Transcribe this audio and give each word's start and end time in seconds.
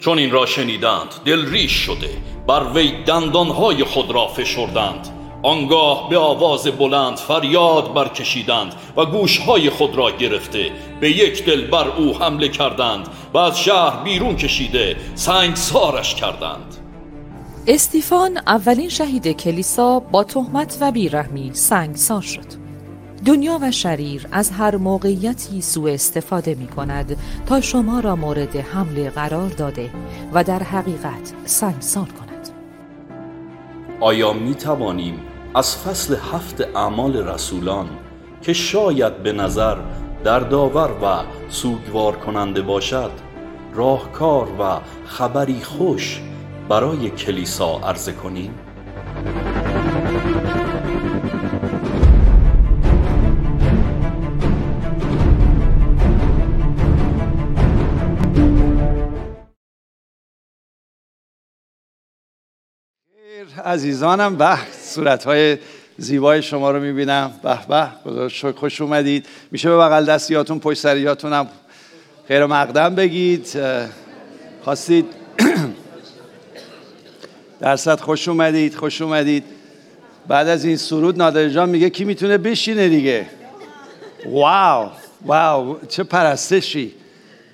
چون 0.00 0.18
این 0.18 0.30
را 0.30 0.46
شنیدند 0.46 1.14
دل 1.24 1.50
ریش 1.50 1.72
شده 1.72 2.10
بر 2.46 2.72
وی 2.74 2.92
دندانهای 3.06 3.84
خود 3.84 4.10
را 4.10 4.26
فشردند. 4.26 5.08
آنگاه 5.42 6.08
به 6.08 6.18
آواز 6.18 6.66
بلند 6.66 7.16
فریاد 7.16 7.94
برکشیدند 7.94 8.74
و 8.96 9.04
گوشهای 9.04 9.70
خود 9.70 9.96
را 9.96 10.10
گرفته. 10.10 10.70
به 11.00 11.10
یک 11.10 11.44
دل 11.44 11.66
بر 11.66 11.88
او 11.88 12.18
حمله 12.18 12.48
کردند 12.48 13.08
و 13.34 13.38
از 13.38 13.60
شهر 13.60 14.04
بیرون 14.04 14.36
کشیده 14.36 14.96
سنگسارش 15.14 16.14
کردند. 16.14 16.76
استیفان 17.66 18.38
اولین 18.46 18.88
شهید 18.88 19.28
کلیسا 19.28 20.00
با 20.00 20.24
تهمت 20.24 20.78
و 20.80 20.92
بیرحمی 20.92 21.50
سنگسار 21.54 22.22
شد. 22.22 22.69
دنیا 23.24 23.58
و 23.62 23.70
شریر 23.70 24.26
از 24.32 24.50
هر 24.50 24.76
موقعیتی 24.76 25.62
سوء 25.62 25.92
استفاده 25.92 26.54
می 26.54 26.66
کند 26.66 27.16
تا 27.46 27.60
شما 27.60 28.00
را 28.00 28.16
مورد 28.16 28.56
حمله 28.56 29.10
قرار 29.10 29.48
داده 29.48 29.90
و 30.32 30.44
در 30.44 30.62
حقیقت 30.62 31.32
سنگسار 31.44 32.08
کند 32.08 32.48
آیا 34.00 34.32
می 34.32 34.54
توانیم 34.54 35.20
از 35.54 35.76
فصل 35.76 36.16
هفت 36.32 36.60
اعمال 36.76 37.16
رسولان 37.16 37.88
که 38.42 38.52
شاید 38.52 39.22
به 39.22 39.32
نظر 39.32 39.76
در 40.24 40.40
داور 40.40 40.90
و 40.90 41.22
سوگوار 41.50 42.16
کننده 42.16 42.62
باشد 42.62 43.10
راهکار 43.74 44.48
و 44.60 44.80
خبری 45.06 45.60
خوش 45.60 46.20
برای 46.68 47.10
کلیسا 47.10 47.78
عرضه 47.78 48.12
کنیم؟ 48.12 48.54
عزیزانم. 63.64 64.36
به 64.36 64.58
صورت 64.82 65.58
زیبای 65.98 66.42
شما 66.42 66.70
رو 66.70 66.80
می‌بینم. 66.80 67.32
به 67.42 67.58
به 68.04 68.52
خوش 68.52 68.80
اومدید. 68.80 69.26
میشه 69.50 69.68
به 69.68 69.76
بغل 69.76 70.04
دستیاتون 70.04 70.60
پشت 70.60 70.80
سریاتون 70.80 71.32
هم 71.32 71.48
خیر 72.28 72.46
مقدم 72.46 72.94
بگید. 72.94 73.46
خواستید 74.62 75.06
درصد 77.60 78.00
خوش 78.00 78.28
اومدید 78.28 78.74
خوش 78.74 79.02
اومدید. 79.02 79.44
بعد 80.28 80.48
از 80.48 80.64
این 80.64 80.76
سرود 80.76 81.18
نادر 81.18 81.48
جان 81.48 81.68
میگه 81.68 81.90
کی 81.90 82.04
می‌تونه 82.04 82.38
بشینه 82.38 82.88
دیگه؟ 82.88 83.26
واو 84.26 84.90
واو 85.26 85.76
چه 85.88 86.02
پرستشی. 86.02 86.94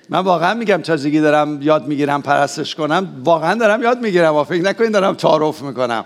من 0.09 0.19
واقعا 0.19 0.53
میگم 0.53 0.81
تازگی 0.81 1.19
دارم 1.19 1.61
یاد 1.61 1.87
می‌گیرم 1.87 2.21
پرستش 2.21 2.75
کنم 2.75 3.07
واقعا 3.23 3.55
دارم 3.55 3.83
یاد 3.83 4.01
می‌گیرم 4.01 4.35
و 4.35 4.43
فکر 4.43 4.61
نکنید 4.61 4.91
دارم 4.91 5.15
تعارف 5.15 5.61
می‌کنم. 5.61 6.05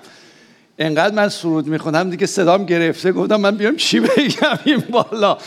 انقدر 0.80 1.16
من 1.16 1.30
سرود 1.30 1.68
می‌خونم 1.68 2.10
دیگه 2.10 2.26
صدام 2.26 2.66
گرفته 2.66 3.12
گفتم 3.12 3.36
من 3.36 3.56
بیام 3.56 3.76
چی 3.76 4.00
بگم 4.00 4.60
این 4.66 4.84
بالا. 4.92 5.38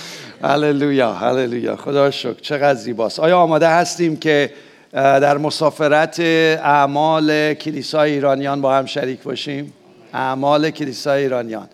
هللویا 0.42 1.12
هللویا 1.12 1.76
خدا 1.76 2.10
شکر 2.10 2.40
چقدر 2.40 2.74
زیباست. 2.74 3.20
آیا 3.20 3.38
آماده 3.38 3.68
هستیم 3.68 4.16
که 4.16 4.50
در 4.92 5.38
مسافرت 5.38 6.20
اعمال 6.20 7.54
کلیسای 7.54 8.12
ایرانیان 8.12 8.60
با 8.60 8.74
هم 8.74 8.86
شریک 8.86 9.22
باشیم؟ 9.22 9.72
اعمال 10.12 10.70
کلیسای 10.70 11.22
ایرانیان. 11.22 11.68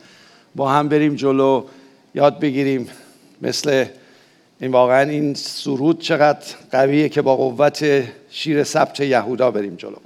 با 0.55 0.71
هم 0.71 0.89
بریم 0.89 1.15
جلو 1.15 1.65
یاد 2.15 2.41
بگیریم 2.41 2.89
مثل 3.43 3.85
این 4.61 4.73
واقعا 4.73 5.11
این 5.11 5.35
سرود 5.35 6.01
چقدر 6.01 6.47
قویه 6.73 7.09
که 7.09 7.23
با 7.23 7.37
قوت 7.37 7.85
شیر 8.31 8.65
سبت 8.65 9.01
یهودا 9.01 9.51
بریم 9.51 9.75
جلو. 9.75 9.97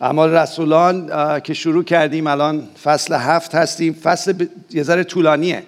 اعمال 0.00 0.30
رسولان 0.30 1.10
که 1.40 1.54
شروع 1.54 1.84
کردیم 1.84 2.26
الان 2.26 2.68
فصل 2.84 3.14
هفت 3.14 3.54
هستیم 3.54 3.92
فصل 3.92 4.46
یه 4.70 4.82
ذره 4.82 5.04
طولانیه. 5.04 5.62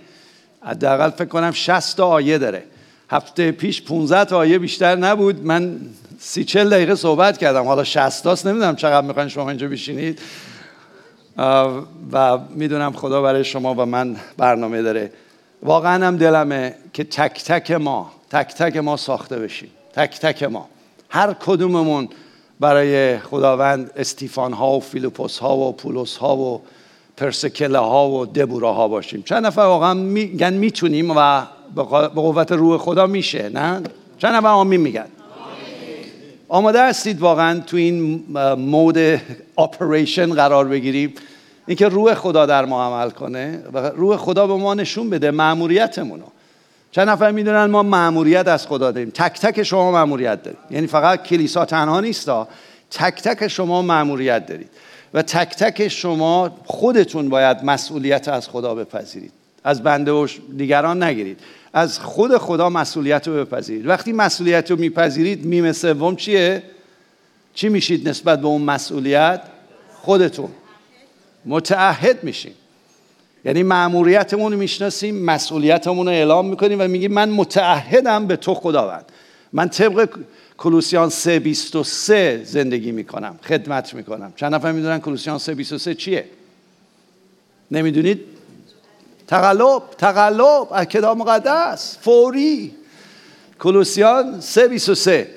حداقل 0.63 1.11
فکر 1.11 1.25
کنم 1.25 1.51
60 1.53 1.97
تا 1.97 2.07
آیه 2.07 2.39
داره. 2.39 2.63
هفته 3.11 3.53
پیش 3.53 3.83
15 3.83 4.25
تا 4.25 4.37
آیه 4.37 4.59
بیشتر 4.59 4.97
نبود. 4.97 5.47
من 5.47 5.81
سی 6.19 6.45
چل 6.45 6.71
دقیقه 6.71 6.95
صحبت 6.95 7.39
کردم. 7.39 7.65
حالا 7.65 7.85
60 7.85 8.25
تاست 8.25 8.47
نمی‌دونم 8.47 8.77
چقدر 8.77 9.07
می‌خواین 9.07 9.29
شما 9.29 9.49
اینجا 9.49 9.69
بشینید. 9.69 10.21
و 12.13 12.39
می‌دونم 12.55 12.93
خدا 12.93 13.23
برای 13.23 13.45
شما 13.45 13.75
و 13.75 13.87
من 13.87 14.17
برنامه 14.37 14.83
داره. 14.83 15.13
واقعا 15.63 16.07
هم 16.07 16.17
دلمه 16.17 16.75
که 16.93 17.05
تک 17.05 17.45
تک 17.45 17.71
ما 17.71 18.13
تک 18.31 18.55
تک 18.55 18.77
ما 18.77 18.97
ساخته 18.97 19.39
بشیم. 19.39 19.71
تک 19.93 20.21
تک 20.21 20.43
ما. 20.43 20.69
هر 21.09 21.33
کدوممون 21.33 22.09
برای 22.61 23.19
خداوند 23.19 23.91
استیفان 23.97 24.53
ها 24.53 24.77
و 24.77 24.81
فیلیپوس 24.81 25.39
ها 25.39 25.57
و 25.57 25.73
پولس 25.73 26.17
ها 26.17 26.37
و 26.37 26.63
پرسکله 27.17 27.79
ها 27.79 28.11
و 28.11 28.27
دبورا 28.27 28.73
ها 28.73 28.89
باشیم. 28.89 29.23
چند 29.23 29.47
نفر 29.47 29.61
واقعا 29.61 29.95
میگن 29.95 30.53
می‌تونیم 30.55 31.11
و 31.17 31.43
به 31.75 31.83
قوت 31.83 32.53
روح 32.53 32.79
خدا 32.79 33.07
میشه 33.07 33.49
نه؟ 33.49 33.83
چند 34.19 34.35
نفر 34.35 34.49
آمین 34.49 34.81
میگن؟ 34.81 35.07
آماده 36.49 36.83
هستید 36.89 37.21
واقعا 37.21 37.61
تو 37.61 37.77
این 37.77 38.25
مود 38.59 38.99
آپریشن 39.57 40.35
قرار 40.35 40.69
بگیریم؟ 40.69 41.15
اینکه 41.69 41.89
روح 41.89 42.15
خدا 42.15 42.47
در 42.47 42.65
ما 42.65 42.85
عمل 42.85 43.11
کنه 43.11 43.63
و 43.73 43.79
روح 43.79 44.17
خدا 44.17 44.47
به 44.47 44.55
ما 44.55 44.75
نشون 44.75 45.11
بده 45.11 45.31
معموریتمونو 45.31 46.25
چند 46.91 47.09
نفر 47.09 47.31
می‌دونن 47.31 47.65
ما 47.65 47.83
معموریت 47.83 48.49
از 48.49 48.67
خدا 48.67 48.91
داریم. 48.91 49.11
تک 49.11 49.41
تک 49.41 49.63
شما 49.63 49.93
معموریت 49.93 50.43
دارید. 50.43 50.59
یعنی 50.71 50.87
فقط 50.87 51.23
کلیسا 51.23 51.65
تنها 51.65 52.01
نیست 52.01 52.31
تک 52.91 53.23
تک 53.23 53.49
شما 53.49 53.83
معموریت 53.83 54.47
دارید. 54.47 54.69
و 55.15 55.23
تک 55.23 55.57
تک 55.57 55.89
شما 55.89 56.51
خودتون 56.67 57.29
باید 57.29 57.65
مسئولیت 57.65 58.29
از 58.29 58.49
خدا 58.49 58.75
بپذیرید. 58.75 59.33
از 59.65 59.83
بنده 59.83 60.13
و 60.13 60.27
دیگران 60.57 61.03
نگیرید. 61.03 61.41
از 61.73 61.99
خود 61.99 62.39
خدا 62.39 62.71
مسئولیت 62.71 63.29
رو 63.29 63.45
بپذیرید. 63.45 63.87
وقتی 63.87 64.13
مسئولیت 64.13 64.71
رو 64.71 64.79
میپذیرید 64.79 65.47
میم 65.47 65.73
سوم 65.73 66.17
چیه؟ 66.17 66.63
چی 67.55 67.69
میشید 67.69 68.09
نسبت 68.09 68.41
به 68.41 68.47
اون 68.47 68.63
مسئولیت؟ 68.63 69.43
خودتون. 70.03 70.49
متعهد 71.49 72.25
میشیم. 72.25 72.55
یعنی 73.45 73.63
معموریتمون 73.63 74.55
می‌شناسیم 74.55 75.25
مسئولیتمون 75.25 76.07
رو 76.07 76.13
اعلام 76.13 76.49
می‌کنیم 76.49 76.81
و 76.81 76.89
میگیم 76.89 77.13
من 77.13 77.29
متعهدم 77.29 78.27
به 78.27 78.37
تو 78.37 78.55
خداوند. 78.55 79.05
من 79.53 79.69
طبق 79.69 80.09
کلوسیان 80.59 81.09
323 81.09 82.45
زندگی 82.45 82.93
می‌کنم 82.93 83.39
خدمت 83.43 83.95
می‌کنم. 83.95 84.33
چند 84.37 84.55
نفر 84.55 84.73
می‌دونن 84.73 85.01
کلوسیان 85.01 85.39
323 85.39 85.95
چیه؟ 85.95 86.25
نمی‌دونید؟ 87.71 88.21
تقلب 89.27 89.83
تقلب 89.99 90.67
از 90.73 91.17
مقدس 91.17 91.99
فوری. 92.01 92.75
کلوسیان 93.61 94.41
323 94.41 95.29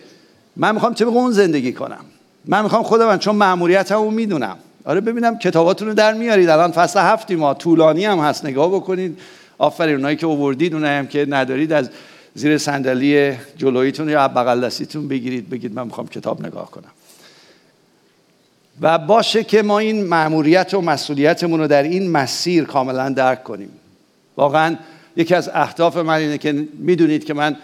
من 0.55 0.73
می‌خوام 0.73 0.93
طبق 0.93 1.07
اون 1.07 1.31
زندگی 1.31 1.73
کنم. 1.73 2.05
من 2.45 2.63
می‌خوام 2.63 2.83
خودم 2.83 3.17
چون 3.17 3.35
معمولیتمو 3.35 4.11
می‌دونم. 4.11 4.57
آره 4.85 5.01
ببینم 5.01 5.37
کتاباتون 5.39 5.87
رو 5.87 5.93
در 5.93 6.13
میارید. 6.13 6.49
الان 6.49 6.71
فصل 6.71 6.99
هفتی 6.99 7.35
ما 7.35 7.53
طولانی 7.53 8.05
هم 8.05 8.19
هست. 8.19 8.45
نگاه 8.45 8.71
بکنید. 8.75 9.19
آفرین 9.57 9.95
اونایی 9.95 10.15
که 10.15 10.25
آوردید 10.25 10.73
اونایی 10.73 10.97
هم 10.97 11.07
که 11.07 11.25
ندارید 11.29 11.73
از 11.73 11.89
زیر 12.33 12.57
صندلی 12.57 13.33
جلویتون 13.57 14.09
یا 14.09 14.27
بغل 14.27 14.65
دستیتون 14.65 15.07
بگیرید. 15.07 15.49
بگید 15.49 15.73
من 15.73 15.85
می‌خوام 15.85 16.07
کتاب 16.07 16.45
نگاه 16.45 16.71
کنم. 16.71 16.91
و 18.81 18.97
باشه 18.97 19.43
که 19.43 19.61
ما 19.61 19.79
این 19.79 20.07
مأموریت 20.07 20.73
و 20.73 20.81
مسئولیتمون 20.81 21.59
رو 21.59 21.67
در 21.67 21.83
این 21.83 22.11
مسیر 22.11 22.63
کاملا 22.63 23.09
درک 23.09 23.43
کنیم. 23.43 23.69
واقعا 24.37 24.75
یکی 25.15 25.35
از 25.35 25.49
اهداف 25.53 25.97
من 25.97 26.13
اینه 26.13 26.37
که 26.37 26.67
می‌دونید 26.77 27.25
که 27.25 27.33
من 27.33 27.55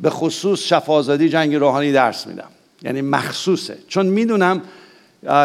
به 0.00 0.10
خصوص 0.10 0.60
شفازادی 0.60 1.28
جنگ 1.28 1.54
روحانی 1.54 1.92
درس 1.92 2.26
میدم. 2.26 2.48
یعنی 2.82 3.00
مخصوصه. 3.00 3.78
چون 3.88 4.06
می‌دونم 4.06 4.62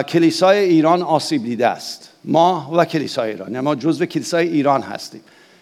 کلیسای 0.07 0.57
ایران 0.57 1.01
آسیب 1.01 1.43
دیده 1.43 1.67
است. 1.67 2.09
ما 2.25 2.71
و 2.77 2.85
کلیسای 2.85 3.31
ایران 3.31 3.51
یعنی 3.51 3.63
ما 3.63 3.75
جزو 3.75 4.05
کلیسای 4.05 4.47
ایران 4.47 4.81
هستیم. 4.81 5.21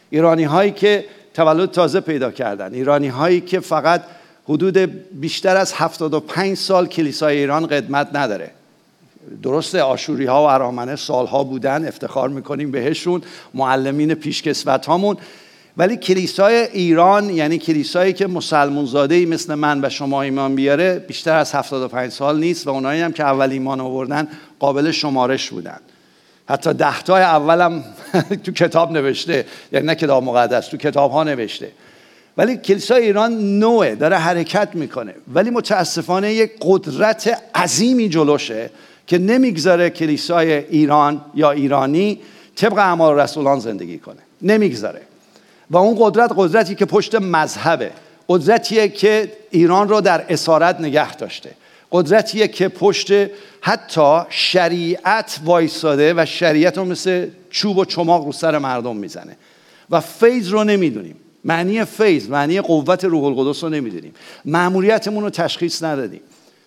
ایرانی 0.10 0.44
هایی 0.44 0.72
که 0.72 1.06
تولد 1.34 1.72
تازه 1.72 2.00
پیدا 2.00 2.32
کردن 2.32 2.74
ایرانی 2.74 3.08
هایی 3.08 3.42
که 3.42 3.60
فقط 3.60 4.04
حدود 4.48 4.78
بیشتر 5.22 5.58
از 5.58 5.74
75 5.74 6.58
سال 6.58 6.88
کلیسای 6.88 7.38
ایران 7.38 7.68
قدمت 7.68 8.10
نداره. 8.14 8.52
درسته 9.44 9.82
آشوری 9.82 10.26
ها 10.26 10.44
و 10.44 10.46
ارامنه 10.46 10.96
سالها 10.96 11.44
بودن 11.44 11.88
افتخار 11.88 12.30
می‌کنیم 12.30 12.72
بهشون 12.72 13.22
معلمین 13.54 14.14
پیشکسوت 14.14 14.86
هامون 14.86 15.18
ولی 15.78 15.98
کلیسای 15.98 16.56
ایران 16.56 17.30
یعنی 17.30 17.58
کلیسایی 17.58 18.14
که 18.14 18.28
مسلمون 18.28 18.86
زاده 18.86 19.26
مثل 19.26 19.56
من 19.56 19.86
و 19.86 19.90
شما 19.90 20.22
ایمان 20.22 20.56
بیاره 20.56 21.00
بیشتر 21.00 21.38
از 21.38 21.56
75 21.56 22.12
سال 22.12 22.40
نیست 22.40 22.68
و 22.68 22.70
اونایی 22.70 23.02
هم 23.02 23.12
که 23.12 23.24
اول 23.24 23.52
ایمان 23.52 23.80
آوردن 23.80 24.28
قابل 24.60 24.92
شمارش 24.92 25.50
بودن. 25.50 25.80
حتی 26.50 26.74
دهتای 26.74 27.22
اولم 27.22 27.84
تو 28.44 28.52
کتاب 28.52 28.92
نوشته 28.92 29.46
یعنی 29.72 29.86
نه 29.86 29.96
کتاب 29.96 30.24
مقدس 30.24 30.68
تو 30.68 30.78
کتاب 30.78 31.12
ها 31.12 31.24
نوشته. 31.24 31.72
ولی 32.38 32.58
کلیسای 32.58 33.04
ایران 33.04 33.60
نوعه 33.60 33.96
داره 33.96 34.18
حرکت 34.18 34.70
می‌کنه. 34.74 35.14
ولی 35.34 35.50
متاسفانه 35.50 36.34
یک 36.34 36.52
قدرت 36.62 37.42
عظیمی 37.56 38.10
جلوشه 38.10 38.70
که 39.08 39.18
نمی‌گذاره 39.18 39.90
کلیسای 39.90 40.54
ایران 40.54 41.22
یا 41.36 41.52
ایرانی 41.52 42.20
طبق 42.56 42.78
اعمال 42.78 43.20
رسولان 43.20 43.60
زندگی 43.60 43.98
کنه. 43.98 44.20
نمی‌گذاره. 44.42 45.02
و 45.72 45.78
اون 45.78 45.96
قدرت 46.00 46.32
قدرتی 46.36 46.76
که 46.76 46.86
پشت 46.86 47.16
مذهبه. 47.16 47.92
قدرتیه 48.30 48.88
که 48.88 49.32
ایران 49.52 49.90
رو 49.90 50.02
در 50.02 50.26
اسارت 50.30 50.80
نگه 50.80 51.16
داشته. 51.16 51.52
قدرتیه 51.92 52.48
که 52.48 52.68
پشت 52.68 53.12
حتی 53.62 54.22
شریعت 54.30 55.40
وایساده 55.46 56.14
و 56.18 56.26
شریعت 56.26 56.78
رو 56.78 56.86
مثل 56.86 57.28
چوب 57.50 57.78
و 57.78 57.86
چماق 57.86 58.26
رو 58.26 58.32
سر 58.32 58.58
مردم 58.58 58.96
می‌زنه. 58.96 59.38
و 59.90 60.00
فیض 60.00 60.50
رو 60.50 60.64
نمی‌دونیم. 60.64 61.16
معنی 61.46 61.86
فیض 61.86 62.30
معنی 62.30 62.62
قوت 62.62 63.06
روح 63.06 63.24
القدس 63.24 63.64
رو 63.64 63.70
نمی‌دونیم. 63.70 64.14
معمولیتمون 64.46 65.24
رو 65.24 65.30
تشخیص 65.30 65.84
ندادیم. 65.84 66.22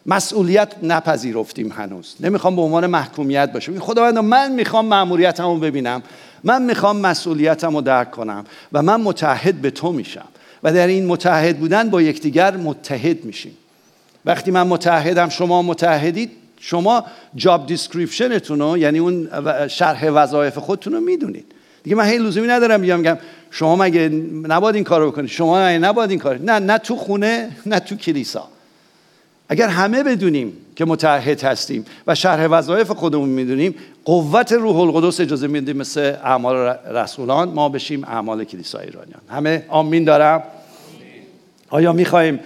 مسئولیت 0.06 0.72
نپذیرفتیم 0.82 1.72
هنوز. 1.72 2.14
نمی‌خوام 2.20 2.56
به 2.56 2.62
عنوان 2.62 2.86
محکومیت 2.86 3.52
باشم. 3.52 3.78
خداوند 3.78 4.18
من 4.18 4.52
می‌خوام 4.52 4.86
معمولیتم 4.86 5.44
رو 5.44 5.58
ببینم. 5.58 6.02
من 6.44 6.62
می‌خوام 6.62 7.00
مسئولیتم 7.00 7.74
رو 7.74 7.80
درک 7.80 8.10
کنم 8.10 8.44
و 8.72 8.82
من 8.82 9.00
متحد 9.00 9.54
به 9.54 9.70
تو 9.70 9.92
میشم 9.92 10.28
و 10.62 10.72
در 10.72 10.86
این 10.86 11.06
متحد 11.06 11.58
بودن 11.58 11.90
با 11.90 12.02
یکدیگر 12.02 12.56
متحد 12.56 13.24
میشیم. 13.24 13.56
وقتی 14.24 14.50
من 14.50 14.66
متحدم 14.66 15.28
شما 15.28 15.62
متحدید 15.62 16.30
شما 16.60 17.04
job 17.34 17.66
description 17.66 18.39
تون 18.39 18.58
رو 18.58 18.78
یعنی 18.78 18.98
اون 18.98 19.28
شرح 19.68 20.08
وظایف 20.08 20.58
خودتون 20.58 20.92
رو 20.92 21.00
می‌دونید. 21.00 21.44
دیگه 21.82 21.96
من 21.96 22.04
هی 22.04 22.18
لزومی 22.18 22.46
ندارم 22.46 22.80
بیام 22.80 23.00
میگم 23.00 23.18
شما 23.50 23.76
مگه 23.76 24.08
نباید 24.42 24.74
این 24.74 24.84
کارو 24.84 25.10
بکنید؟ 25.10 25.30
شما 25.30 25.66
مگه 25.66 25.78
نباید 25.78 26.10
این 26.10 26.18
کار 26.18 26.38
نه 26.38 26.58
نه 26.58 26.78
تو 26.78 26.96
خونه 26.96 27.50
نه 27.66 27.80
تو 27.80 27.96
کلیسا. 27.96 28.48
اگر 29.48 29.68
همه 29.68 30.02
بدونیم 30.02 30.52
که 30.76 30.84
متحد 30.84 31.44
هستیم. 31.44 31.84
و 32.06 32.14
شرح 32.14 32.46
وظایف 32.46 32.90
خودمون 32.90 33.28
می‌دونیم 33.28 33.74
قوت 34.04 34.52
روح 34.52 34.76
القدس 34.76 35.20
اجازه 35.20 35.46
میده 35.46 35.72
مثل 35.72 36.00
اعمال 36.00 36.56
رسولان 36.90 37.48
ما 37.48 37.68
بشیم 37.68 38.04
اعمال 38.04 38.44
کلیسای 38.44 38.86
ایرانیان. 38.86 39.20
همه 39.30 39.64
آمین 39.68 40.04
دارم؟ 40.04 40.42
آیا 41.70 41.92
می‌خواهیم 41.92 42.40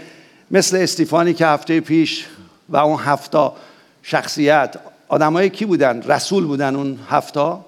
مثل 0.51 0.77
استیفانی 0.77 1.35
که 1.35 1.47
هفته 1.47 1.81
پیش 1.81 2.27
و 2.69 2.77
اون 2.77 2.99
هفتا 3.01 3.57
شخصیت 4.03 4.77
آدمای 5.09 5.51
کی 5.51 5.65
بودن؟ 5.65 6.03
رسول 6.03 6.45
بودن 6.45 6.77
اون 6.77 6.99
هفتا؟ 7.09 7.65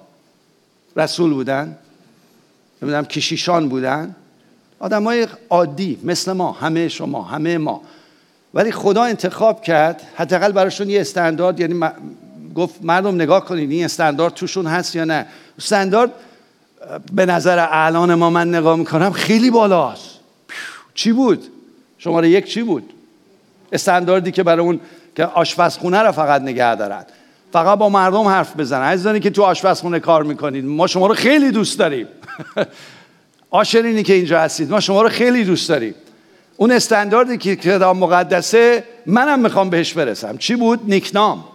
رسول 0.95 1.33
بودن؟ 1.33 1.77
نمی‌دونم 2.81 3.05
کشیشان 3.05 3.69
بودن؟ 3.69 4.15
آدمای 4.79 5.27
عادی 5.49 5.99
مثل 6.03 6.31
ما 6.31 6.51
همه 6.51 6.87
شما 6.87 7.21
همه 7.21 7.57
ما. 7.57 7.81
ولی 8.53 8.71
خدا 8.71 9.03
انتخاب 9.03 9.61
کرد 9.61 10.01
حداقل 10.15 10.51
براشون 10.51 10.89
یه 10.89 11.01
استاندارد 11.01 11.59
یعنی 11.59 11.79
گفت 12.55 12.75
مردم 12.81 13.15
نگاه 13.15 13.45
کنید 13.45 13.71
این 13.71 13.85
استاندارد 13.85 14.33
توشون 14.33 14.67
هست 14.67 14.95
یا 14.95 15.03
نه. 15.03 15.25
استاندارد 15.57 16.11
به 17.13 17.25
نظر 17.25 17.67
الان 17.71 18.13
ما 18.13 18.29
من 18.29 18.55
نگاه 18.55 18.75
می‌کنم 18.75 19.11
خیلی 19.11 19.51
بالاست. 19.51 20.19
چی 20.93 21.11
بود؟ 21.11 21.47
شماره 21.97 22.29
یک 22.29 22.45
چی 22.45 22.61
بود؟ 22.61 22.93
استانداردی 23.71 24.31
که 24.31 24.43
برای 24.43 24.65
اون 24.65 24.79
که 25.15 25.25
آشپزخونه 25.25 25.99
رو 25.99 26.11
فقط 26.11 26.41
نگه 26.41 26.75
دارن. 26.75 27.05
فقط 27.53 27.77
با 27.77 27.89
مردم 27.89 28.27
حرف 28.27 28.55
بزنن. 28.55 28.81
عزیزانی 28.81 29.19
که 29.19 29.29
تو 29.29 29.43
آشپزخونه 29.43 29.99
کار 29.99 30.23
می‌کنید 30.23 30.65
ما 30.65 30.87
شما 30.87 31.07
رو 31.07 31.13
خیلی 31.13 31.51
دوست 31.51 31.79
داریم. 31.79 32.07
آشرینی 33.49 34.03
که 34.03 34.13
اینجا 34.13 34.39
هستید 34.39 34.71
ما 34.71 34.79
شما 34.79 35.01
رو 35.01 35.09
خیلی 35.09 35.43
دوست 35.43 35.69
داریم. 35.69 35.95
اون 36.61 36.71
استانداردی 36.71 37.37
که 37.37 37.55
کتاب 37.55 37.97
مقدسه 37.97 38.83
منم 39.05 39.39
می‌خوام 39.39 39.69
بهش 39.69 39.93
برسم. 39.93 40.37
چی 40.37 40.55
بود؟ 40.55 40.79
نیکنام. 40.83 41.45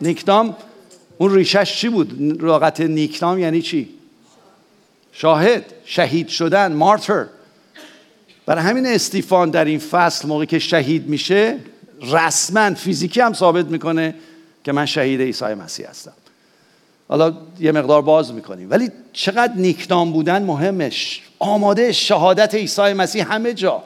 نیکنام 0.00 0.56
اون 1.18 1.34
ریشش 1.34 1.76
چی 1.80 1.88
بود؟ 1.88 2.22
لغت 2.42 2.80
نیکنام 2.80 3.38
یعنی 3.38 3.62
چی؟ 3.62 3.88
شاهد 5.12 5.64
شهید 5.84 6.28
شدن 6.28 6.72
مارتر. 6.72 7.26
برای 8.46 8.64
همین 8.64 8.86
استیفان 8.86 9.50
در 9.50 9.64
این 9.64 9.78
فصل 9.78 10.28
موقعی 10.28 10.46
که 10.46 10.58
شهید 10.58 11.08
میشه 11.08 11.58
رسما 12.12 12.74
فیزیکی 12.74 13.20
هم 13.20 13.32
ثابت 13.32 13.66
می‌کنه 13.66 14.14
که 14.64 14.72
من 14.72 14.86
شهید 14.86 15.20
عیسی 15.20 15.44
مسیح 15.44 15.88
هستم. 15.88 16.12
حالا 17.08 17.34
یه 17.60 17.72
مقدار 17.72 18.02
باز 18.02 18.32
می‌کنیم. 18.32 18.70
ولی 18.70 18.90
چقدر 19.12 19.52
نیکنام 19.56 20.12
بودن 20.12 20.42
مهمش؟ 20.42 21.22
آماده 21.38 21.92
شهادت 21.92 22.54
عیسی 22.54 22.92
مسیح 22.92 23.32
همه 23.32 23.54
جا. 23.54 23.82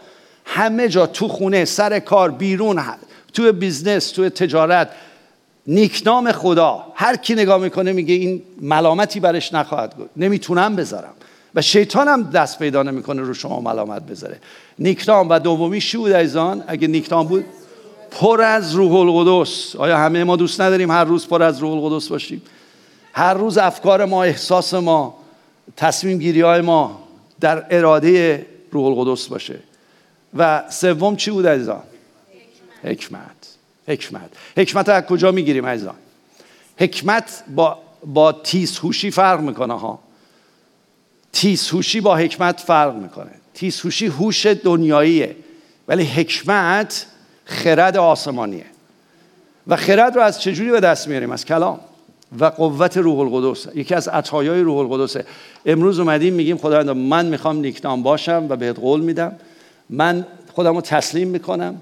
همه 0.53 0.89
جا 0.89 1.07
تو 1.07 1.29
خونه 1.29 1.65
سر 1.65 1.99
کار 1.99 2.31
بیرون 2.31 2.83
تو 3.33 3.53
business 3.53 4.11
تو 4.11 4.29
تجارت. 4.29 4.91
نیکنام 5.67 6.33
خدا. 6.33 6.87
هر 6.95 7.17
کی 7.17 7.35
نگاه 7.35 7.61
می‌کنه 7.61 7.93
میگه 7.93 8.15
این 8.15 8.43
ملامتی 8.61 9.21
برش 9.21 9.55
نخواهد 9.55 9.97
بود 9.97 10.11
نمی‌تونم 10.17 10.77
بذارم. 10.77 11.13
و 11.55 11.63
شیطان 11.63 12.09
هم 12.09 12.23
دست 12.23 12.59
پیدا 12.59 12.83
نمی‌کنه 12.83 13.23
رو 13.23 13.35
شما 13.35 13.61
ملامت 13.61 14.03
بذاره. 14.03 14.39
نیکنام 14.79 15.29
و 15.29 15.39
دومی 15.39 15.81
چی 15.81 15.97
بود 15.97 16.13
عزیزان 16.13 16.65
اگه 16.67 16.89
نیکنام 16.89 17.27
بود 17.27 17.45
پر 18.11 18.43
از 18.43 18.75
روح 18.75 18.95
القدس. 18.95 19.77
آیا 19.77 19.99
همه 19.99 20.25
ما 20.25 20.37
دوست 20.37 20.61
نداریم 20.61 20.91
هر 20.91 21.05
روز 21.05 21.29
پر 21.29 21.43
از 21.43 21.59
روح 21.59 21.85
القدس 21.85 22.09
باشیم؟ 22.09 22.43
هر 23.13 23.35
روز 23.35 23.59
افکار 23.59 24.05
ما 24.05 24.25
احساس 24.25 24.75
ما 24.75 25.19
تصمیم 25.77 26.19
گیری 26.19 26.41
های 26.41 26.61
ما 26.61 27.01
در 27.41 27.67
اراده 27.71 28.47
روح 28.73 28.87
القدس 28.87 29.27
باشه. 29.27 29.70
و 30.37 30.65
سوم 30.71 31.17
چی 31.17 31.31
بود 31.31 31.47
عزیزان؟ 31.47 31.83
حکمت. 32.83 33.57
حکمت. 33.89 34.31
حکمت 34.57 34.89
از 34.89 35.03
کجا 35.03 35.33
می‌گیریم 35.33 35.67
عزیزان؟ 35.67 35.95
حکمت 36.79 37.45
با 37.55 37.79
با 38.07 38.33
تیزهوشی 38.33 39.11
فرق 39.11 39.41
می‌کنه 39.41 39.79
ها. 39.79 39.99
تیزهوشی 41.33 42.01
با 42.01 42.17
حکمت 42.17 42.61
فرق 42.61 42.95
می‌کنه. 42.95 43.31
تیزهوشی 43.55 44.07
هوش 44.07 44.47
دنیاییه. 44.47 45.37
ولی 45.89 46.05
حکمت 46.05 47.07
خرد 47.45 47.97
آسمانیه. 47.97 48.67
و 49.67 49.77
خرد 49.77 50.17
رو 50.17 50.23
از 50.23 50.41
چجوری 50.41 50.71
به 50.71 50.81
دست 50.81 51.09
میاریم؟ 51.09 51.31
از 51.31 51.45
کلام. 51.45 51.81
و 52.39 52.45
قوت 52.45 52.97
روح 52.97 53.19
القدس. 53.19 53.67
یکی 53.75 53.95
از 53.95 54.09
عطایای 54.09 54.61
روح 54.61 54.79
القدسه. 54.79 55.25
امروز 55.67 55.99
اومدیم 55.99 56.35
میگیم 56.35 56.59
خداوند 56.59 56.91
من 56.91 57.27
می‌خوام 57.27 57.57
نیکنام 57.57 58.03
باشم 58.03 58.47
و 58.49 58.57
بهت 58.57 58.79
قول 58.79 59.01
میدم. 59.01 59.37
من 59.91 60.27
خودم 60.53 60.75
رو 60.75 60.81
تسلیم 60.81 61.29
می‌کنم. 61.29 61.81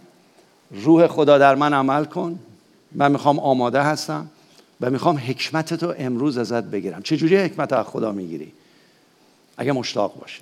روح 0.70 1.06
خدا 1.06 1.38
در 1.38 1.54
من 1.54 1.74
عمل 1.74 2.04
کن. 2.04 2.38
من 2.92 3.12
می‌خوام 3.12 3.38
آماده 3.38 3.82
هستم 3.82 4.26
و 4.80 4.90
می‌خوام 4.90 5.16
حکمت 5.16 5.74
تو 5.74 5.94
امروز 5.98 6.38
ازت 6.38 6.64
بگیرم. 6.64 7.02
چجوری 7.02 7.36
حکمت 7.36 7.72
از 7.72 7.86
خدا 7.86 8.12
می‌گیری؟ 8.12 8.52
اگه 9.56 9.72
مشتاق 9.72 10.20
باشی. 10.20 10.40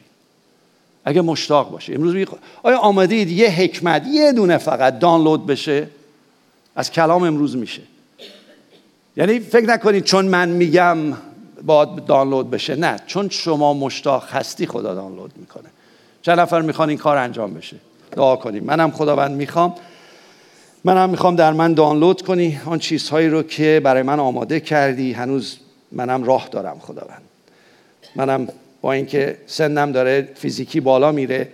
اگه 1.04 1.20
مشتاق 1.20 1.70
باشی. 1.70 1.94
امروز 1.94 2.26
آیا 2.62 2.78
آماده 2.78 3.14
یه 3.14 3.50
حکمت 3.50 4.06
یه 4.06 4.32
دونه 4.32 4.58
فقط 4.58 4.98
دانلود 4.98 5.46
بشه؟ 5.46 5.88
از 6.76 6.90
کلام 6.90 7.22
امروز 7.22 7.56
میشه. 7.56 7.82
یعنی 9.16 9.40
فکر 9.40 9.66
نکنید 9.66 10.04
چون 10.04 10.24
من 10.24 10.48
میگم 10.48 10.96
باید 11.62 12.04
دانلود 12.04 12.50
بشه. 12.50 12.76
نه 12.76 12.96
چون 13.06 13.28
شما 13.28 13.74
مشتاق 13.74 14.24
هستی 14.30 14.66
خدا 14.66 14.94
دانلود 14.94 15.32
می‌کنه. 15.36 15.68
چند 16.26 16.40
نفر 16.40 16.60
می‌خوان 16.60 16.88
این 16.88 16.98
کار 16.98 17.16
انجام 17.16 17.54
بشه. 17.54 17.76
دعا 18.12 18.36
کنیم. 18.36 18.64
منم 18.64 18.90
خداوند 18.90 19.36
می‌خوام. 19.36 19.74
منم 20.84 21.10
می‌خوام 21.10 21.36
در 21.36 21.52
من 21.52 21.74
دانلود 21.74 22.22
کنی 22.22 22.60
آن 22.64 22.78
چیزهایی 22.78 23.28
رو 23.28 23.42
که 23.42 23.80
برای 23.84 24.02
من 24.02 24.20
آماده 24.20 24.60
کردی. 24.60 25.12
هنوز 25.12 25.58
منم 25.92 26.24
راه 26.24 26.48
دارم 26.50 26.78
خداوند. 26.78 27.22
منم 28.16 28.48
با 28.80 28.92
اینکه 28.92 29.38
سنم 29.46 29.92
داره 29.92 30.28
فیزیکی 30.34 30.80
بالا 30.80 31.12
میره 31.12 31.48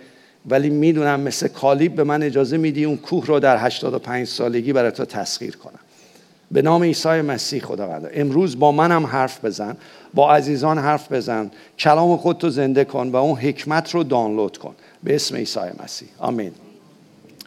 ولی 0.45 0.69
می‌دونم 0.69 1.19
مثل 1.19 1.47
کالیب 1.47 1.95
به 1.95 2.03
من 2.03 2.23
اجازه 2.23 2.57
میدی 2.57 2.85
اون 2.85 2.97
کوه 2.97 3.25
رو 3.25 3.39
در 3.39 3.65
85 3.65 4.27
سالگی 4.27 4.73
برای 4.73 4.91
تو 4.91 5.05
تسخیر 5.05 5.55
کنم. 5.55 5.79
به 6.53 6.61
نام 6.61 6.83
عیسی 6.83 7.09
مسیح 7.21 7.61
خداوند. 7.61 8.09
امروز 8.13 8.59
با 8.59 8.71
منم 8.71 9.05
حرف 9.05 9.45
بزن 9.45 9.77
با 10.13 10.33
عزیزان 10.33 10.77
حرف 10.77 11.11
بزن 11.11 11.51
کلام 11.79 12.17
خودتو 12.17 12.49
زنده 12.49 12.85
کن 12.85 13.09
و 13.09 13.15
اون 13.15 13.39
حکمت 13.39 13.91
رو 13.91 14.03
دانلود 14.03 14.57
کن. 14.57 14.75
به 15.03 15.15
اسم 15.15 15.35
عیسی 15.35 15.59
مسیح. 15.83 16.07
آمین. 16.19 16.51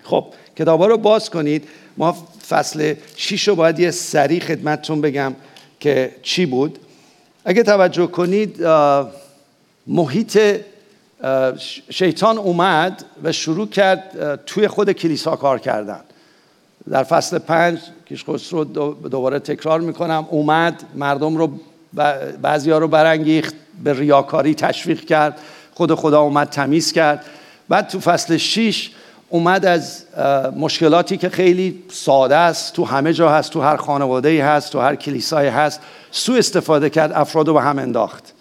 خب 0.02 0.25
کتابا 0.56 0.86
رو 0.86 0.96
باز 0.96 1.30
کنید. 1.30 1.68
ما 1.96 2.16
فصل 2.48 2.94
6 3.16 3.48
رو 3.48 3.54
باید 3.54 3.78
یه 3.78 3.90
سریع 3.90 4.40
خدمتتون 4.40 5.00
بگم 5.00 5.34
که 5.80 6.10
چی 6.22 6.46
بود. 6.46 6.78
اگه 7.44 7.62
توجه 7.62 8.06
کنید 8.06 8.66
محیط 9.86 10.40
شیطان 11.90 12.38
اومد 12.38 13.04
و 13.22 13.32
شروع 13.32 13.68
کرد 13.68 14.40
توی 14.46 14.68
خود 14.68 14.92
کلیسا 14.92 15.36
کار 15.36 15.58
کردن. 15.58 16.00
در 16.90 17.02
فصل 17.02 17.38
پنج 17.38 17.78
کیش 18.09 18.25
رو 18.50 18.64
دوباره 19.11 19.38
تکرار 19.38 19.81
می‌کنم. 19.81 20.26
اومد 20.31 20.83
مردم 20.95 21.37
رو 21.37 21.50
بعضی 22.43 22.71
ها 22.71 22.78
رو 22.78 22.88
برانگیخت 22.88 23.55
به 23.85 23.93
ریاکاری 23.93 24.55
تشویق 24.55 25.00
کرد. 25.00 25.38
خود 25.75 25.95
خدا 25.95 26.21
اومد 26.21 26.49
تمیز 26.49 26.93
کرد. 26.93 27.25
بعد 27.69 27.88
تو 27.88 28.00
فصل 28.00 28.37
6 28.37 28.90
اومد 29.28 29.66
از 29.66 30.05
مشکلاتی 30.57 31.16
که 31.16 31.28
خیلی 31.28 31.83
ساده 31.90 32.37
است 32.37 32.73
تو 32.73 32.85
همه 32.85 33.12
جا 33.12 33.31
هست 33.31 33.50
تو 33.50 33.61
هر 33.61 33.76
خانواده 33.76 34.45
هست 34.45 34.73
تو 34.73 34.81
هر 34.81 34.95
کلیسای 34.95 35.49
هست 35.49 35.81
سو 36.11 36.33
استفاده 36.33 36.90
کرد 36.90 37.12
افراد 37.12 37.49
رو 37.49 37.55
به 37.55 37.62
هم 37.62 37.78
انداخت. 37.78 38.33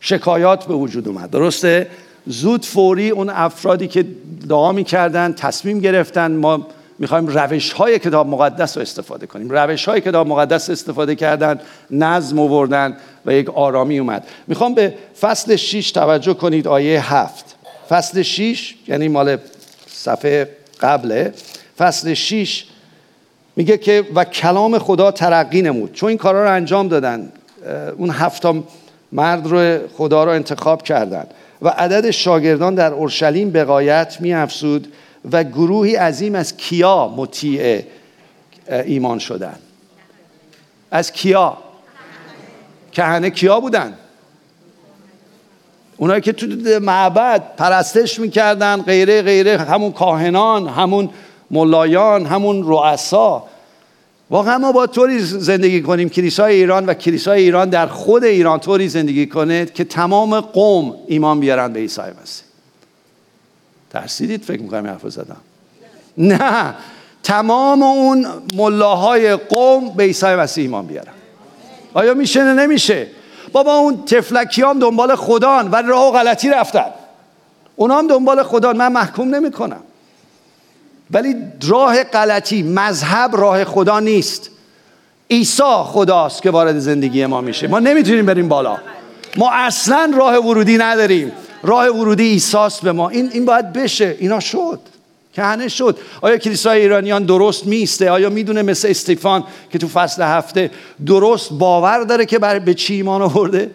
شکایات 0.00 0.64
به 0.64 0.74
وجود 0.74 1.08
اومد. 1.08 1.30
درسته؟ 1.30 1.90
زود 2.26 2.64
فوری 2.64 3.10
اون 3.10 3.30
افرادی 3.30 3.88
که 3.88 4.06
دعا 4.48 4.72
می‌کردن 4.72 5.32
تصمیم 5.32 5.80
گرفتن 5.80 6.32
ما 6.32 6.66
می‌خوایم 6.98 7.26
روش 7.26 7.72
های 7.72 7.98
کتاب 7.98 8.26
مقدس 8.26 8.76
رو 8.76 8.82
استفاده 8.82 9.26
کنیم. 9.26 9.50
روش 9.50 9.88
های 9.88 10.00
کتاب 10.00 10.26
مقدس 10.26 10.70
استفاده 10.70 11.14
کردن 11.14 11.60
نظم 11.90 12.38
آوردن 12.38 12.96
و 13.26 13.32
یک 13.32 13.50
آرامی 13.50 13.98
اومد. 13.98 14.26
می‌خوام 14.46 14.74
به 14.74 14.94
فصل 15.20 15.56
6 15.56 15.92
توجه 15.92 16.34
کنید 16.34 16.68
آیه 16.68 17.14
هفت. 17.14 17.44
فصل 17.88 18.22
6 18.22 18.74
یعنی 18.88 19.08
مال 19.08 19.36
صفحه 19.86 20.48
قبله. 20.80 21.32
فصل 21.78 22.14
6 22.14 22.64
میگه 23.56 23.78
که 23.78 24.04
و 24.14 24.24
کلام 24.24 24.78
خدا 24.78 25.10
ترقی 25.10 25.62
نمود. 25.62 25.92
چون 25.92 26.08
این 26.08 26.18
کارا 26.18 26.44
رو 26.44 26.50
انجام 26.50 26.88
دادن 26.88 27.32
اون 27.96 28.10
هفت 28.10 28.42
مرد 29.12 29.46
رو 29.46 29.78
خدا 29.96 30.24
رو 30.24 30.30
انتخاب 30.30 30.82
کردن. 30.82 31.26
و 31.62 31.68
عدد 31.68 32.10
شاگردان 32.10 32.74
در 32.74 32.92
اورشلیم 32.92 33.50
بقایت 33.50 34.16
می 34.20 34.34
افزود 34.34 34.92
و 35.32 35.44
گروهی 35.44 35.96
عظیم 35.96 36.34
از 36.34 36.56
کیا 36.56 37.08
مطیع 37.08 37.82
ایمان 38.68 39.18
شدن؟ 39.18 39.58
از 40.90 41.12
کیا؟ 41.12 41.58
کهنه 42.92 43.30
کیا 43.30 43.60
بودن. 43.60 43.94
اونایی 45.96 46.20
که 46.20 46.32
تو 46.32 46.46
معبد 46.80 47.56
پرستش 47.56 48.20
می‌کردن 48.20 48.82
غیره 48.82 49.22
غیره 49.22 49.58
همون 49.58 49.92
کاهنان 49.92 50.68
همون 50.68 51.10
ملایان 51.50 52.26
همون 52.26 52.62
رؤسا. 52.64 53.44
واقعا 54.30 54.58
ما 54.58 54.72
با 54.72 54.86
طوری 54.86 55.18
زندگی 55.18 55.82
کنیم 55.82 56.08
کلیسای 56.08 56.54
ایران 56.54 56.86
و 56.86 56.94
کلیسای 56.94 57.42
ایران 57.42 57.68
در 57.68 57.86
خود 57.86 58.24
ایران 58.24 58.60
طوری 58.60 58.88
زندگی 58.88 59.26
کنه 59.26 59.66
که 59.66 59.84
تمام 59.84 60.40
قوم 60.40 60.94
ایمان 61.06 61.40
بیارن 61.40 61.72
به 61.72 61.80
عیسی 61.80 62.00
مسیح. 62.00 62.47
ترسیدید 63.90 64.44
فکر 64.44 64.62
می‌کنم 64.62 64.86
حرف 64.86 65.08
زدم. 65.08 65.36
نه 66.18 66.74
تمام 67.22 67.82
اون 67.82 68.26
ملاهای 68.54 69.36
قوم 69.36 69.88
به 69.88 70.02
عیسی 70.02 70.26
مسیح 70.26 70.64
ایمان 70.64 70.86
بیارن. 70.86 71.12
آیا 71.94 72.14
میشه 72.14 72.44
نه 72.44 72.54
نمیشه؟ 72.62 73.06
بابا 73.52 73.74
اون 73.74 74.04
تفلکی 74.04 74.62
هم 74.62 74.78
دنبال 74.78 75.14
خدان 75.14 75.70
و 75.70 75.76
راه 75.76 76.08
و 76.08 76.10
غلطی 76.10 76.48
رفتن. 76.48 76.86
اونا 77.76 77.98
هم 77.98 78.06
دنبال 78.06 78.42
خدان. 78.42 78.76
من 78.76 78.92
محکوم 78.92 79.34
نمی 79.34 79.50
کنم 79.50 79.80
ولی 81.10 81.36
راه 81.68 82.04
غلطی 82.04 82.62
مذهب 82.62 83.36
راه 83.36 83.64
خدا 83.64 84.00
نیست. 84.00 84.50
عیسی 85.30 85.62
خداست 85.84 86.42
که 86.42 86.50
وارد 86.50 86.78
زندگی 86.78 87.26
ما 87.26 87.40
میشه. 87.40 87.68
ما 87.68 87.78
نمی‌تونیم 87.78 88.26
بریم 88.26 88.48
بالا. 88.48 88.78
ما 89.36 89.50
اصلا 89.52 90.12
راه 90.16 90.36
ورودی 90.36 90.78
نداریم. 90.78 91.32
راه 91.62 91.88
ورودی 91.88 92.24
ایساست 92.24 92.82
به 92.82 92.92
ما. 92.92 93.08
این, 93.08 93.30
این 93.32 93.44
باید 93.44 93.72
بشه. 93.72 94.16
اینا 94.18 94.40
شد. 94.40 94.80
کهنه 95.34 95.68
شد. 95.68 95.98
آیا 96.20 96.36
کلیسای 96.36 96.80
ایرانیان 96.80 97.24
درست 97.24 97.66
میسته 97.66 98.10
آیا 98.10 98.30
می‌دونه 98.30 98.62
مثل 98.62 98.88
استیفان 98.88 99.44
که 99.72 99.78
تو 99.78 99.88
فصل 99.88 100.22
هفته 100.22 100.70
درست 101.06 101.52
باور 101.52 102.02
داره 102.02 102.26
که 102.26 102.38
بر 102.38 102.58
به 102.58 102.74
چی 102.74 102.94
ایمان 102.94 103.22
آورده؟ 103.22 103.70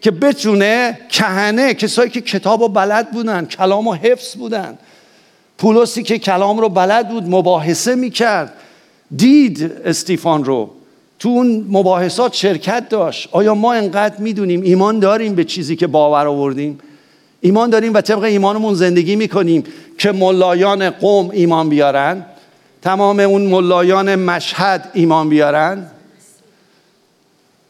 که 0.00 0.10
بتونه 0.10 0.98
کهنه 1.08 1.74
کسایی 1.74 2.10
که 2.10 2.20
کتاب 2.20 2.62
و 2.62 2.68
بلد 2.68 3.10
بودن 3.10 3.44
کلام 3.44 3.86
و 3.86 3.94
حفظ 3.94 4.36
بودن. 4.36 4.78
پولوسی 5.58 6.02
که 6.02 6.18
کلام 6.18 6.58
رو 6.58 6.68
بلد 6.68 7.08
بود 7.08 7.24
مباحثه 7.28 7.94
می‌کرد. 7.94 8.52
دید 9.16 9.72
استیفان 9.84 10.44
رو. 10.44 10.70
تو 11.18 11.28
اون 11.28 11.66
مباحثات 11.68 12.34
شرکت 12.34 12.88
داشت. 12.88 13.28
آیا 13.32 13.54
ما 13.54 13.72
انقدر 13.72 14.16
می‌دونیم 14.18 14.62
ایمان 14.62 14.98
داریم 14.98 15.34
به 15.34 15.44
چیزی 15.44 15.76
که 15.76 15.86
باور 15.86 16.26
آوردیم؟ 16.26 16.78
ایمان 17.40 17.70
داریم 17.70 17.94
و 17.94 18.00
طبق 18.00 18.22
ایمانمون 18.22 18.74
زندگی 18.74 19.16
می‌کنیم 19.16 19.64
که 19.98 20.12
ملایان 20.12 20.90
قوم 20.90 21.30
ایمان 21.30 21.68
بیارن؟ 21.68 22.26
تمام 22.82 23.20
اون 23.20 23.46
ملایان 23.46 24.14
مشهد 24.14 24.90
ایمان 24.94 25.28
بیارن؟ 25.28 25.86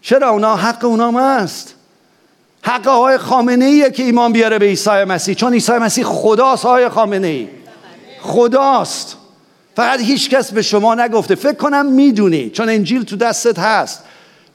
چرا 0.02 0.30
اونا 0.30 0.56
حق 0.56 0.85
اونا 0.85 1.11
هست 1.11 1.75
حق 2.62 2.88
آقای 2.88 3.18
خامنه 3.18 3.64
ایه 3.64 3.90
که 3.90 4.02
ایمان 4.02 4.32
بیاره 4.32 4.58
به 4.58 4.66
عیسی 4.66 4.90
مسیح. 4.90 5.35
چون 5.35 5.52
عیسی 5.52 5.73
مسیح 5.73 6.04
خداست 6.04 6.66
آقای 6.66 6.88
خامنه 6.88 7.26
ای 7.26 7.49
خداست. 8.20 9.16
فقط 9.76 10.00
هیچ 10.00 10.30
کس 10.30 10.52
به 10.52 10.62
شما 10.62 10.94
نگفته. 10.94 11.35
فکر 11.35 11.56
کنم 11.56 11.87
می‌دونی 11.87 12.50
چون 12.50 12.68
انجیل 12.68 13.02
تو 13.02 13.16
دستت 13.16 13.58
هست. 13.58 14.04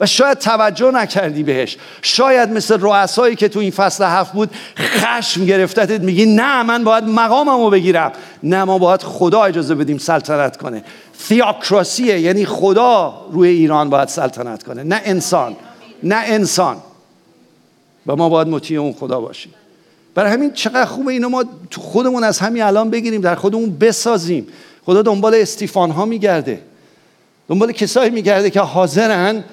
و 0.01 0.05
شاید 0.05 0.37
توجه 0.37 0.91
نکردی 0.91 1.43
بهش. 1.43 1.77
شاید 2.01 2.49
مثل 2.49 2.77
رؤسایی 2.81 3.35
که 3.35 3.47
تو 3.47 3.59
این 3.59 3.71
فصل 3.71 4.03
هفت 4.03 4.33
بود 4.33 4.49
خشم 4.77 5.45
گرفتتت 5.45 6.01
میگی 6.01 6.25
نه 6.25 6.63
من 6.63 6.83
باید 6.83 7.03
مقاممو 7.03 7.69
بگیرم. 7.69 8.11
نه 8.43 8.63
ما 8.63 8.77
باید 8.77 9.03
خدا 9.03 9.43
اجازه 9.43 9.75
بدیم 9.75 9.97
سلطنت 9.97 10.57
کنه. 10.57 10.83
تیاکراسیه 11.27 12.19
یعنی 12.19 12.45
خدا 12.45 13.25
روی 13.31 13.49
ایران 13.49 13.89
باید 13.89 14.07
سلطنت 14.07 14.63
کنه. 14.63 14.83
نه 14.83 15.01
انسان 15.05 15.55
نه 16.03 16.21
انسان. 16.25 16.77
و 18.07 18.15
ما 18.15 18.29
باید 18.29 18.47
مطیع 18.47 18.79
اون 18.79 18.93
خدا 18.93 19.19
باشیم. 19.19 19.53
برای 20.15 20.31
همین 20.31 20.53
چقدر 20.53 20.85
خوبه 20.85 21.11
اینو 21.11 21.29
ما 21.29 21.45
خودمون 21.77 22.23
از 22.23 22.39
همین 22.39 22.63
الان 22.63 22.89
بگیریم 22.89 23.21
در 23.21 23.35
خودمون 23.35 23.77
بسازیم. 23.77 24.47
خدا 24.85 25.01
دنبال 25.01 25.35
استیفان 25.35 25.91
ها 25.91 26.05
میگرده. 26.05 26.61
دنبال 27.49 27.71
کسایی 27.71 28.09
میگرده 28.09 28.49
که 28.49 28.59
حاضرن 28.59 29.43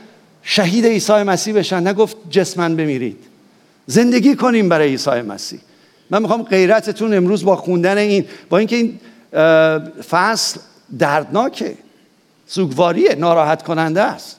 شهید 0.43 0.87
عیسی 0.87 1.13
مسیح 1.13 1.55
بشن. 1.55 1.87
نگفت 1.87 2.17
جسمن 2.31 2.77
بمیرید. 2.77 3.19
زندگی 3.87 4.37
کنیم 4.37 4.69
برای 4.69 4.89
عیسی 4.89 5.11
مسیح. 5.11 5.61
من 6.11 6.23
می‌خوام 6.23 6.43
غیرتتون 6.43 7.15
امروز 7.15 7.45
با 7.45 7.57
خوندن 7.57 7.99
این 7.99 8.25
با 8.51 8.59
اینکه 8.59 8.77
این 8.77 9.01
فصل 10.03 10.61
دردناکه. 10.99 11.75
سوگواریه 12.47 13.15
ناراحت 13.15 13.63
کننده 13.63 14.03
است. 14.03 14.37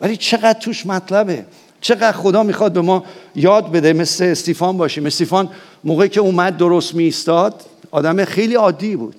ولی 0.00 0.16
چقدر 0.16 0.60
توش 0.60 0.86
مطلبه. 0.86 1.46
چقدر 1.80 2.12
خدا 2.12 2.42
می‌خواد 2.42 2.72
به 2.72 2.80
ما 2.80 3.04
یاد 3.34 3.72
بده. 3.72 3.92
مثل 3.92 4.24
استیفان 4.24 4.76
باشیم 4.76 5.06
استیفان 5.06 5.48
موقعی 5.84 6.08
که 6.08 6.20
اومد 6.20 6.56
درست 6.56 6.94
میستاد 6.94 7.62
آدم 7.90 8.24
خیلی 8.24 8.54
عادی 8.54 8.96
بود. 8.96 9.16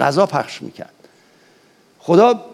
غذا 0.00 0.26
پخش 0.26 0.62
می‌کرد. 0.62 0.92
خدا 1.98 2.44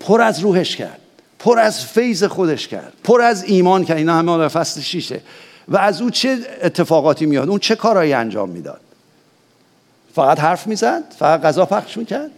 پر 0.00 0.22
از 0.22 0.40
روحش 0.40 0.76
کرد. 0.76 1.00
پر 1.42 1.58
از 1.58 1.84
فیض 1.84 2.24
خودش 2.24 2.68
کرد 2.68 2.92
پر 3.04 3.20
از 3.20 3.44
ایمان 3.44 3.84
کرد. 3.84 3.96
اینا 3.96 4.14
همه 4.14 4.38
در 4.38 4.48
فصل 4.48 4.80
شیشه. 4.80 5.20
و 5.68 5.76
از 5.76 6.02
او 6.02 6.10
چه 6.10 6.38
اتفاقاتی 6.62 7.26
میاد؟ 7.26 7.48
اون 7.48 7.58
چه 7.58 7.76
کارهایی 7.76 8.12
انجام 8.12 8.48
می‌داد؟ 8.48 8.80
فقط 10.14 10.40
حرف 10.40 10.66
می‌زد؟ 10.66 11.02
فقط 11.18 11.42
غذا 11.42 11.66
پخش 11.66 11.96
می‌کرد؟ 11.96 12.30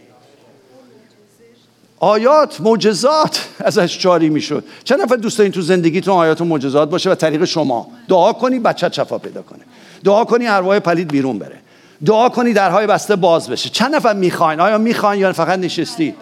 آیات 1.99 2.61
معجزات 2.61 3.47
ازش 3.59 3.99
جاری 3.99 4.29
می‌شد. 4.29 4.63
چند 4.83 5.01
نفر 5.01 5.15
دوست 5.15 5.37
دارین 5.37 5.51
تو 5.51 5.61
زندگیتون 5.61 6.13
آیات 6.13 6.41
و 6.41 6.45
معجزات 6.45 6.89
باشه 6.89 7.09
و 7.09 7.15
طریق 7.15 7.45
شما؟ 7.45 7.91
دعا 8.09 8.33
کنی 8.33 8.59
بچه 8.59 8.89
شفا 8.89 9.17
پیدا 9.17 9.41
کنه. 9.41 9.61
دعا 10.03 10.25
کنی 10.25 10.47
ارواح 10.47 10.79
پلید 10.79 11.07
بیرون 11.07 11.39
بره. 11.39 11.57
دعا 12.05 12.29
کنی 12.29 12.53
درهای 12.53 12.87
بسته 12.87 13.15
باز 13.15 13.49
بشه. 13.49 13.69
چند 13.69 13.95
نفر 13.95 14.13
می‌خواین؟ 14.13 14.59
آیا 14.59 14.77
می‌خواین 14.77 15.21
یا 15.21 15.33
فقط 15.33 15.59
نشستید؟ 15.59 16.15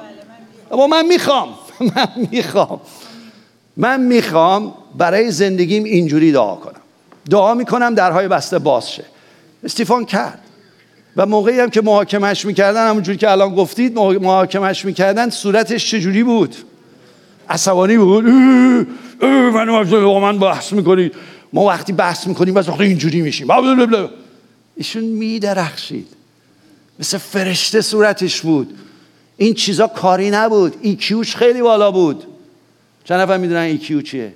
اما 0.72 0.88
من 0.88 1.06
می‌خوام. 1.06 1.50
من 1.96 2.28
می‌خوام. 2.32 2.82
من 3.78 4.02
می‌خوام 4.02 4.74
برای 4.98 5.32
زندگیم 5.32 5.84
اینجوری 5.84 6.32
دعا 6.32 6.56
کنم. 6.56 6.82
دعا 7.30 7.54
می‌کنم 7.54 7.96
درهای 7.96 8.28
بسته 8.28 8.60
باز 8.60 8.92
شه. 8.92 9.06
استیفان 9.64 10.06
کرد. 10.06 10.40
و 11.18 11.26
موقعی 11.26 11.60
هم 11.60 11.70
که 11.70 11.82
محاکمش 11.82 12.46
می‌کردن 12.46 12.90
همونجوری 12.90 13.18
که 13.18 13.32
الان 13.32 13.56
گفتید 13.56 13.96
محاکمش 14.00 14.86
می‌کردن 14.86 15.30
صورتش 15.30 15.92
چجوری 15.92 16.24
بود؟ 16.24 16.56
عصبانی 17.50 17.98
بود. 17.98 18.24
من 19.24 19.84
با 19.90 20.20
من 20.20 20.40
بحث 20.40 20.74
می‌کنید 20.74 21.16
ما 21.54 21.66
وقتی 21.66 21.94
بحث 21.94 22.28
می‌کنیم 22.28 22.54
بس 22.54 22.70
وقتی 22.70 22.84
اینجوری 22.84 23.22
میشیم. 23.22 23.48
ایشون 24.76 25.04
میدرخشید. 25.04 26.08
مثل 27.00 27.18
فرشته 27.18 27.82
صورتش 27.82 28.42
بود. 28.42 28.78
این 29.44 29.54
چیزا 29.54 29.88
کاری 29.88 30.32
نبود. 30.32 30.76
IQ 30.82 31.09
ش 31.09 31.36
خیلی 31.36 31.62
بالا 31.62 31.92
بود. 31.92 32.24
چند 33.04 33.20
نفر 33.20 33.38
می‌دونن 33.38 33.60
IQ 33.60 34.02
چیه؟ 34.02 34.34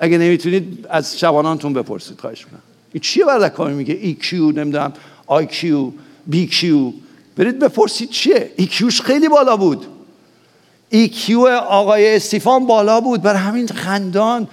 اگه 0.00 0.18
نمی‌تونید 0.18 0.86
از 0.90 1.18
شبانانتون 1.18 1.72
بپرسید 1.72 2.20
خواهش 2.20 2.44
می‌کنم. 2.44 2.62
این 2.92 3.00
چیه 3.00 3.24
برده 3.24 3.48
کاری 3.48 3.74
میگه؟ 3.74 3.98
IQ 4.00 4.52
نمی‌دونم 4.52 4.92
IQ 5.26 5.90
BQ 6.26 6.92
برید 7.36 7.58
بپرسید 7.58 8.10
چیه. 8.10 8.52
IQ 8.56 8.79
ش 8.79 9.02
خیلی 9.02 9.28
بالا 9.28 9.56
بود. 9.56 9.86
IQ 10.90 11.46
آقای 11.68 12.16
استیفان 12.16 12.66
بالا 12.66 13.00
بود. 13.00 13.22
بر 13.22 13.34
همین 13.34 13.68
خاندان. 13.68 14.48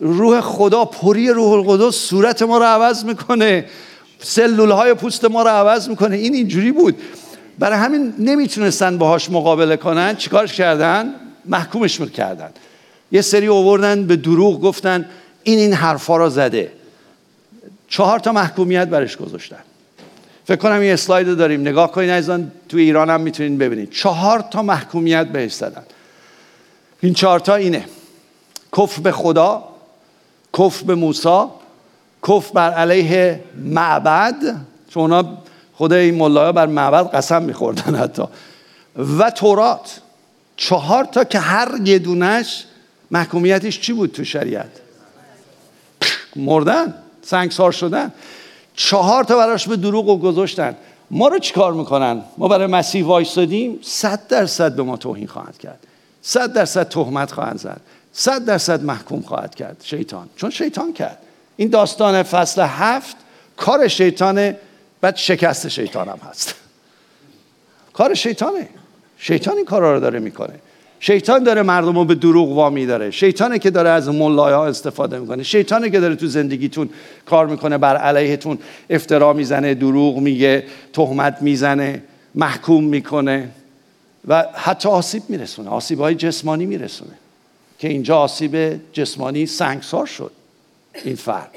روح 0.00 0.40
خدا 0.40 0.84
پری 0.84 1.28
روح 1.28 1.52
القدس 1.52 1.94
صورت 1.94 2.42
ما 2.42 2.58
رو 2.58 2.64
عوض 2.64 3.04
می‌کنه. 3.04 3.64
سلول 4.18 4.70
های 4.70 4.94
پوست 4.94 5.24
ما 5.24 5.42
رو 5.42 5.48
عوض 5.48 5.88
می‌کنه. 5.88 6.16
این 6.16 6.34
اینجوری 6.34 6.72
بود. 6.72 6.96
برای 7.58 7.78
همین 7.78 8.14
نمی‌تونستن 8.18 8.98
باهاش 8.98 9.30
مقابله 9.30 9.76
کنن. 9.76 10.16
چیکارش 10.16 10.54
کردن؟ 10.54 11.14
محکومش 11.44 12.00
کردن. 12.00 12.50
یه 13.12 13.20
سری 13.20 13.46
اووردن 13.46 14.06
به 14.06 14.16
دروغ 14.16 14.60
گفتن 14.60 15.08
این 15.42 15.58
این 15.58 15.72
حرفا 15.72 16.16
رو 16.16 16.30
زده. 16.30 16.72
چهار 17.88 18.18
تا 18.18 18.32
محکومیت 18.32 18.88
برش 18.88 19.16
گذاشتن. 19.16 19.62
فکر 20.44 20.56
کنم 20.56 20.80
این 20.80 20.92
slide 20.92 21.36
داریم. 21.36 21.60
نگاه 21.60 21.92
کنید 21.92 22.10
عزیزان 22.10 22.52
تو 22.68 22.76
ایران 22.76 23.10
هم 23.10 23.20
می‌تونید 23.20 23.58
ببینید 23.58 23.90
چهار 23.90 24.44
تا 24.50 24.62
محکومیت 24.62 25.26
بهش 25.26 25.52
زدن. 25.52 25.82
این 27.00 27.14
چهار 27.14 27.40
تا 27.40 27.54
اینه. 27.54 27.84
کفر 28.76 29.00
به 29.02 29.12
خدا 29.12 29.64
کفر 30.58 30.84
به 30.84 30.94
موسی 30.94 31.44
کفر 32.28 32.52
بر 32.54 32.70
علیه 32.70 33.40
معبد. 33.64 34.34
چون 34.90 35.02
اونا 35.02 35.38
خود 35.74 35.92
این 35.92 36.14
ملایا 36.14 36.52
بر 36.52 36.66
معبد 36.66 37.14
قسم 37.14 37.42
میخوردن 37.42 37.94
حتی. 37.94 38.22
و 39.18 39.30
تورات 39.30 40.00
چهار 40.56 41.04
تا 41.04 41.24
که 41.24 41.38
هر 41.38 41.68
یه 41.84 41.98
دونش 41.98 42.64
محکومیتش 43.10 43.80
چی 43.80 43.92
بود 43.92 44.12
تو 44.12 44.24
شریعت؟ 44.24 44.70
مردن 46.36 46.94
سنگسار 47.22 47.72
شدن. 47.72 48.12
چهار 48.74 49.24
تا 49.24 49.36
براش 49.36 49.68
به 49.68 49.76
دروغ 49.76 50.08
و 50.08 50.18
گذاشتن. 50.18 50.76
ما 51.10 51.28
رو 51.28 51.38
چیکار 51.38 51.72
می‌کنن؟ 51.72 52.22
ما 52.38 52.48
برای 52.48 52.66
مسیح 52.66 53.04
وایستادیم 53.04 53.78
صد 53.82 54.26
درصد 54.28 54.76
به 54.76 54.82
ما 54.82 54.96
توهین 54.96 55.26
خواهد 55.26 55.58
کرد. 55.58 55.78
صد 56.22 56.52
درصد 56.52 56.88
تهمت 56.88 57.32
خواهد 57.32 57.58
زد. 57.58 57.80
صد 58.12 58.44
درصد 58.44 58.84
محکوم 58.84 59.20
خواهد 59.20 59.54
کرد. 59.54 59.76
شیطان. 59.84 60.28
چون 60.36 60.50
شیطان 60.50 60.92
کرد. 60.92 61.18
این 61.56 61.68
داستان 61.68 62.22
فصل 62.22 62.62
هفت 62.62 63.16
کار 63.56 63.88
شیطانه 63.88 64.56
بعد 65.02 65.16
شکست 65.16 65.68
شیطان 65.68 66.08
هم 66.08 66.18
هست. 66.30 66.54
کار 67.92 68.14
شیطانه. 68.14 68.68
شیطان 69.18 69.56
این 69.56 69.64
کارا 69.64 69.94
رو 69.94 70.00
داره 70.00 70.18
می‌کنه. 70.18 70.54
شیطان 71.00 71.42
داره 71.42 71.62
مردم 71.62 71.98
رو 71.98 72.04
به 72.04 72.14
دروغ 72.14 72.48
وامی 72.48 72.86
داره 72.86 73.10
شیطانه 73.10 73.58
که 73.58 73.70
داره 73.70 73.90
از 73.90 74.08
ملای 74.08 74.52
ها 74.52 74.66
استفاده 74.66 75.18
می‌کنه. 75.18 75.42
شیطانه 75.42 75.90
که 75.90 76.00
داره 76.00 76.14
تو 76.16 76.26
زندگیتون 76.26 76.90
کار 77.26 77.46
می‌کنه 77.46 77.78
بر 77.78 77.96
علیهتون 77.96 78.58
افترا 78.90 79.32
می‌زنه 79.32 79.74
دروغ 79.74 80.18
میگه 80.18 80.64
تهمت 80.92 81.38
می‌زنه 81.40 82.02
محکوم 82.34 82.84
می‌کنه 82.84 83.48
و 84.28 84.46
حتی 84.54 84.88
آسیب 84.88 85.22
میرسونه. 85.28 85.70
آسیب 85.70 86.00
های 86.00 86.14
جسمانی 86.14 86.66
میرسونه. 86.66 87.12
که 87.78 87.88
اینجا 87.88 88.18
آسیب 88.18 88.80
جسمانی 88.92 89.46
سنگسار 89.46 90.06
شد. 90.06 90.30
این 91.04 91.16
فرد. 91.16 91.50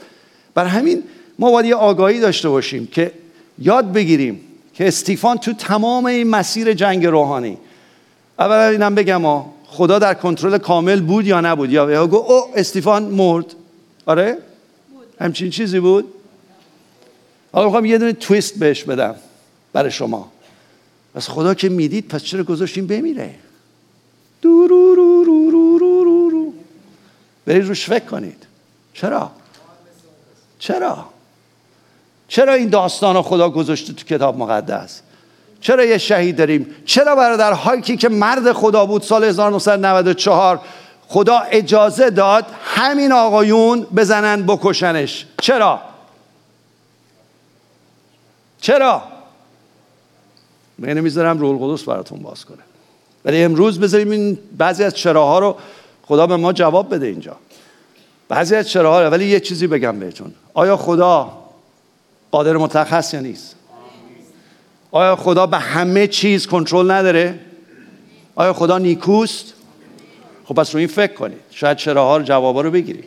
بر 0.53 0.65
همین 0.65 1.03
ما 1.39 1.51
باید 1.51 1.65
یه 1.65 1.75
آگاهی 1.75 2.19
داشته 2.19 2.49
باشیم 2.49 2.87
که 2.87 3.11
یاد 3.59 3.93
بگیریم 3.93 4.39
که 4.74 4.88
استیفان 4.88 5.38
تو 5.38 5.53
تمام 5.53 6.05
این 6.05 6.27
مسیر 6.27 6.74
جنگ 6.74 7.05
روحانی 7.05 7.57
اولا 8.39 8.67
اینم 8.67 8.95
بگم 8.95 9.45
خدا 9.65 10.00
در 10.00 10.13
کنترل 10.13 10.57
کامل 10.57 11.01
بود 11.01 11.27
یا 11.27 11.41
نبود؟ 11.41 11.71
یا 11.71 12.07
گفت 12.07 12.31
او 12.31 12.43
استیفان 12.55 13.03
مرد. 13.03 13.45
آره؟ 14.05 14.38
همچین 15.19 15.50
چیزی 15.50 15.79
بود؟ 15.79 16.13
حالا 17.51 17.65
می‌خوام 17.65 17.85
یه 17.85 17.97
دونه 17.97 18.13
تویست 18.13 18.59
بهش 18.59 18.83
بدم 18.83 19.15
برای 19.74 19.91
شما. 19.91 20.31
پس 21.15 21.29
خدا 21.29 21.53
که 21.53 21.69
می‌دید 21.69 22.07
پس 22.07 22.24
چرا 22.24 22.43
گذاشتیم 22.43 22.88
بمیره؟ 22.88 23.35
رو. 26.31 26.53
برید 27.45 27.67
روش 27.67 27.85
فکر 27.89 28.05
کنید. 28.05 28.45
چرا؟ 28.93 29.31
چرا؟ 30.59 31.05
چرا 32.27 32.53
این 32.53 32.70
داستان 32.70 33.22
خدا 33.22 33.50
گذاشته 33.50 33.94
تو 33.94 34.05
کتاب 34.05 34.38
مقدس؟ 34.38 35.01
چرا 35.62 35.86
یه 35.86 35.98
شهید 35.98 36.38
داریم؟ 36.38 36.75
چرا 36.86 37.15
برادر 37.15 37.53
هایکی 37.53 37.98
که 37.98 38.10
مرد 38.10 38.53
خدا 38.53 38.86
بود 38.86 39.01
سال 39.01 39.24
1994 39.24 40.61
خدا 41.07 41.40
اجازه 41.40 42.09
داد 42.09 42.46
همین 42.64 43.11
آقایون 43.11 43.88
بزنن 43.96 44.44
بکشنش؟ 44.44 45.25
چرا؟ 45.42 45.79
چرا؟ 48.61 49.03
من 50.79 50.90
نمی‌ذارم 50.90 51.40
روح 51.40 51.61
القدس 51.61 51.83
براتون 51.83 52.20
باز 52.20 52.46
کنه. 52.46 52.57
ولی 53.25 53.44
امروز 53.44 53.79
بذاریم 53.79 54.11
این 54.11 54.40
بعضی 54.57 54.83
از 54.83 54.96
چراها 54.96 55.40
رو 55.40 55.55
خدا 56.07 56.27
به 56.27 56.35
ما 56.35 56.53
جواب 56.53 56.96
بده 56.96 57.05
اینجا. 57.05 57.35
بعضی 58.29 58.55
از 58.55 58.70
چراها 58.70 59.09
ولی 59.09 59.25
یه 59.25 59.40
چیزی 59.40 59.68
بگم 59.68 60.00
بهتون. 60.00 60.33
آیا 60.53 60.77
خدا 60.77 61.45
قادر 62.35 62.57
مطلق 62.57 62.87
هست 62.87 63.13
یا 63.13 63.19
نیست؟ 63.19 63.55
آیا 64.91 65.15
خدا 65.15 65.45
به 65.45 65.57
همه 65.57 66.07
چیز 66.07 66.48
کنترل 66.48 66.91
نداره؟ 66.91 67.39
آیا 68.35 68.53
خدا 68.53 68.77
نیکوست؟ 68.77 69.53
خب 70.45 70.55
پس 70.55 70.74
رو 70.75 70.79
این 70.79 70.87
فکر 70.87 71.13
کنید. 71.13 71.37
شاید 71.51 71.77
چراها 71.77 72.17
رو 72.17 72.24
جوابا 72.24 72.61
رو 72.61 72.71
بگیری 72.71 73.03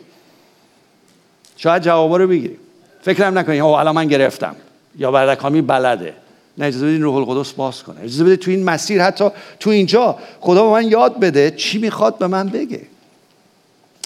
شاید 1.57 1.83
جوابا 1.83 2.17
رو 2.17 2.27
بگیری 2.27 2.57
فکرم 3.01 3.37
نکنید. 3.37 3.61
او 3.61 3.67
الان 3.67 3.95
من 3.95 4.07
گرفتم. 4.07 4.55
یا 4.97 5.11
بردکامی 5.11 5.61
بلده. 5.61 6.13
نه 6.57 6.65
اجازه 6.65 6.85
بدین 6.85 7.03
روح 7.03 7.15
القدس 7.15 7.51
باز 7.51 7.83
کنه. 7.83 7.99
اجازه 7.99 8.23
بده 8.23 8.35
تو 8.35 8.51
این 8.51 8.63
مسیر 8.63 9.03
حتی 9.03 9.29
تو 9.59 9.69
اینجا 9.69 10.17
خدا 10.39 10.63
به 10.63 10.71
من 10.71 10.87
یاد 10.87 11.19
بده 11.19 11.51
چی 11.51 11.77
می‌خواد 11.77 12.17
به 12.17 12.27
من 12.27 12.47
بگه. 12.47 12.81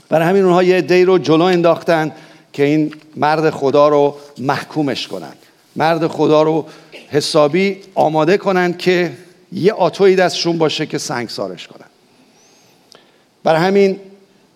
برای 0.10 0.28
همین 0.28 0.44
اونها 0.44 0.64
یه 0.64 0.82
دی 0.82 1.06
رو 1.06 1.18
جلو 1.18 1.44
انداختن. 1.44 2.12
که 2.54 2.64
این 2.64 2.96
مرد 3.16 3.50
خدا 3.50 3.88
رو 3.88 4.16
محکومش 4.38 5.08
کنن. 5.08 5.34
مرد 5.76 6.08
خدا 6.08 6.44
رو 6.44 6.66
حسابی 7.10 7.82
آماده 7.96 8.38
کنن 8.38 8.78
که 8.78 9.12
یه 9.52 9.74
آتوی 9.74 10.16
دستشون 10.16 10.58
باشه 10.58 10.86
که 10.86 10.98
سنگسارش 10.98 11.68
کنن. 11.68 11.86
برای 13.44 13.62
همین 13.62 14.00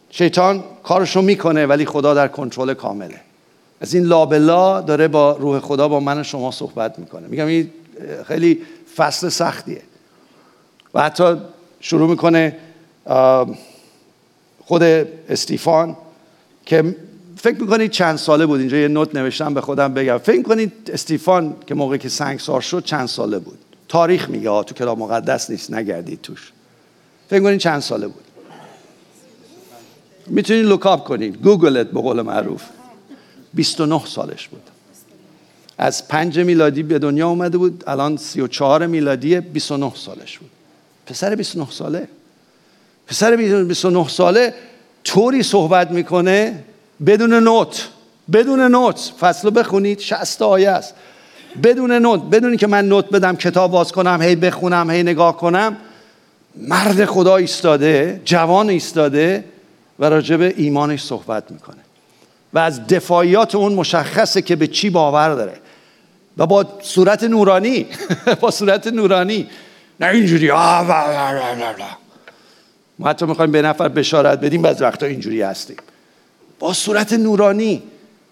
شیطان 0.09 0.63
کارشو 0.83 1.21
می‌کنه 1.21 1.65
ولی 1.65 1.85
خدا 1.85 2.13
در 2.13 2.27
کنترل 2.27 2.73
کامله. 2.73 3.21
از 3.81 3.93
این 3.93 4.03
لابلا 4.03 4.81
داره 4.81 5.07
با 5.07 5.31
روح 5.31 5.59
خدا 5.59 5.87
با 5.87 5.99
من 5.99 6.23
شما 6.23 6.51
صحبت 6.51 6.99
می‌کنه. 6.99 7.27
میگم 7.27 7.47
این 7.47 7.71
خیلی 8.27 8.61
فصل 8.95 9.29
سختیه. 9.29 9.81
و 10.93 11.01
حتی 11.01 11.35
شروع 11.79 12.09
می‌کنه 12.09 12.57
خود 14.65 14.83
استیفان 15.29 15.97
که 16.65 16.95
فکر 17.37 17.61
می‌کنید 17.61 17.91
چند 17.91 18.15
ساله 18.17 18.45
بود؟ 18.45 18.59
اینجا 18.59 18.77
یه 18.77 18.87
نوت 18.87 19.15
نوشتم 19.15 19.53
به 19.53 19.61
خودم 19.61 19.93
بگم. 19.93 20.17
فکر 20.17 20.41
کنید 20.41 20.91
استیفان 20.93 21.55
که 21.67 21.75
موقعی 21.75 21.99
که 21.99 22.09
سنگسار 22.09 22.61
شد 22.61 22.83
چند 22.83 23.07
ساله 23.07 23.39
بود؟ 23.39 23.57
تاریخ 23.87 24.29
میگه 24.29 24.63
تو 24.63 24.75
کلام 24.75 24.99
مقدس 24.99 25.49
نیست 25.49 25.73
نگردید 25.73 26.21
توش. 26.21 26.51
فکر 27.29 27.43
کنید 27.43 27.59
چند 27.59 27.79
ساله 27.79 28.07
بود؟ 28.07 28.23
می‌تونید 30.27 30.65
look 30.65 30.91
up 30.91 31.03
کنید 31.03 31.37
Googleت 31.37 31.87
به 31.87 32.01
قول 32.01 32.21
معروف. 32.21 32.63
29 33.53 34.05
سالش 34.05 34.47
بود. 34.47 34.63
از 35.77 36.07
پنج 36.07 36.39
میلادی 36.39 36.83
به 36.83 36.99
دنیا 36.99 37.29
اومده 37.29 37.57
بود 37.57 37.83
الان 37.87 38.17
34 38.17 38.85
میلادی 38.85 39.39
29 39.39 39.91
سالش 39.95 40.37
بود. 40.37 40.49
پسر 41.05 41.35
29 41.35 41.67
ساله؟ 41.71 42.07
پسر 43.07 43.35
29 43.35 44.07
ساله 44.07 44.53
طوری 45.03 45.43
صحبت 45.43 45.91
می‌کنه 45.91 46.63
بدون 47.05 47.33
note 47.33 47.87
بدون 48.33 48.59
note. 48.59 49.13
فصل 49.19 49.51
بخونید 49.55 49.99
60 49.99 50.41
آیه 50.41 50.69
است. 50.69 50.93
بدون 51.63 51.91
note 51.91 52.21
بدون 52.21 52.57
که 52.57 52.67
من 52.67 52.85
note 52.85 53.09
بدم 53.09 53.35
کتاب 53.35 53.71
باز 53.71 53.91
کنم 53.91 54.21
هی 54.21 54.35
بخونم 54.35 54.89
هی 54.89 55.03
نگاه 55.03 55.37
کنم 55.37 55.77
مرد 56.55 57.05
خدا 57.05 57.35
ایستاده 57.35 58.21
جوان 58.25 58.69
ایستاده 58.69 59.43
و 59.99 60.05
راجع 60.09 60.37
به 60.37 60.53
ایمانش 60.57 61.03
صحبت 61.03 61.51
می‌کنه. 61.51 61.77
و 62.53 62.59
از 62.59 62.87
دفاعیات 62.87 63.55
اون 63.55 63.73
مشخصه 63.73 64.41
که 64.41 64.55
به 64.55 64.67
چی 64.67 64.89
باور 64.89 65.35
داره. 65.35 65.53
و 66.37 66.45
با 66.45 66.65
صورت 66.81 67.23
نورانی 67.23 67.85
با 68.41 68.51
صورت 68.51 68.87
نورانی. 68.87 69.47
نه 69.99 70.07
اینجوری 70.07 70.51
ما 72.99 73.09
حتی 73.09 73.25
می‌خوایم 73.25 73.51
به 73.51 73.61
نفر 73.61 73.87
بشارت 73.87 74.39
بدیم 74.39 74.61
بعض 74.61 74.81
وقتا 74.81 75.05
اینجوری 75.05 75.41
هستیم. 75.41 75.77
با 76.59 76.73
صورت 76.73 77.13
نورانی. 77.13 77.81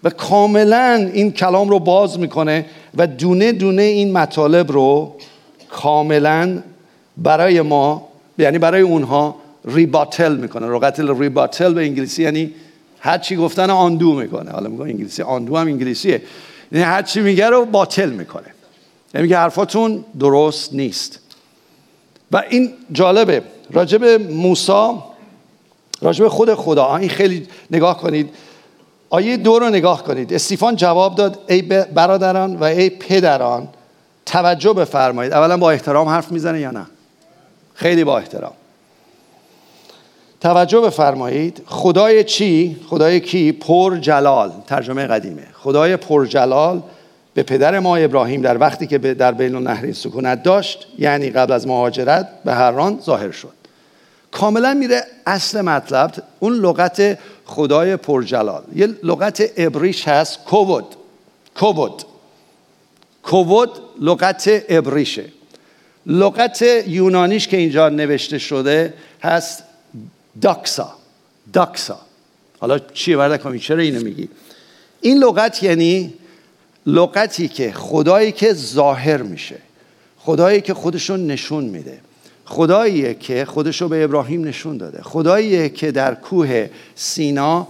و 0.04 0.10
کاملا 0.10 1.10
این 1.12 1.32
کلام 1.32 1.68
رو 1.68 1.78
باز 1.78 2.18
می‌کنه 2.18 2.66
و 2.96 3.06
دونه 3.06 3.52
دونه 3.52 3.82
این 3.82 4.12
مطالب 4.12 4.72
رو 4.72 5.14
کاملا 5.68 6.62
برای 7.16 7.62
ما 7.62 8.08
یعنی 8.38 8.58
برای 8.58 8.80
اونها 8.80 9.36
ریباتل 9.64 10.36
می‌کنه. 10.36 10.66
رقتل 10.66 11.18
ریباتل 11.18 11.74
به 11.74 11.80
انگلیسی 11.80 12.22
یعنی 12.22 12.52
هر 13.00 13.18
چی 13.18 13.36
گفتن 13.36 13.70
آندو 13.70 14.12
می‌کنه. 14.12 14.50
حالا 14.50 14.68
میگم 14.68 14.82
انگلیسی 14.82 15.22
آندو 15.22 15.56
هم 15.56 15.66
انگلیسیه. 15.66 16.22
یعنی 16.72 16.84
هر 16.84 17.02
چی 17.02 17.20
میگه 17.20 17.46
رو 17.46 17.64
باطل 17.64 18.10
می‌کنه. 18.10 18.48
یعنی 19.14 19.22
میگه 19.22 19.38
حرفاتون 19.38 20.04
درست 20.18 20.74
نیست. 20.74 21.18
و 22.32 22.42
این 22.50 22.70
جالبه. 22.92 23.42
راجب 23.70 24.04
موسی 24.32 24.90
راجب 26.02 26.28
خود 26.28 26.54
خدا. 26.54 26.96
این 26.96 27.08
خیلی 27.08 27.46
نگاه 27.70 27.98
کنید. 27.98 28.30
آیه 29.10 29.36
دو 29.36 29.58
رو 29.58 29.68
نگاه 29.68 30.04
کنید. 30.04 30.34
استیفان 30.34 30.76
جواب 30.76 31.14
داد 31.14 31.38
ای 31.48 31.62
برادران 31.94 32.56
و 32.56 32.64
ای 32.64 32.90
پدران 32.90 33.68
توجه 34.26 34.72
بفرمایید. 34.72 35.32
اولا 35.32 35.56
با 35.56 35.70
احترام 35.70 36.08
حرف 36.08 36.32
می‌زنه 36.32 36.60
یا 36.60 36.70
نه؟ 36.70 36.86
خیلی 37.74 38.04
با 38.04 38.18
احترام. 38.18 38.52
توجه 40.40 40.80
بفرمایید. 40.80 41.62
خدای 41.66 42.24
چی؟ 42.24 42.76
خدای 42.88 43.20
کی؟ 43.20 43.52
پر 43.52 43.96
جلال 43.96 44.52
ترجمه 44.66 45.06
قدیمه. 45.06 45.46
خدای 45.52 45.96
پر 45.96 46.26
جلال 46.26 46.82
به 47.34 47.42
پدر 47.42 47.78
ما 47.78 47.96
ابراهیم 47.96 48.42
در 48.42 48.58
وقتی 48.58 48.86
که 48.86 48.98
در 48.98 49.32
بین 49.32 49.54
النهرین 49.54 49.92
سکونت 49.92 50.42
داشت 50.42 50.86
یعنی 50.98 51.30
قبل 51.30 51.52
از 51.52 51.66
مهاجرت 51.66 52.28
به 52.44 52.54
هران 52.54 52.98
ظاهر 53.02 53.30
شد. 53.30 53.65
کاملا 54.36 54.74
میره 54.74 55.04
اصل 55.26 55.60
مطلب 55.60 56.12
اون 56.40 56.52
لغت 56.52 57.18
خدای 57.44 57.96
پرجلال. 57.96 58.62
یه 58.74 58.86
لغت 59.02 59.42
ابریش 59.56 60.08
هست 60.08 60.44
کوود. 60.44 60.84
کوود. 61.56 62.02
کوود 63.22 63.70
لغت 64.00 64.48
ابریشه. 64.68 65.24
لغت 66.06 66.62
یونانیش 66.86 67.48
که 67.48 67.56
اینجا 67.56 67.88
نوشته 67.88 68.38
شده 68.38 68.94
هست 69.22 69.62
داکسا. 70.40 70.94
داکسا. 71.52 71.98
حالا 72.60 72.78
چیه 72.78 73.16
برده 73.16 73.58
چرا 73.58 73.78
اینو 73.78 74.04
میگی؟ 74.04 74.28
این 75.00 75.18
لغت 75.18 75.62
یعنی 75.62 76.14
لغتی 76.86 77.48
که 77.48 77.72
خدایی 77.72 78.32
که 78.32 78.52
ظاهر 78.52 79.22
میشه. 79.22 79.58
خدایی 80.18 80.60
که 80.60 80.74
خودشون 80.74 81.26
نشون 81.26 81.64
میده. 81.64 82.05
خداییه 82.48 83.14
که 83.14 83.44
خودشو 83.44 83.88
به 83.88 84.04
ابراهیم 84.04 84.44
نشون 84.44 84.76
داده. 84.76 85.02
خداییه 85.02 85.68
که 85.68 85.92
در 85.92 86.14
کوه 86.14 86.68
سینا 86.94 87.66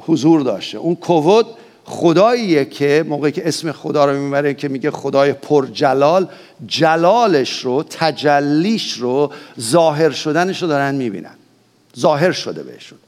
حضور 0.00 0.40
داشته. 0.40 0.78
اون 0.78 0.96
کوود 0.96 1.46
خداییه 1.84 2.64
که 2.64 3.04
موقعی 3.08 3.32
که 3.32 3.48
اسم 3.48 3.72
خدا 3.72 4.04
رو 4.04 4.18
می‌بره 4.18 4.54
که 4.54 4.68
میگه 4.68 4.90
خدای 4.90 5.32
پر 5.32 5.66
جلال 5.66 6.28
جلالش 6.66 7.58
رو 7.58 7.82
تجلیش 7.82 8.92
رو 8.92 9.32
ظاهر 9.60 10.10
شدنش 10.10 10.62
رو 10.62 10.68
دارن 10.68 10.94
می‌بینن. 10.94 11.34
ظاهر 11.98 12.32
شده 12.32 12.62
بهشون. 12.62 12.98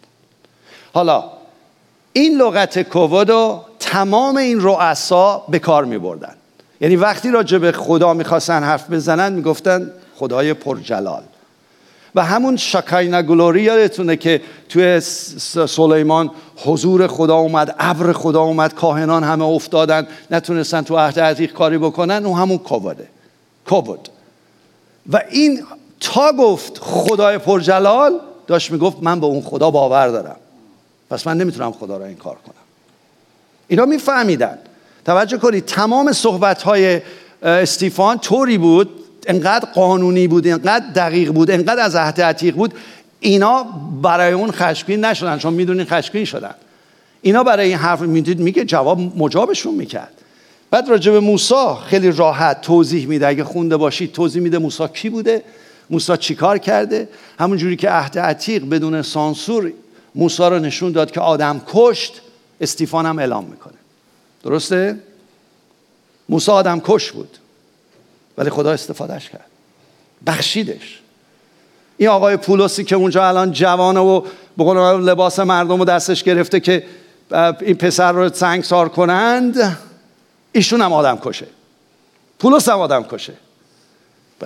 حالا 0.93 1.25
این 2.13 2.39
لغت 2.39 2.83
کوود 2.83 3.31
رو 3.31 3.65
تمام 3.79 4.37
این 4.37 4.61
رؤسا 4.61 5.45
به 5.49 5.59
کار 5.59 5.85
میبردن. 5.85 6.35
یعنی 6.81 6.97
وقتی 6.97 7.31
راجع 7.31 7.59
به 7.59 7.73
خدا 7.73 8.15
می‌خواستن 8.15 8.63
حرف 8.63 8.91
بزنن 8.91 9.33
می‌گفتن 9.33 9.91
خدای 10.23 10.55
پرجلال. 10.55 11.23
و 12.15 12.25
همون 12.25 12.57
شکاینا 12.57 13.23
گلوری 13.23 13.63
یادتونه 13.63 14.17
که 14.17 14.41
توی 14.69 15.01
سلیمان 15.67 16.31
حضور 16.57 17.07
خدا 17.07 17.37
اومد 17.37 17.75
ابر 17.79 18.13
خدا 18.13 18.43
اومد 18.43 18.75
کاهنان 18.75 19.25
همه 19.25 19.45
افتادن 19.45 20.07
نتونستن 20.31 20.83
تو 20.83 20.99
عهد 20.99 21.21
عتیق 21.21 21.53
کاری 21.53 21.79
بکنن 21.79 22.27
اون 22.27 22.39
همون 22.39 22.59
کووده 22.59 23.09
کوود 23.69 24.09
و 25.13 25.23
این 25.31 25.63
تا 26.01 26.33
گفت 26.33 26.79
خدای 26.79 27.39
پرجلال 27.39 28.21
داشت 28.47 28.71
می‌گفت 28.71 28.97
من 29.01 29.21
به 29.21 29.27
اون 29.27 29.43
خدا 29.43 29.71
باور 29.71 30.09
دارم. 30.09 30.37
پس 31.11 31.27
من 31.27 31.37
نمی‌تونم 31.37 31.73
خدا 31.73 31.97
را 31.97 32.07
این 32.07 32.17
کار 32.17 32.37
کنم. 32.47 32.55
اینا 33.69 33.85
میفهمیدن. 33.85 34.59
توجه 35.05 35.39
کنید 35.39 35.65
تمام 35.65 36.13
صحبت 36.13 36.63
های 36.63 37.01
استیفان 37.43 38.19
طوری 38.19 38.59
بود 38.59 39.02
انقدر 39.27 39.69
قانونی 39.75 40.29
بود 40.29 40.47
انقدر 40.47 40.85
دقیق 40.95 41.33
بود 41.33 41.51
انقدر 41.51 41.83
از 41.83 41.97
عهد 41.97 42.21
عتیق 42.21 42.55
بود 42.55 42.75
اینا 43.21 43.67
برای 44.03 44.33
اون 44.33 44.51
خشمگین 44.51 45.05
نشدن 45.05 45.39
چون 45.39 45.55
می‌دونین 45.55 45.85
خشمگین 45.85 46.25
شدن. 46.25 46.55
اینا 47.23 47.45
برای 47.45 47.69
این 47.69 47.79
حرف 47.79 48.01
می‌دید 48.01 48.41
میگه 48.41 48.65
جواب 48.65 48.99
مجابشون 49.17 49.75
می‌کرد. 49.75 50.13
بعد 50.71 50.89
راجع 50.89 51.13
به 51.13 51.21
موسی 51.21 51.55
خیلی 51.87 52.13
راحت 52.13 52.61
توضیح 52.61 53.07
میده 53.07 53.27
اگه 53.27 53.45
خونده 53.45 53.77
باشید 53.77 54.13
توضیح 54.13 54.43
میده 54.43 54.59
موسی 54.59 54.89
کی 54.95 55.11
بوده 55.11 55.43
موسی 55.91 56.17
چیکار 56.17 56.59
کرده. 56.59 57.09
همون 57.39 57.59
جوری 57.59 57.77
که 57.77 57.91
عهد 57.91 58.19
عتیق 58.19 58.69
بدون 58.69 59.03
سانسور 59.03 59.73
موسی 60.15 60.43
رو 60.43 60.59
نشون 60.59 60.93
داد 60.93 61.11
که 61.11 61.21
آدم 61.21 61.61
کشت 61.67 62.21
استیفان 62.61 63.07
هم 63.07 63.19
اعلام 63.19 63.45
می‌کنه. 63.45 63.75
درسته؟ 64.45 64.99
موسی 66.29 66.51
آدم 66.51 66.81
کش 66.85 67.13
بود. 67.13 67.39
ولی 68.39 68.51
خدا 68.51 68.73
استفادهش 68.73 69.29
کرد. 69.29 69.47
بخشیدش. 70.27 71.01
این 71.97 72.09
آقای 72.09 72.37
پولوسی 72.37 72.85
که 72.85 72.97
اونجا 72.97 73.29
الان 73.29 73.53
جوانه 73.53 74.01
و 74.01 74.21
به 74.57 74.65
لباس 74.65 75.39
مردم 75.39 75.79
رو 75.79 75.85
دستش 75.85 76.23
گرفته 76.23 76.61
که 76.61 76.85
این 77.61 77.75
پسر 77.75 78.13
رو 78.13 78.29
سنگسار 78.29 78.89
کنند 78.89 79.79
ایشون 80.53 80.81
هم 80.81 80.93
آدم 80.93 81.19
کشه. 81.19 81.47
پولوس 82.39 82.69
هم 82.69 82.79
آدم 82.79 83.03
کشه. 83.03 83.33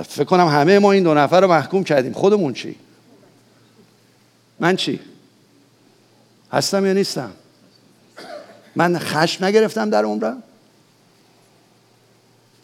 فکر 0.09 0.25
کنم 0.25 0.47
همه 0.47 0.79
ما 0.79 0.93
این 0.93 1.03
دو 1.03 1.15
نفر 1.15 1.41
رو 1.41 1.49
محکوم 1.49 1.85
کردیم. 1.85 2.13
خودمون 2.13 2.53
چی؟ 2.53 2.77
من 4.61 4.77
چی؟ 4.77 5.01
هستم 6.53 6.87
یا 6.87 6.93
نیستم؟ 6.93 7.31
من 8.77 8.99
خشم 8.99 9.45
نگرفتم 9.45 9.91
در 9.91 10.05
عمرم؟ 10.05 10.43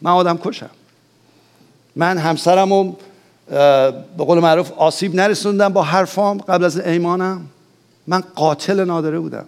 من 0.01 0.11
آدم 0.11 0.37
کشم. 0.37 0.69
من 1.95 2.17
همسرم 2.17 2.73
رو 2.73 2.95
به 4.17 4.23
قول 4.25 4.39
معروف 4.39 4.71
آسیب 4.71 5.15
نرسوندم 5.15 5.69
با 5.69 5.81
حرفام 5.81 6.37
قبل 6.37 6.63
از 6.63 6.79
ایمانم. 6.79 7.47
من 8.07 8.23
قاتل 8.35 8.83
نادره 8.83 9.19
بودم. 9.19 9.45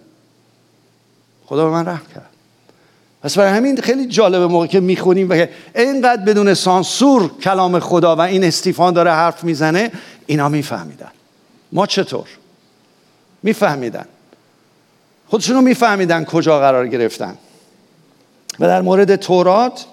خدا 1.46 1.64
به 1.64 1.70
من 1.70 1.86
رحم 1.86 2.06
کرد. 2.14 2.30
پس 3.22 3.38
برای 3.38 3.50
همین 3.50 3.80
خیلی 3.80 4.06
جالبه 4.06 4.46
موقع 4.46 4.66
که 4.66 4.80
می‌خونیم 4.80 5.30
و 5.30 5.46
اینقدر 5.74 6.22
بدون 6.22 6.54
سانسور 6.54 7.30
کلام 7.38 7.80
خدا 7.80 8.16
و 8.16 8.20
این 8.20 8.44
استیفان 8.44 8.94
داره 8.94 9.10
حرف 9.10 9.44
می‌زنه 9.44 9.92
اینا 10.26 10.48
میفهمیدن. 10.48 11.10
ما 11.72 11.86
چطور؟ 11.86 12.26
میفهمیدن. 13.42 14.04
خودشونو 15.28 15.60
میفهمیدن 15.60 16.24
کجا 16.24 16.58
قرار 16.58 16.88
گرفتن. 16.88 17.38
و 18.60 18.66
در 18.66 18.82
مورد 18.82 19.16
تورات 19.16 19.84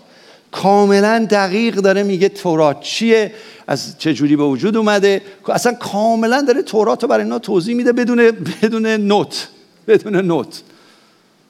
کاملا 0.54 1.28
دقیق 1.30 1.76
داره 1.76 2.04
میگه 2.04 2.30
تورات 2.30 2.80
چیه 2.82 3.34
از 3.68 3.98
چه 3.98 4.14
جوری 4.14 4.36
به 4.36 4.44
وجود 4.44 4.78
اومده. 4.78 5.22
اصلا 5.50 5.74
کاملا 5.74 6.42
داره 6.42 6.62
تورات 6.62 7.04
رو 7.04 7.10
برای 7.10 7.24
اینا 7.24 7.40
توضیح 7.40 7.76
میده 7.76 7.92
بدون 7.92 8.32
بدون 8.62 8.88
نوت 8.88 9.48
بدون 9.88 10.16
نوت. 10.16 10.62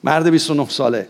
مرد 0.04 0.30
29 0.30 0.68
ساله. 0.68 1.08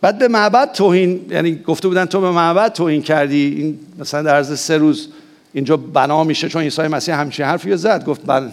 بعد 0.00 0.18
به 0.18 0.28
معبد 0.28 0.72
توهین 0.72 1.26
یعنی 1.30 1.56
گفته 1.56 1.88
بودن 1.88 2.04
تو 2.04 2.20
به 2.20 2.30
معبد 2.30 2.72
توهین 2.72 3.02
کردی. 3.02 3.54
این 3.58 3.78
مثلا 3.98 4.22
در 4.22 4.34
عرض 4.34 4.60
سه 4.60 4.76
روز 4.76 5.08
اینجا 5.52 5.76
بنا 5.76 6.24
میشه 6.24 6.48
چون 6.48 6.62
عیسی 6.62 6.82
مسیح 6.82 7.20
همچین 7.20 7.46
حرفی 7.46 7.76
زد. 7.76 8.04
گفت 8.04 8.20
من 8.26 8.52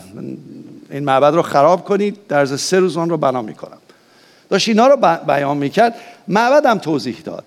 این 0.91 1.03
معبد 1.03 1.33
رو 1.33 1.41
خراب 1.41 1.85
کنید 1.85 2.17
در 2.29 2.39
عرض 2.39 2.61
سه 2.61 2.79
روز 2.79 2.97
آن 2.97 3.09
رو 3.09 3.17
بنا 3.17 3.41
می‌کنم. 3.41 3.77
داشت 4.49 4.67
اینا 4.67 4.87
رو 4.87 4.97
بیان 5.27 5.57
می‌کرد. 5.57 5.95
معبد 6.27 6.65
هم 6.65 6.77
توضیح 6.77 7.17
داد. 7.25 7.43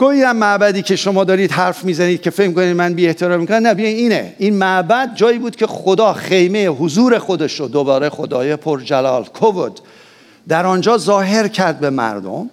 گویی 0.00 0.22
هم 0.22 0.36
معبدی 0.36 0.82
که 0.82 0.96
شما 0.96 1.24
دارید 1.24 1.52
حرف 1.52 1.84
می‌زنید 1.84 2.22
که 2.22 2.30
فهم 2.30 2.54
کنید 2.54 2.76
من 2.76 2.94
بی 2.94 3.06
احترام 3.06 3.40
می‌کنم. 3.40 3.66
نه 3.66 3.82
اینه. 3.82 4.34
این 4.38 4.54
معبد 4.54 5.10
جایی 5.14 5.38
بود 5.38 5.56
که 5.56 5.66
خدا 5.66 6.12
خیمه 6.12 6.66
حضور 6.66 7.18
خودش 7.18 7.60
رو 7.60 7.68
دوباره 7.68 8.08
خدای 8.08 8.56
پرجلال 8.56 9.24
کوود 9.24 9.80
در 10.48 10.66
آنجا 10.66 10.98
ظاهر 10.98 11.48
کرد 11.48 11.80
به 11.80 11.90
مردم 11.90 12.50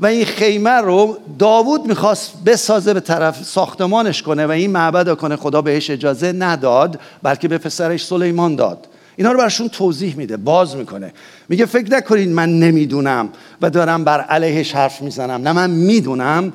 و 0.00 0.06
این 0.06 0.24
خیمه 0.24 0.70
رو 0.70 1.18
داوود 1.38 1.86
می‌خواست 1.86 2.32
بسازه 2.46 2.94
به 2.94 3.00
طرف 3.00 3.44
ساختمانش 3.44 4.22
کنه 4.22 4.46
و 4.46 4.50
این 4.50 4.70
معبد 4.70 5.08
رو 5.08 5.14
کنه 5.14 5.36
خدا 5.36 5.62
بهش 5.62 5.90
اجازه 5.90 6.32
نداد 6.32 7.00
بلکه 7.22 7.48
به 7.48 7.58
پسرش 7.58 8.06
سلیمان 8.06 8.56
داد. 8.56 8.86
اینا 9.16 9.32
رو 9.32 9.38
برشون 9.38 9.68
توضیح 9.68 10.16
میده 10.16 10.36
باز 10.36 10.76
می‌کنه. 10.76 11.12
میگه 11.48 11.66
فکر 11.66 11.92
نکنید 11.92 12.28
من 12.28 12.58
نمی‌دونم 12.58 13.28
و 13.62 13.70
دارم 13.70 14.04
بر 14.04 14.20
علیهش 14.20 14.74
حرف 14.74 15.02
می‌زنم. 15.02 15.42
نه 15.42 15.52
من 15.52 15.70
می‌دونم 15.70 16.52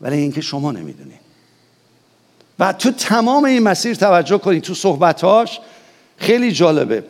ولی 0.00 0.16
اینکه 0.16 0.40
شما 0.40 0.72
نمی‌دونید 0.72 1.26
و 2.58 2.72
تو 2.72 2.90
تمام 2.90 3.44
این 3.44 3.62
مسیر 3.62 3.94
توجه 3.94 4.38
کنید 4.38 4.62
تو 4.62 4.74
صحبتاش 4.74 5.60
خیلی 6.16 6.52
جالبه. 6.52 7.04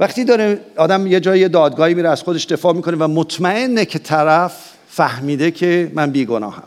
وقتی 0.00 0.24
داره 0.24 0.60
آدم 0.76 1.06
یه 1.06 1.20
جای 1.20 1.48
دادگاهی 1.48 1.94
میره 1.94 2.08
از 2.08 2.22
خودش 2.22 2.44
دفاع 2.44 2.74
می‌کنه 2.74 2.96
و 2.96 3.08
مطمئنه 3.08 3.84
که 3.84 3.98
طرف 3.98 4.72
فهمیده 4.88 5.50
که 5.50 5.92
من 5.94 6.10
بیگناهم. 6.10 6.62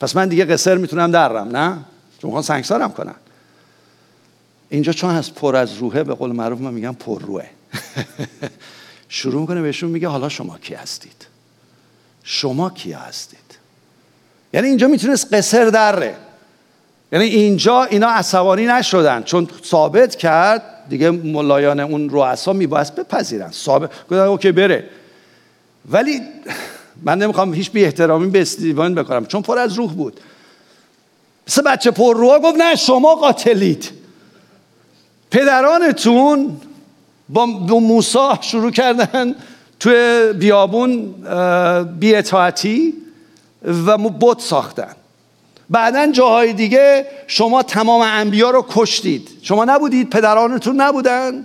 پس 0.00 0.16
من 0.16 0.28
دیگه 0.28 0.44
قصر 0.44 0.76
می‌تونم 0.76 1.10
درم 1.10 1.56
نه؟ 1.56 1.70
چون 2.18 2.28
می‌خوان 2.28 2.42
سنگسارم 2.42 2.92
کنن. 2.92 3.14
اینجا 4.68 4.92
چون 4.92 5.10
از 5.10 5.34
پر 5.34 5.56
از 5.56 5.74
روحه 5.74 6.04
به 6.04 6.14
قول 6.14 6.32
معروف 6.32 6.60
من 6.60 6.74
میگم 6.74 6.94
پر 6.94 7.22
روحه. 7.22 7.50
شروع 9.08 9.40
می‌کنه 9.40 9.62
بهشون 9.62 9.90
میگه 9.90 10.08
حالا 10.08 10.28
شما 10.28 10.58
کی 10.58 10.74
هستید؟ 10.74 11.26
شما 12.22 12.70
کی 12.70 12.92
هستید؟ 12.92 13.37
یعنی 14.52 14.68
اینجا 14.68 14.88
می‌تونست 14.88 15.34
قصر 15.34 15.64
دره 15.64 16.14
یعنی 17.12 17.24
اینجا 17.24 17.84
اینا 17.84 18.08
عصبانی 18.08 18.66
نشدن 18.66 19.22
چون 19.22 19.48
ثابت 19.64 20.16
کرد 20.16 20.62
دیگه 20.88 21.10
ملایان 21.10 21.80
اون 21.80 22.10
رؤسا 22.10 22.52
میبایست 22.52 22.94
بپذیرن. 22.94 23.50
ثابت 23.50 23.90
گفتن 24.04 24.18
اوکی 24.18 24.52
بره. 24.52 24.84
ولی 25.90 26.20
من 27.02 27.18
نمی‌خوام 27.18 27.54
هیچ 27.54 27.70
بی 27.70 27.84
احترامی 27.84 28.30
به 28.30 28.40
استیون 28.40 28.94
بکنم 28.94 29.26
چون 29.26 29.42
پر 29.42 29.58
از 29.58 29.74
روح 29.74 29.92
بود. 29.92 30.20
مثل 31.48 31.62
بچه 31.62 31.90
پر 31.90 32.16
روح 32.16 32.38
گفت 32.38 32.56
نه 32.56 32.74
شما 32.74 33.14
قاتلید. 33.14 33.90
پدرانتون 35.30 36.60
با 37.28 37.46
موسا 37.80 38.38
شروع 38.40 38.70
کردن 38.70 39.34
توی 39.80 40.32
بیابون 40.32 41.14
بی 41.98 42.14
اطاعتی 42.14 42.94
و 43.86 43.98
بت 43.98 44.40
ساختن. 44.40 44.94
بعدا 45.70 46.12
جاهای 46.12 46.52
دیگه 46.52 47.06
شما 47.26 47.62
تمام 47.62 48.00
انبیا 48.00 48.50
رو 48.50 48.66
کشتید. 48.68 49.28
شما 49.42 49.64
نبودید 49.64 50.10
پدرانتون 50.10 50.80
نبودن. 50.80 51.44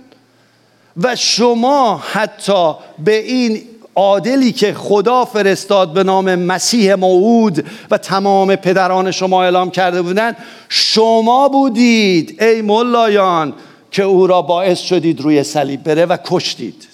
و 1.02 1.16
شما 1.16 1.96
حتی 1.96 2.74
به 3.04 3.18
این 3.18 3.62
عادلی 3.94 4.52
که 4.52 4.74
خدا 4.74 5.24
فرستاد 5.24 5.92
به 5.92 6.04
نام 6.04 6.34
مسیح 6.34 6.94
موعود 6.94 7.66
و 7.90 7.98
تمام 7.98 8.56
پدران 8.56 9.10
شما 9.10 9.42
اعلام 9.42 9.70
کرده 9.70 10.02
بودند 10.02 10.36
شما 10.68 11.48
بودید 11.48 12.42
ای 12.42 12.62
ملایان 12.62 13.54
که 13.90 14.02
او 14.02 14.26
را 14.26 14.42
باعث 14.42 14.78
شدید 14.78 15.20
روی 15.20 15.42
صلیب 15.42 15.82
بره 15.82 16.06
و 16.06 16.16
کشتید. 16.24 16.88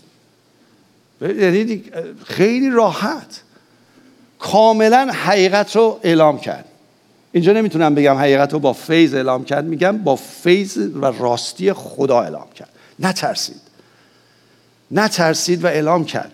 یعنی 1.21 1.83
خیلی 2.25 2.71
راحت. 2.71 3.43
کاملا 4.41 5.11
حقیقت 5.13 5.77
رو 5.77 6.01
اعلام 6.03 6.39
کرد. 6.39 6.65
اینجا 7.33 7.53
نمی‌تونم 7.53 7.95
بگم 7.95 8.17
حقیقت 8.17 8.53
رو 8.53 8.59
با 8.59 8.73
فیض 8.73 9.15
اعلام 9.15 9.45
کرد 9.45 9.65
میگم 9.65 9.99
با 9.99 10.17
فیض 10.17 10.77
و 10.77 11.07
راستی 11.07 11.73
خدا 11.73 12.21
اعلام 12.21 12.47
کرد. 12.55 12.69
نترسید. 12.99 13.61
نترسید 14.91 15.65
و 15.65 15.67
اعلام 15.67 16.05
کرد 16.05 16.33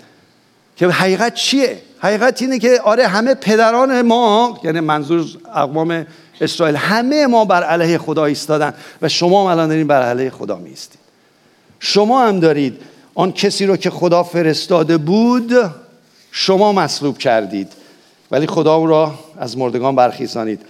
که 0.76 0.88
حقیقت 0.88 1.34
چیه؟ 1.34 1.82
حقیقت 1.98 2.42
اینه 2.42 2.58
که 2.58 2.80
آره 2.80 3.06
همه 3.06 3.34
پدران 3.34 4.02
ما 4.02 4.60
یعنی 4.64 4.80
منظور 4.80 5.26
اقوام 5.54 6.06
اسرائیل 6.40 6.76
همه 6.76 7.26
ما 7.26 7.44
بر 7.44 7.62
علیه 7.62 7.98
خدا 7.98 8.24
ایستادن 8.24 8.74
و 9.02 9.08
شما 9.08 9.42
هم 9.42 9.46
الان 9.46 9.68
دارین 9.68 9.86
بر 9.86 10.02
علیه 10.02 10.30
خدا 10.30 10.56
میستید 10.56 11.00
شما 11.80 12.26
هم 12.26 12.40
دارید. 12.40 12.80
آن 13.14 13.32
کسی 13.32 13.66
رو 13.66 13.76
که 13.76 13.90
خدا 13.90 14.22
فرستاده 14.22 14.96
بود 14.96 15.52
شما 16.30 16.72
مصلوب 16.72 17.18
کردید. 17.18 17.72
ولی 18.30 18.46
خدا 18.46 18.76
او 18.76 18.86
را 18.86 19.14
از 19.38 19.58
مردگان 19.58 19.96
برخیزانید. 19.96 20.60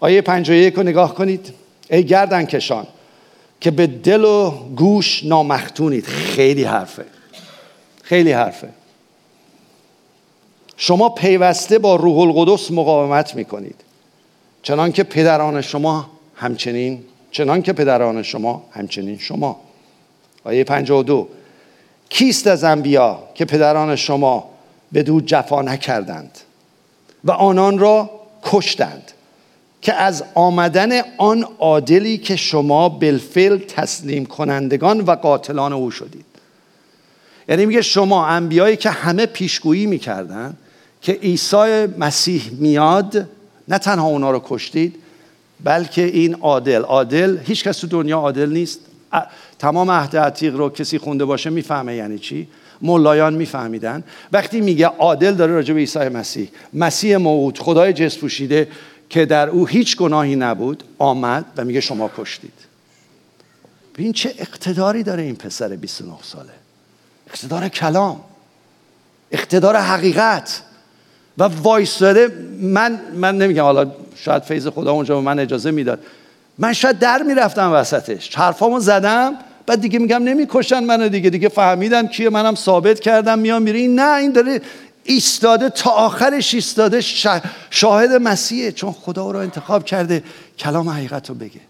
آیه 0.00 0.20
51 0.20 0.74
رو 0.74 0.82
نگاه 0.82 1.14
کنید. 1.14 1.52
ای 1.90 2.04
گردن 2.04 2.44
کشان 2.44 2.86
که 3.60 3.70
به 3.70 3.86
دل 3.86 4.24
و 4.24 4.50
گوش 4.76 5.24
نامختونید. 5.24 6.04
خیلی 6.04 6.64
حرفه. 6.64 7.04
خیلی 8.02 8.32
حرفه. 8.32 8.68
شما 10.76 11.08
پیوسته 11.08 11.78
با 11.78 11.96
روح 11.96 12.18
القدس 12.18 12.70
مقاومت 12.70 13.34
می‌کنید. 13.34 13.84
چنان 14.62 14.92
که 14.92 15.02
پدران 15.02 15.60
شما 15.60 16.10
همچنین 16.34 17.04
چنان 17.30 17.62
که 17.62 17.72
پدران 17.72 18.22
شما 18.22 18.64
همچنین 18.70 19.18
شما. 19.18 19.60
آیه 20.44 20.64
52 20.64 21.28
کیست 22.08 22.46
از 22.46 22.64
انبیا 22.64 23.18
که 23.34 23.44
پدران 23.44 23.96
شما 23.96 24.50
به 24.92 25.02
دو 25.02 25.20
جفا 25.20 25.62
نکردند؟ 25.62 26.38
و 27.26 27.30
آنان 27.30 27.78
را 27.78 28.10
کشتند 28.42 29.12
که 29.82 29.94
از 29.94 30.24
آمدن 30.34 31.00
آن 31.18 31.46
عادلی 31.58 32.18
که 32.18 32.36
شما 32.36 32.88
بالفعل 32.88 33.58
تسلیم 33.58 34.26
کنندگان 34.26 35.00
و 35.00 35.10
قاتلان 35.10 35.72
او 35.72 35.90
شدید. 35.90 36.24
یعنی 37.48 37.66
میگه 37.66 37.82
شما 37.82 38.26
انبیایی 38.26 38.76
که 38.76 38.90
همه 38.90 39.26
پیشگویی 39.26 39.86
می‌کردن 39.86 40.56
که 41.02 41.12
عیسی 41.12 41.86
مسیح 41.98 42.50
میاد 42.52 43.28
نه 43.68 43.78
تنها 43.78 44.06
اونا 44.06 44.30
رو 44.30 44.42
کشتید 44.44 44.96
بلکه 45.64 46.02
این 46.02 46.34
عادل 46.34 46.82
عادل 46.82 47.38
هیچ 47.44 47.64
کس 47.64 47.78
تو 47.78 47.86
دنیا 47.86 48.18
عادل 48.18 48.50
نیست. 48.50 48.80
تمام 49.58 49.90
عهد 49.90 50.16
عتیق 50.16 50.56
رو 50.56 50.70
کسی 50.70 50.98
خونده 50.98 51.24
باشه 51.24 51.50
می‌فهمه 51.50 51.94
یعنی 51.94 52.18
چی؟ 52.18 52.48
ملایان 52.82 53.34
میفهمیدن. 53.34 54.04
وقتی 54.32 54.60
میگه 54.60 54.86
عادل 54.86 55.34
داره 55.34 55.52
راجع 55.52 55.74
به 55.74 55.80
عیسی 55.80 55.98
مسیح 55.98 56.48
مسیح 56.72 57.16
موعود 57.16 57.58
خدای 57.58 57.92
جس 57.92 58.18
پوشیده 58.18 58.68
که 59.10 59.26
در 59.26 59.48
او 59.48 59.66
هیچ 59.66 59.96
گناهی 59.96 60.36
نبود 60.36 60.84
آمد 60.98 61.44
و 61.56 61.64
میگه 61.64 61.80
شما 61.80 62.10
کشتید. 62.18 62.52
ببین 63.94 64.12
چه 64.12 64.34
اقتداری 64.38 65.02
داره 65.02 65.22
این 65.22 65.36
پسر 65.36 65.68
29 65.68 66.12
ساله. 66.22 66.52
اقتدار 67.30 67.68
کلام. 67.68 68.20
اقتدار 69.30 69.76
حقیقت. 69.76 70.62
و 71.38 71.44
وایستاده 71.44 72.28
من 72.60 73.00
من 73.14 73.38
نمیگم 73.38 73.62
حالا 73.62 73.90
شاید 74.16 74.42
فیض 74.42 74.66
خدا 74.66 74.92
اونجا 74.92 75.14
به 75.14 75.20
من 75.20 75.38
اجازه 75.38 75.70
می‌داد. 75.70 76.00
من 76.58 76.72
شاید 76.72 76.98
در 76.98 77.22
می‌رفتم 77.22 77.72
وسطش. 77.72 78.36
حرفامو 78.36 78.80
زدم. 78.80 79.34
بعد 79.66 79.80
دیگه 79.80 79.98
میگم 79.98 80.22
نمی‌کشن 80.22 80.84
منو 80.84 81.08
دیگه 81.08 81.30
دیگه 81.30 81.48
فهمیدن 81.48 82.06
کیه 82.06 82.30
منم 82.30 82.54
ثابت 82.54 83.00
کردم 83.00 83.38
میام 83.38 83.62
میره. 83.62 83.78
این 83.78 84.00
نه 84.00 84.16
این 84.16 84.32
داره 84.32 84.60
ایستاده 85.04 85.70
تا 85.70 85.90
آخرش 85.90 86.54
ایستاده 86.54 87.00
شاهد 87.70 88.12
مسیحه. 88.12 88.72
چون 88.72 88.92
خدا 88.92 89.22
او 89.22 89.32
رو 89.32 89.38
انتخاب 89.38 89.84
کرده 89.84 90.22
کلام 90.58 90.88
حقیقت 90.88 91.28
رو 91.28 91.34
بگه. 91.34 91.60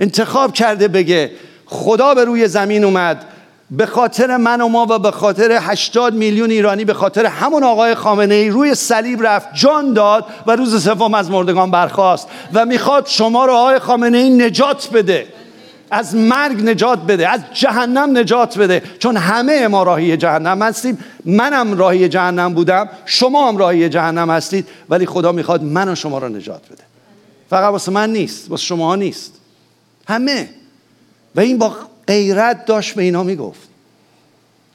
انتخاب 0.00 0.52
کرده 0.52 0.88
بگه 0.88 1.30
خدا 1.66 2.14
به 2.14 2.24
روی 2.24 2.48
زمین 2.48 2.84
اومد. 2.84 3.24
به 3.70 3.86
خاطر 3.86 4.36
من 4.36 4.60
و 4.60 4.68
ما 4.68 4.86
و 4.90 4.98
به 4.98 5.10
خاطر 5.10 5.58
80 5.60 6.14
میلیون 6.14 6.50
ایرانی 6.50 6.84
به 6.84 6.94
خاطر 6.94 7.26
همون 7.26 7.64
آقای 7.64 7.94
خامنه 7.94 8.34
ای 8.34 8.48
روی 8.48 8.74
صلیب 8.74 9.26
رفت 9.26 9.48
جان 9.54 9.92
داد 9.92 10.26
و 10.46 10.56
روز 10.56 10.84
سوم 10.84 11.14
از 11.14 11.30
مردگان 11.30 11.70
برخاست 11.70 12.28
و 12.52 12.64
می‌خواد 12.64 13.06
شما 13.06 13.46
رو 13.46 13.52
آقای 13.52 13.78
خامنه 13.78 14.18
ای 14.18 14.30
نجات 14.30 14.88
بده. 14.92 15.26
از 15.90 16.14
مرگ 16.14 16.62
نجات 16.62 16.98
بده 16.98 17.28
از 17.28 17.40
جهنم 17.52 18.18
نجات 18.18 18.58
بده. 18.58 18.82
چون 18.98 19.16
همه 19.16 19.68
ما 19.68 19.82
راهی 19.82 20.16
جهنم 20.16 20.62
هستیم. 20.62 20.98
منم 21.24 21.78
راهی 21.78 22.08
جهنم 22.08 22.54
بودم. 22.54 22.88
شما 23.04 23.48
هم 23.48 23.56
راهی 23.56 23.88
جهنم 23.88 24.30
هستید. 24.30 24.68
ولی 24.88 25.06
خدا 25.06 25.32
می‌خواد 25.32 25.62
من 25.62 25.88
و 25.88 25.94
شما 25.94 26.18
رو 26.18 26.28
نجات 26.28 26.66
بده. 26.66 26.82
فقط 27.50 27.72
واسه 27.72 27.92
من 27.92 28.12
نیست 28.12 28.50
واسه 28.50 28.64
شما 28.64 28.96
نیست. 28.96 29.32
همه. 30.08 30.48
و 31.34 31.40
این 31.40 31.58
با 31.58 31.76
غیرت 32.06 32.66
داشت 32.66 32.94
به 32.94 33.02
اینا 33.02 33.22
می‌گفت. 33.22 33.68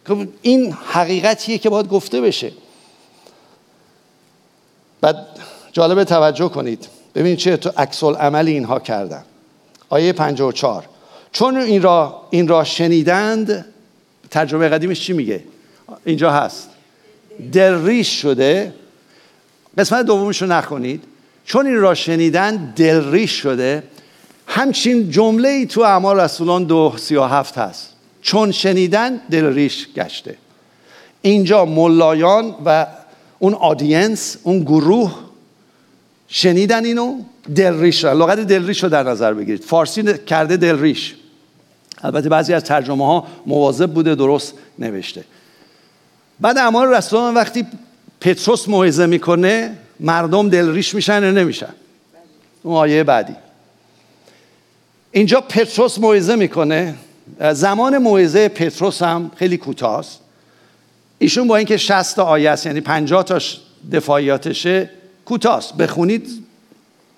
خب 0.07 0.17
این 0.41 0.77
حقیقتیه 0.91 1.57
که 1.57 1.69
باید 1.69 1.87
گفته 1.87 2.21
بشه. 2.21 2.51
بعد 5.01 5.27
جالب 5.71 6.03
توجه 6.03 6.49
کنید. 6.49 6.87
ببینید 7.15 7.37
چه 7.37 7.57
تو 7.57 7.71
عکس 7.77 8.03
عمل 8.03 8.47
اینها 8.47 8.79
کردن. 8.79 9.23
آیه 9.89 10.13
54 10.13 10.85
چون 11.31 11.57
این 11.57 11.81
را, 11.81 12.27
این 12.29 12.47
را 12.47 12.63
شنیدند 12.63 13.65
ترجمه 14.31 14.69
قدیمش 14.69 15.01
چی 15.01 15.13
میگه؟ 15.13 15.43
اینجا 16.05 16.31
هست. 16.31 16.69
دلریش 17.51 18.21
شده. 18.21 18.73
قسمت 19.77 20.05
دومش 20.05 20.41
رو 20.41 20.47
نخونید. 20.47 21.03
چون 21.45 21.67
این 21.67 21.77
را 21.77 21.93
شنیدن 21.93 22.73
دلریش 22.75 23.31
شده. 23.31 23.83
همچین 24.47 25.09
جمله 25.09 25.49
ای 25.49 25.65
تو 25.65 25.81
اعمال 25.81 26.19
رسولان 26.19 26.63
دو 26.63 26.93
سی 26.97 27.15
و 27.15 27.23
هفت 27.23 27.57
هست. 27.57 27.89
چون 28.21 28.51
شنیدن 28.51 29.21
دلریش 29.31 29.87
گشته. 29.95 30.37
اینجا 31.21 31.65
ملایان 31.65 32.55
و 32.65 32.87
اون 33.39 33.53
آدینس 33.53 34.37
اون 34.43 34.59
گروه 34.59 35.15
شنیدن 36.27 36.85
اینو 36.85 37.17
دلریش 37.55 38.03
رو 38.03 38.23
لغت 38.23 38.39
دلریش 38.39 38.83
رو 38.83 38.89
در 38.89 39.03
نظر 39.03 39.33
بگیرید. 39.33 39.63
فارسی 39.63 40.17
کرده 40.17 40.57
دلریش 40.57 41.15
البته 42.03 42.29
بعضی 42.29 42.53
از 42.53 42.63
ترجمه 42.63 43.05
ها 43.05 43.27
مواظب 43.45 43.93
بوده 43.93 44.15
درست 44.15 44.53
نوشته. 44.79 45.23
بعد 46.39 46.57
اعمال 46.57 46.87
رسولان 46.87 47.33
وقتی 47.33 47.65
پتروس 48.21 48.67
موعظه 48.67 49.05
می‌کنه 49.05 49.77
مردم 49.99 50.49
دلریش 50.49 50.95
میشن 50.95 51.23
یا 51.23 51.31
نمیشن؟ 51.31 51.73
اون 52.63 52.75
آیه 52.75 53.03
بعدی. 53.03 53.35
اینجا 55.11 55.41
پتروس 55.41 55.99
موعظه 55.99 56.35
می‌کنه. 56.35 56.95
زمان 57.53 57.97
موعظه 57.97 58.49
پتروس 58.49 59.01
هم 59.01 59.31
خیلی 59.35 59.57
کوتاست 59.57 60.19
ایشون 61.19 61.47
با 61.47 61.55
اینکه 61.55 61.77
60 61.77 62.15
تا 62.15 62.23
آیه 62.23 62.49
است 62.49 62.65
یعنی 62.65 62.81
50 62.81 63.23
تاش 63.23 63.59
دفاعیاتشه 63.91 64.89
کوتاست 65.25 65.77
بخونید 65.77 66.43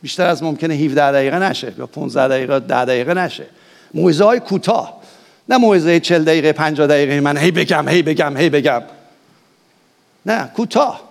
بیشتر 0.01 0.25
از 0.25 0.43
ممکنه 0.43 0.73
17 0.73 1.11
دقیقه 1.11 1.39
نشه 1.39 1.73
یا 1.77 1.87
15 1.87 2.27
دقیقه 2.27 2.59
10 2.59 2.85
دقیقه 2.85 3.13
نشه. 3.13 3.45
موعظه 3.93 4.23
های 4.23 4.39
کوتاه. 4.39 5.01
نه 5.49 5.57
موعظه 5.57 5.99
40 5.99 6.23
دقیقه 6.23 6.51
50 6.51 6.87
دقیقه 6.87 7.19
من 7.19 7.37
هی 7.37 7.51
بگم 7.51 7.87
هی 7.87 8.01
بگم 8.01 8.37
هی 8.37 8.49
بگم. 8.49 8.81
نه 10.25 10.51
کوتاه. 10.55 11.01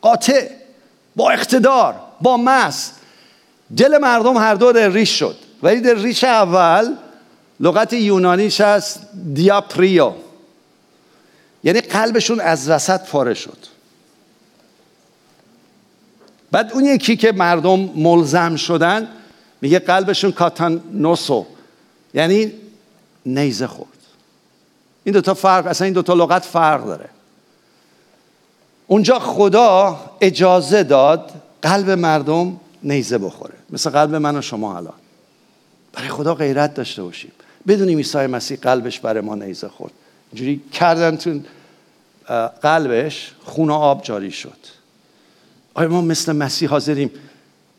قاطع. 0.00 0.48
با 1.16 1.30
اقتدار 1.30 1.94
با 2.20 2.36
مس. 2.36 2.92
دل 3.76 3.98
مردم 3.98 4.36
هر 4.36 4.54
دو 4.54 4.72
در 4.72 4.88
ریش 4.88 5.18
شد. 5.18 5.36
ولی 5.62 5.80
در 5.80 5.94
ریش 5.94 6.24
اول 6.24 6.96
لغت 7.60 7.92
یونانیش 7.92 8.60
هست 8.60 9.00
دیاپریو. 9.34 10.12
یعنی 11.64 11.80
قلبشون 11.80 12.40
از 12.40 12.68
وسط 12.68 13.00
پاره 13.00 13.34
شد. 13.34 13.58
بعد 16.50 16.72
اون 16.72 16.84
یکی 16.84 17.16
که 17.16 17.32
مردم 17.32 17.78
ملزم 17.78 18.56
شدن 18.56 19.08
میگه 19.60 19.78
قلبشون 19.78 20.32
کاتانوسو. 20.32 21.46
یعنی 22.16 22.52
نیزه 23.26 23.66
خورد. 23.66 23.88
این 25.04 25.12
دوتا 25.12 25.34
فرق 25.34 25.66
اصلا 25.66 25.84
این 25.84 25.94
دوتا 25.94 26.14
لغت 26.14 26.44
فرق 26.44 26.86
داره. 26.86 27.08
اونجا 28.86 29.18
خدا 29.18 30.00
اجازه 30.20 30.82
داد 30.82 31.32
قلب 31.62 31.90
مردم 31.90 32.60
نیزه 32.82 33.18
بخوره. 33.18 33.54
مثل 33.70 33.90
قلب 33.90 34.14
من 34.14 34.36
و 34.36 34.42
شما 34.42 34.76
الان. 34.76 34.94
برای 35.92 36.08
خدا 36.08 36.34
غیرت 36.34 36.74
داشته 36.74 37.02
باشیم. 37.02 37.32
بدونیم 37.68 37.98
عیسی 37.98 38.26
مسیح 38.26 38.58
قلبش 38.58 39.00
برای 39.00 39.20
ما 39.20 39.34
نیزه 39.34 39.68
خورد. 39.68 39.92
اینجوری 40.32 40.62
کردن 40.72 41.16
تو 41.16 41.40
قلبش 42.62 43.34
خون 43.44 43.70
و 43.70 43.74
آب 43.74 44.02
جاری 44.02 44.30
شد. 44.30 44.58
آیا 45.74 45.88
ما 45.88 46.00
مثل 46.00 46.32
مسیح 46.32 46.68
حاضریم 46.68 47.10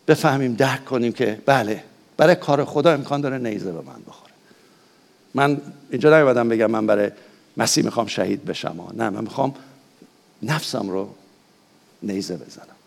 بفهمیم 0.08 0.54
درک 0.54 0.86
کنیم 0.86 1.12
که 1.12 1.42
بله 1.46 1.84
برای 2.18 2.36
کار 2.36 2.66
خدا 2.66 2.94
امکان 2.94 3.22
داره 3.22 3.38
نیزه 3.38 3.72
به 3.72 3.82
من 3.82 4.02
بخوره. 4.08 4.27
من 5.34 5.62
اینجا 5.92 6.18
نیومدم 6.18 6.50
بگم 6.50 6.72
من 6.72 6.88
برای 6.88 7.12
مسیح 7.58 7.84
می‌خوام 7.84 8.08
شهید 8.08 8.46
بشم 8.46 8.94
نه 8.98 9.10
من 9.10 9.22
می‌خوام 9.22 9.56
نفسم 10.44 10.90
رو 10.90 11.10
نیزه 12.04 12.38
بزنم. 12.38 12.78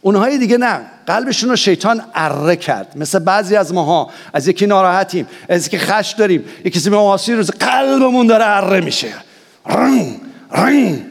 اونهای 0.00 0.38
دیگه 0.38 0.58
نه 0.58 0.80
قلبشون 1.06 1.50
رو 1.50 1.56
شیطان 1.56 2.02
اره 2.14 2.56
کرد. 2.56 2.92
مثل 2.96 3.18
بعضی 3.18 3.56
از 3.56 3.72
ماها 3.72 4.10
از 4.32 4.48
یکی 4.48 4.66
ناراحتیم 4.66 5.26
از 5.48 5.66
یکی 5.66 5.78
خش 5.78 6.14
داریم 6.18 6.44
یکی 6.64 6.70
کسی 6.70 6.90
به 6.90 6.96
روز 7.28 7.50
قلبمون 7.50 8.26
داره 8.26 8.44
اره 8.46 8.80
میشه. 8.80 9.14
رنگ 9.66 10.20
رنگ. 10.50 11.04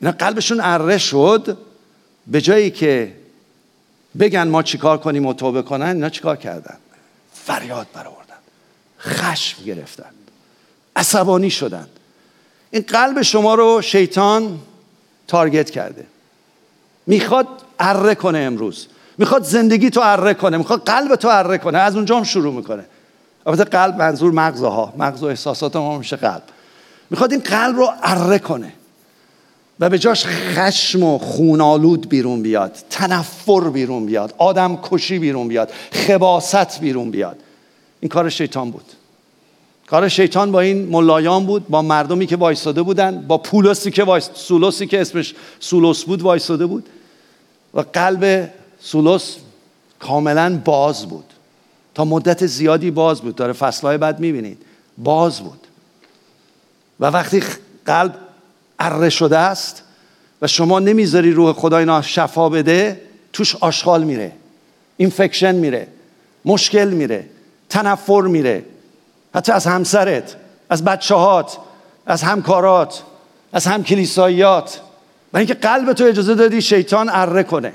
اینا 0.00 0.12
قلبشون 0.12 0.60
اره 0.60 0.98
شد 0.98 1.58
به 2.26 2.40
جایی 2.40 2.70
که 2.70 3.12
بگن 4.18 4.48
ما 4.48 4.62
چیکار 4.62 4.98
کنیم 4.98 5.26
و 5.26 5.32
توبه 5.32 5.62
کنن 5.62 5.86
اینا 5.86 6.08
چیکار 6.08 6.36
کردن؟ 6.36 6.76
فریاد 7.32 7.86
برآوردن. 7.94 8.19
خشم 9.00 9.64
گرفتن. 9.64 10.10
عصبانی 10.96 11.50
شدن. 11.50 11.86
این 12.70 12.84
قلب 12.88 13.22
شما 13.22 13.54
رو 13.54 13.82
شیطان 13.82 14.58
تارگت 15.28 15.70
کرده. 15.70 16.06
می‌خواد 17.06 17.46
اره 17.78 18.14
کنه 18.14 18.38
امروز. 18.38 18.86
می‌خواد 19.18 19.44
زندگی 19.44 19.90
تو 19.90 20.00
اره 20.04 20.34
کنه. 20.34 20.56
می‌خواد 20.56 20.84
قلب 20.84 21.16
تو 21.16 21.28
اره 21.28 21.58
کنه. 21.58 21.78
از 21.78 21.96
اونجا 21.96 22.16
هم 22.16 22.24
شروع 22.24 22.54
می‌کنه. 22.54 22.84
البته 23.46 23.64
قلب 23.64 23.96
منظور 23.96 24.32
مغزها 24.32 24.94
مغز 24.98 25.22
و 25.22 25.26
احساسات 25.26 25.76
ما 25.76 25.98
میشه 25.98 26.16
قلب. 26.16 26.42
می‌خواد 27.10 27.32
این 27.32 27.40
قلب 27.40 27.76
رو 27.76 27.92
اره 28.02 28.38
کنه. 28.38 28.72
و 29.80 29.88
به 29.88 29.98
جاش 29.98 30.26
خشم 30.26 31.02
و 31.02 31.18
خونالود 31.18 32.08
بیرون 32.08 32.42
بیاد. 32.42 32.76
تنفر 32.90 33.60
بیرون 33.60 34.06
بیاد. 34.06 34.34
آدم 34.38 34.78
کشی 34.82 35.18
بیرون 35.18 35.48
بیاد. 35.48 35.72
خباثت 35.92 36.80
بیرون 36.80 37.10
بیاد. 37.10 37.36
این 38.00 38.08
کار 38.08 38.28
شیطان 38.28 38.70
بود. 38.70 38.84
کار 39.86 40.08
شیطان 40.08 40.52
با 40.52 40.60
این 40.60 40.86
ملایان 40.86 41.46
بود 41.46 41.68
با 41.68 41.82
مردمی 41.82 42.26
که 42.26 42.36
وایستاده 42.36 42.82
بودن 42.82 43.24
با 43.26 43.38
پولوسی 43.38 43.90
که 43.90 44.04
وایس... 44.04 44.30
سولوسی 44.34 44.86
که 44.86 45.00
اسمش 45.00 45.34
سولوس 45.60 46.04
بود 46.04 46.22
وایستاده 46.22 46.66
بود 46.66 46.88
و 47.74 47.80
قلب 47.92 48.50
سولوس 48.80 49.36
کاملا 49.98 50.60
باز 50.64 51.06
بود. 51.06 51.24
تا 51.94 52.04
مدت 52.04 52.46
زیادی 52.46 52.90
باز 52.90 53.20
بود. 53.20 53.34
داره 53.34 53.52
فصلهای 53.52 53.98
بعد 53.98 54.20
می‌بینید. 54.20 54.58
باز 54.98 55.40
بود. 55.40 55.66
و 57.00 57.06
وقتی 57.06 57.42
قلب 57.86 58.14
اره 58.78 59.10
شده 59.10 59.38
است 59.38 59.82
و 60.42 60.46
شما 60.46 60.78
نمی‌ذاری 60.78 61.32
روح 61.32 61.52
خدا 61.52 61.78
اینا 61.78 62.02
شفا 62.02 62.48
بده 62.48 63.00
توش 63.32 63.56
آشغال 63.56 64.04
میره. 64.04 64.32
اینفکشن 64.96 65.54
میره. 65.54 65.88
مشکل 66.44 66.88
میره. 66.90 67.26
تنفر 67.70 68.20
میره. 68.20 68.64
حتی 69.34 69.52
از 69.52 69.66
همسرت 69.66 70.36
از 70.70 70.84
بچه 70.84 71.14
هات 71.14 71.58
از 72.06 72.22
همکارات 72.22 73.02
از 73.52 73.66
همکلیساییات. 73.66 74.80
و 75.32 75.38
اینکه 75.38 75.54
قلب 75.54 75.92
تو 75.92 76.04
اجازه 76.04 76.34
دادی 76.34 76.62
شیطان 76.62 77.08
اره 77.12 77.42
کنه. 77.42 77.72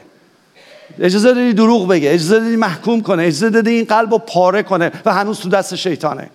اجازه 0.99 1.34
دادی 1.34 1.53
دروغ 1.53 1.88
بگه 1.88 2.13
اجازه 2.13 2.39
دادی 2.39 2.55
محکوم 2.55 3.01
کنه 3.01 3.23
اجازه 3.23 3.49
دادی 3.49 3.71
این 3.71 3.86
قلب 3.86 4.12
رو 4.12 4.17
پاره 4.17 4.63
کنه 4.63 4.91
و 5.05 5.13
هنوز 5.13 5.39
تو 5.39 5.49
دست 5.49 5.75
شیطانه. 5.75 6.29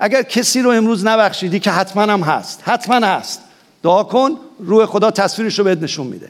اگر 0.00 0.22
کسی 0.22 0.62
رو 0.62 0.70
امروز 0.70 1.06
نبخشیدی 1.06 1.60
که 1.60 1.70
حتما 1.70 2.02
هم 2.02 2.20
هست 2.20 2.62
حتما 2.64 3.06
هست. 3.06 3.40
دعا 3.82 4.04
کن 4.04 4.36
روح 4.58 4.86
خدا 4.86 5.10
تصویرش 5.10 5.58
رو 5.58 5.64
بهت 5.64 5.82
نشون 5.82 6.06
میده. 6.06 6.28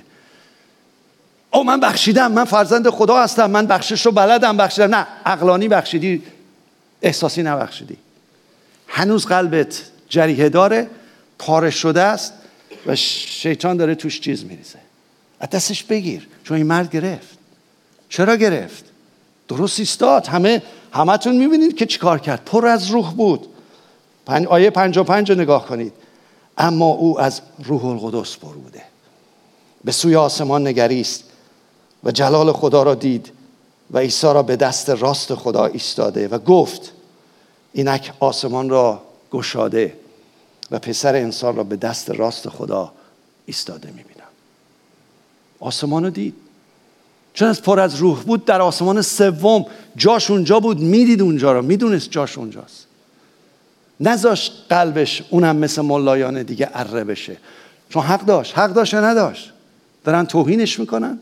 او 1.53 1.65
من 1.65 1.81
بخشیدم 1.81 2.33
من 2.33 2.45
فرزند 2.45 2.89
خدا 2.89 3.23
هستم 3.23 3.51
من 3.51 3.67
بخشش 3.67 4.07
رو 4.07 4.13
بلدم 4.13 4.57
بخشیدم. 4.57 4.95
نه 4.95 5.07
عقلانی 5.27 5.69
بخشیدی. 5.69 6.23
احساسی 7.03 7.43
نبخشیدی. 7.43 7.97
هنوز 8.89 9.27
قلبت 9.27 9.83
جریه 10.09 10.49
داره 10.49 10.87
پاره 11.39 11.71
شده 11.71 12.03
است 12.03 12.33
و 12.87 12.97
شیطان 12.97 13.77
داره 13.77 13.95
توش 13.95 14.21
چیز 14.21 14.45
میریزه. 14.45 14.79
از 15.41 15.51
دستش 15.51 15.85
بگیر 15.85 16.29
چون 16.45 16.57
این 16.57 16.67
مرد 16.67 16.91
گرفت. 16.91 17.39
چرا 18.09 18.37
گرفت؟ 18.37 18.85
درست 19.49 19.79
ایستاد. 19.79 20.27
همه 20.27 20.63
همتون 20.93 21.37
می‌بینید 21.37 21.77
که 21.77 21.87
چیکار 21.87 22.19
کرد. 22.19 22.45
پر 22.45 22.67
از 22.67 22.91
روح 22.91 23.13
بود. 23.13 23.47
پنج 24.27 24.47
آیه 24.47 24.71
پنج 24.71 24.99
و 24.99 25.05
پنج 25.05 25.33
نگاه 25.33 25.67
کنید. 25.67 25.93
اما 26.59 26.87
او 26.87 27.21
از 27.21 27.41
روح 27.65 27.85
القدس 27.85 28.37
پر 28.37 28.53
بوده. 28.53 28.83
به 29.85 29.93
سوی 29.93 30.17
آسمان 30.17 30.67
نگریست 30.67 31.25
و 32.05 32.11
جلال 32.11 32.53
خدا 32.53 32.83
را 32.83 32.95
دید. 32.95 33.33
و 33.91 33.99
عیسی 33.99 34.27
را 34.27 34.43
به 34.43 34.57
دست 34.57 34.91
راست 34.91 35.35
خدا 35.35 35.67
ایستاده 35.67 36.29
و 36.29 36.39
گفت 36.39 36.93
اینک 37.73 38.13
آسمان 38.21 38.69
را 38.69 39.03
گشاده 39.31 39.97
و 40.71 40.79
پسر 40.79 41.15
انسان 41.17 41.57
را 41.57 41.65
به 41.65 41.77
دست 41.77 42.11
راست 42.11 42.49
خدا 42.49 42.93
ایستاده 43.47 43.89
می‌بینم. 43.89 44.27
آسمان 45.61 46.05
رو 46.05 46.11
دید. 46.11 46.35
چون 47.35 47.49
از 47.49 47.63
پر 47.63 47.81
از 47.81 47.95
روح 47.95 48.23
بود 48.23 48.45
در 48.45 48.63
آسمان 48.63 49.03
سوم 49.03 49.67
جاش 49.97 50.31
اونجا 50.31 50.61
بود 50.61 50.81
می‌دید 50.81 51.23
اونجا 51.23 51.53
را 51.53 51.63
می‌دونست 51.63 52.11
جاش 52.11 52.39
اونجاست. 52.39 52.87
نذاش 54.01 54.51
قلبش 54.69 55.23
اونم 55.31 55.57
مثل 55.57 55.83
ملایان 55.83 56.43
دیگه 56.43 56.71
اره 56.75 57.05
بشه. 57.05 57.37
چون 57.89 58.03
حق 58.03 58.25
داشت 58.25 58.59
حق 58.59 58.73
داشت 58.73 58.95
نداشت. 58.95 59.53
دارن 60.05 60.27
توهینش 60.27 60.81
می‌کنن. 60.81 61.19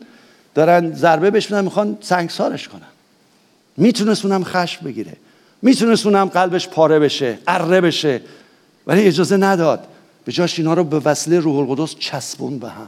دارن 0.55 0.93
ضربه 0.93 1.31
بهش 1.31 1.51
میدن 1.51 1.63
می‌خوان 1.63 1.97
سنگسارش 2.01 2.67
کنن. 2.67 2.81
می‌تونست 3.77 4.25
اونم 4.25 4.43
خشم 4.43 4.85
بگیره. 4.85 5.13
می‌تونست 5.61 6.05
اونم 6.05 6.25
قلبش 6.25 6.67
پاره 6.67 6.99
بشه 6.99 7.37
اره 7.47 7.81
بشه 7.81 8.21
ولی 8.87 9.01
اجازه 9.01 9.37
نداد. 9.37 9.87
به 10.25 10.31
جاش 10.31 10.59
اینا 10.59 10.73
رو 10.73 10.83
به 10.83 10.99
وسیله 10.99 11.39
روح 11.39 11.69
القدس 11.69 11.95
چسبون 11.99 12.59
به 12.59 12.69
هم. 12.69 12.87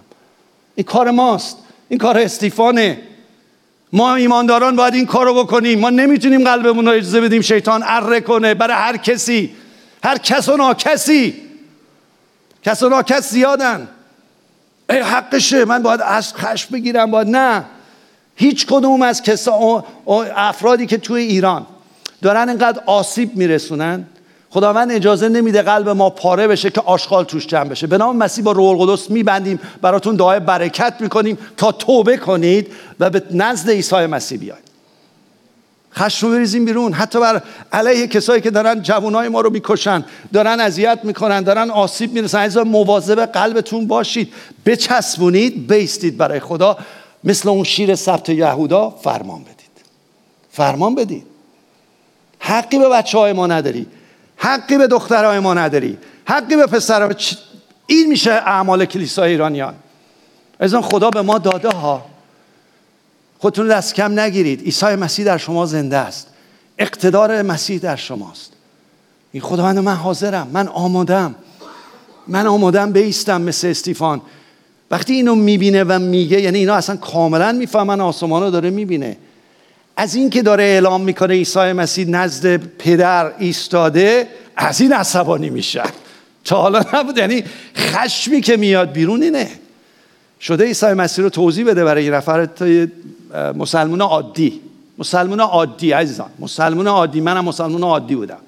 این 0.76 0.84
کار 0.84 1.12
ماست. 1.12 1.58
این 1.90 2.00
کار 2.00 2.18
استیفانه. 2.18 3.02
ما 3.94 4.16
ایمانداران 4.16 4.76
باید 4.76 4.94
این 4.94 5.06
کار 5.06 5.26
رو 5.26 5.44
بکنیم. 5.44 5.80
ما 5.80 5.90
نمی‌تونیم 5.90 6.44
قلبمون 6.44 6.86
رو 6.86 6.92
اجازه 6.92 7.22
بدیم 7.22 7.42
شیطان 7.42 7.84
اره 7.86 8.22
کنه 8.22 8.54
برای 8.54 8.76
هر 8.78 8.98
کسی. 8.98 9.56
هر 10.04 10.18
کس 10.18 10.50
و 10.50 10.58
ناکسی. 10.58 11.42
کس 12.64 12.84
و 12.84 12.90
ناکس 12.90 13.30
زیادن. 13.32 13.88
حقشه 14.90 15.66
من 15.66 15.84
باید 15.84 16.02
از 16.02 16.34
خشم 16.34 16.70
بگیرم 16.74 17.12
باید 17.12 17.28
نه. 17.28 17.64
هیچ 18.36 18.66
کدوم 18.66 19.02
از 19.02 19.22
کسا 19.22 19.86
افرادی 20.36 20.86
که 20.86 20.98
توی 20.98 21.22
ایران 21.22 21.66
دارن 22.22 22.50
اینقدر 22.50 22.82
آسیب 22.86 23.36
میرسونن. 23.36 24.06
خداوند 24.50 24.92
اجازه 24.92 25.30
نمیده 25.30 25.62
قلب 25.62 25.90
ما 25.90 26.10
پاره 26.10 26.48
بشه 26.48 26.70
که 26.70 26.82
آشغال 26.82 27.26
توش 27.26 27.48
جمع 27.48 27.70
بشه. 27.70 27.88
به 27.88 27.98
نام 27.98 28.18
مسیح 28.18 28.44
با 28.44 28.52
روح 28.52 28.70
القدس 28.70 29.10
میبندیم. 29.10 29.60
براتون 29.82 30.16
دعای 30.16 30.40
برکت 30.40 30.94
می‌کنیم 31.00 31.38
تا 31.58 31.72
توبه 31.72 32.18
کنید 32.18 32.68
و 33.00 33.10
به 33.10 33.24
نزد 33.32 33.70
عیسی 33.70 34.06
مسیح 34.06 34.40
بیاید. 34.40 34.67
خشم 35.98 36.28
رو 36.28 36.34
بریزیم 36.34 36.66
بیرون. 36.66 36.94
حتی 36.94 37.20
بر 37.20 37.42
علیه 37.72 38.08
کسایی 38.08 38.42
که 38.42 38.52
دارن 38.52 38.82
جوانای 38.82 39.30
ما 39.30 39.42
رو 39.42 39.50
می‌کشن 39.50 40.06
دارن 40.34 40.60
اذیت 40.60 41.00
می‌کنن 41.04 41.42
دارن 41.42 41.70
آسیب 41.72 42.14
می‌رسن. 42.14 42.40
عزیزا 42.40 42.64
مواظب 42.64 43.26
قلبتون 43.26 43.88
باشید. 43.88 44.34
بچسبونید 44.66 45.68
بیستید 45.68 46.18
برای 46.18 46.40
خدا. 46.40 46.78
مثل 47.24 47.50
اون 47.50 47.64
شیر 47.64 47.96
سبت 47.96 48.30
یهودا 48.30 48.90
فرمان 48.90 49.42
بدید. 49.42 49.58
فرمان 50.52 50.96
بدید. 50.96 51.24
حقی 52.40 52.78
به 52.80 52.90
بچه 52.90 53.18
های 53.18 53.34
ما 53.34 53.48
نداری. 53.48 53.88
حقی 54.38 54.78
به 54.78 54.88
دخترهای 54.88 55.40
ما 55.40 55.54
نداری. 55.54 55.98
حقی 56.26 56.56
به 56.56 56.66
پسر 56.66 57.16
این 57.88 58.08
میشه 58.08 58.32
اعمال 58.32 58.86
کلیسای 58.86 59.32
ایرانیان. 59.32 59.74
از 60.60 60.76
خدا 60.76 61.10
به 61.10 61.22
ما 61.22 61.38
داده 61.38 61.70
ها. 61.70 62.06
خودتون 63.40 63.68
دست 63.68 63.94
کم 63.94 64.20
نگیرید. 64.20 64.62
عیسی 64.62 64.86
مسیح 64.86 65.26
در 65.26 65.38
شما 65.38 65.66
زنده 65.66 65.98
است. 65.98 66.28
اقتدار 66.78 67.42
مسیح 67.42 67.80
در 67.80 67.96
شماست. 67.96 68.52
این 69.32 69.44
خداوند 69.44 69.78
من 69.78 69.96
حاضرم. 69.96 70.48
من 70.54 70.68
آمادم. 70.68 71.36
من 72.28 72.48
آمادم 72.48 72.92
بیستم 72.92 73.42
مثل 73.42 73.68
استیفان. 73.68 74.22
وقتی 74.92 75.14
اینو 75.14 75.36
می‌بینه 75.36 75.84
و 75.84 76.00
میگه 76.00 76.42
یعنی 76.42 76.58
اینا 76.58 76.74
اصلا 76.74 76.96
کاملا 76.96 77.52
می‌فهمن 77.52 78.02
آسمان 78.02 78.44
رو 78.44 78.52
داره 78.52 78.70
می‌بینه. 78.70 79.18
از 79.98 80.16
این 80.16 80.30
که 80.30 80.42
داره 80.42 80.64
اعلام 80.64 81.02
می‌کنه 81.02 81.34
عیسی 81.34 81.60
مسیح 81.60 82.08
نزد 82.08 82.58
پدر 82.58 83.32
ایستاده 83.40 84.28
از 84.56 84.82
این 84.82 84.94
عصبانی 84.94 85.50
میشه. 85.50 85.84
تا 86.46 86.62
حالا 86.62 86.86
نبود. 86.94 87.18
یعنی 87.18 87.44
خشمی 87.76 88.42
که 88.42 88.58
میاد 88.58 88.92
بیرون 88.92 89.24
اینه. 89.24 89.50
شده 90.42 90.64
عیسی 90.64 90.86
مسیح 90.86 91.24
رو 91.24 91.30
توضیح 91.30 91.66
بده 91.66 91.84
برای 91.84 92.04
این 92.04 92.14
نفر 92.14 92.46
مسلمان 93.34 94.02
عادی. 94.02 94.62
مسلمان 94.98 95.40
عادی 95.40 95.92
عزیزان. 95.92 96.30
مسلمان 96.40 96.88
عادی. 96.88 97.22
منم 97.22 97.46
مسلمان 97.46 97.84
عادی 97.84 98.16
بودم. 98.16 98.40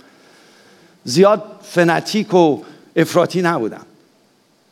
زیاد 1.04 1.44
فنتیک 1.64 2.34
و 2.34 2.62
افراطی 2.96 3.42
نبودم. 3.42 3.86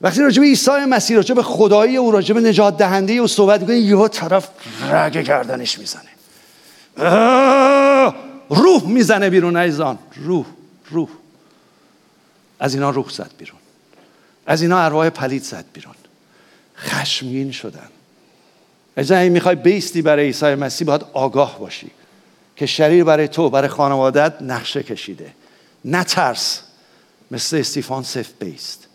وقتی 0.01 0.21
راجع 0.21 0.41
به 0.41 0.47
عیسی 0.47 0.71
مسیح 0.71 1.17
راجع 1.17 1.35
به 1.35 1.43
خدایی 1.43 1.97
او 1.97 2.11
راجع 2.11 2.33
به 2.33 2.41
نجات 2.41 2.77
دهنده 2.77 3.13
او 3.13 3.27
صحبت 3.27 3.61
می‌کنه 3.61 3.77
یه 3.77 4.07
طرف 4.07 4.49
رگ 4.89 5.17
گردنش 5.17 5.79
می‌زنه. 5.79 6.09
روح 8.49 8.83
می‌زنه 8.87 9.29
بیرون 9.29 9.57
عزیزان. 9.57 9.97
روح 10.15 10.45
روح. 10.91 11.09
از 12.59 12.73
اینا 12.73 12.89
روح 12.89 13.09
زد 13.09 13.31
بیرون. 13.37 13.59
از 14.45 14.61
اینا 14.61 14.79
ارواح 14.79 15.09
پلید 15.09 15.43
زد 15.43 15.65
بیرون. 15.73 15.95
خشمگین 16.77 17.51
شدن. 17.51 17.89
اگه 18.97 19.29
می‌خوای 19.29 19.55
بیستی 19.55 20.01
برای 20.01 20.25
عیسی 20.25 20.55
مسیح 20.55 20.87
باید 20.87 21.05
آگاه 21.13 21.59
باشی 21.59 21.91
که 22.55 22.65
شریر 22.65 23.03
برای 23.03 23.27
تو 23.27 23.49
برای 23.49 23.67
خانوادت 23.67 24.33
نقشه 24.41 24.83
کشیده. 24.83 25.33
نترس 25.85 26.61
مثل 27.31 27.57
استیفان 27.57 28.03
سف 28.03 28.29
بیست. 28.39 28.87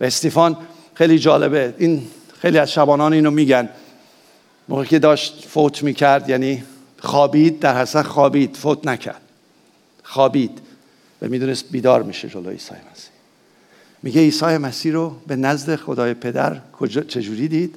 و 0.00 0.04
استیفان 0.04 0.56
خیلی 0.94 1.18
جالبه. 1.18 1.74
این 1.78 2.06
خیلی 2.38 2.58
از 2.58 2.72
شبانان 2.72 3.12
اینو 3.12 3.30
میگن. 3.30 3.68
موقعی 4.68 4.86
که 4.86 4.98
داشت 4.98 5.44
فوت 5.48 5.82
می‌کرد 5.82 6.28
یعنی 6.28 6.64
خوابید 6.98 7.60
در 7.60 7.80
حسن 7.80 8.02
خوابید 8.02 8.56
فوت 8.56 8.86
نکرد. 8.86 9.20
خوابید. 10.02 10.60
و 11.22 11.28
می‌دونست 11.28 11.64
بیدار 11.70 12.02
میشه 12.02 12.28
جلوی 12.28 12.52
عیسی 12.52 12.74
مسیح. 12.74 13.10
میگه 14.02 14.20
عیسی 14.20 14.44
مسیح 14.44 14.92
رو 14.92 15.16
به 15.26 15.36
نزد 15.36 15.76
خدای 15.76 16.14
پدر 16.14 16.60
کجا 16.72 17.00
چجوری 17.00 17.48
دید؟ 17.48 17.74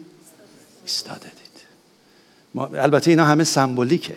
ایستاده 0.83 1.19
دید. 1.19 1.42
البته 2.57 3.11
اینا 3.11 3.25
همه 3.25 3.43
سمبولیکه. 3.43 4.15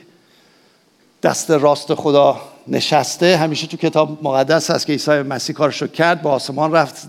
دست 1.23 1.51
راست 1.51 1.95
خدا 1.95 2.41
نشسته. 2.69 3.37
همیشه 3.37 3.67
تو 3.67 3.77
کتاب 3.77 4.19
مقدس 4.23 4.71
هست 4.71 4.87
که 4.87 4.93
عیسی 4.93 5.11
مسیح 5.11 5.57
کارشو 5.57 5.87
کرد 5.87 6.23
با 6.23 6.31
آسمان 6.31 6.73
رفت 6.73 7.09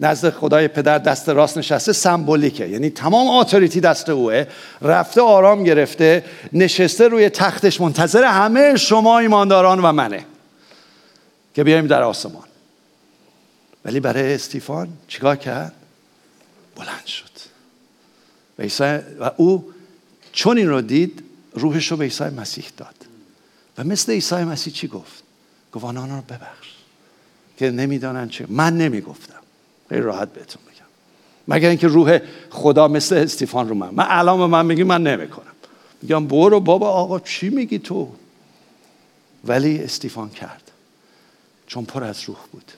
نزد 0.00 0.30
خدای 0.30 0.68
پدر 0.68 0.98
دست 0.98 1.28
راست 1.28 1.58
نشسته. 1.58 1.92
سمبولیکه. 1.92 2.68
یعنی 2.68 2.90
تمام 2.90 3.28
آتوریتی 3.28 3.80
دست 3.80 4.08
اوه. 4.08 4.44
رفته 4.82 5.20
آرام 5.20 5.64
گرفته 5.64 6.24
نشسته 6.52 7.08
روی 7.08 7.28
تختش. 7.28 7.80
منتظر 7.80 8.24
همه 8.24 8.76
شما 8.76 9.18
ایمانداران 9.18 9.80
و 9.80 9.92
منه 9.92 10.24
که 11.54 11.64
بیایم 11.64 11.86
در 11.86 12.02
آسمان. 12.02 12.44
ولی 13.84 14.00
برای 14.00 14.34
استیفان 14.34 14.88
چیکار 15.08 15.36
کرد؟ 15.36 15.72
بلند 16.76 17.06
شد. 17.06 17.28
و, 18.58 18.98
و 19.24 19.30
او 19.36 19.72
چون 20.32 20.58
این 20.58 20.68
رو 20.68 20.80
دید 20.80 21.22
روحش 21.54 21.90
رو 21.90 21.96
به 21.96 22.04
عیسی 22.04 22.24
مسیح 22.24 22.64
داد. 22.76 22.94
و 23.78 23.84
مثل 23.84 24.12
عیسی 24.12 24.34
مسیح 24.34 24.72
چی 24.72 24.88
گفت؟ 24.88 25.22
گفت 25.72 25.84
آنها 25.84 26.06
رو 26.06 26.22
ببخش. 26.22 26.68
که 27.58 27.70
نمی‌دانن 27.70 28.28
چه 28.28 28.46
من 28.48 28.76
نمی‌گفتم. 28.76 29.34
خیلی 29.88 30.00
راحت 30.00 30.32
بهتون 30.32 30.62
میگم 30.66 30.86
مگر 31.48 31.68
اینکه 31.68 31.88
روح 31.88 32.18
خدا 32.50 32.88
مثل 32.88 33.16
استیفان 33.16 33.68
رو 33.68 33.74
من 33.74 33.94
من 33.94 34.06
الان 34.08 34.50
من 34.50 34.66
میگی 34.66 34.82
من 34.82 35.02
نمی‌کنم. 35.02 35.52
میگم 36.02 36.26
برو 36.26 36.60
بابا 36.60 36.90
آقا 36.90 37.20
چی 37.20 37.48
میگی 37.48 37.78
تو؟ 37.78 38.12
ولی 39.44 39.78
استیفان 39.78 40.30
کرد. 40.30 40.70
چون 41.66 41.84
پر 41.84 42.04
از 42.04 42.22
روح 42.22 42.38
بود. 42.52 42.72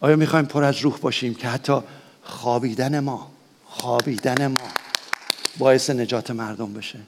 آیا 0.00 0.16
می‌خوایم 0.16 0.44
پر 0.44 0.64
از 0.64 0.76
روح 0.80 0.98
باشیم 0.98 1.34
که 1.34 1.48
حتی 1.48 1.80
خوابیدن 2.22 3.00
ما 3.00 3.30
خوابیدن 3.64 4.46
ما 4.46 4.68
باعث 5.58 5.90
نجات 5.90 6.30
مردم 6.30 6.72
بشه. 6.72 6.98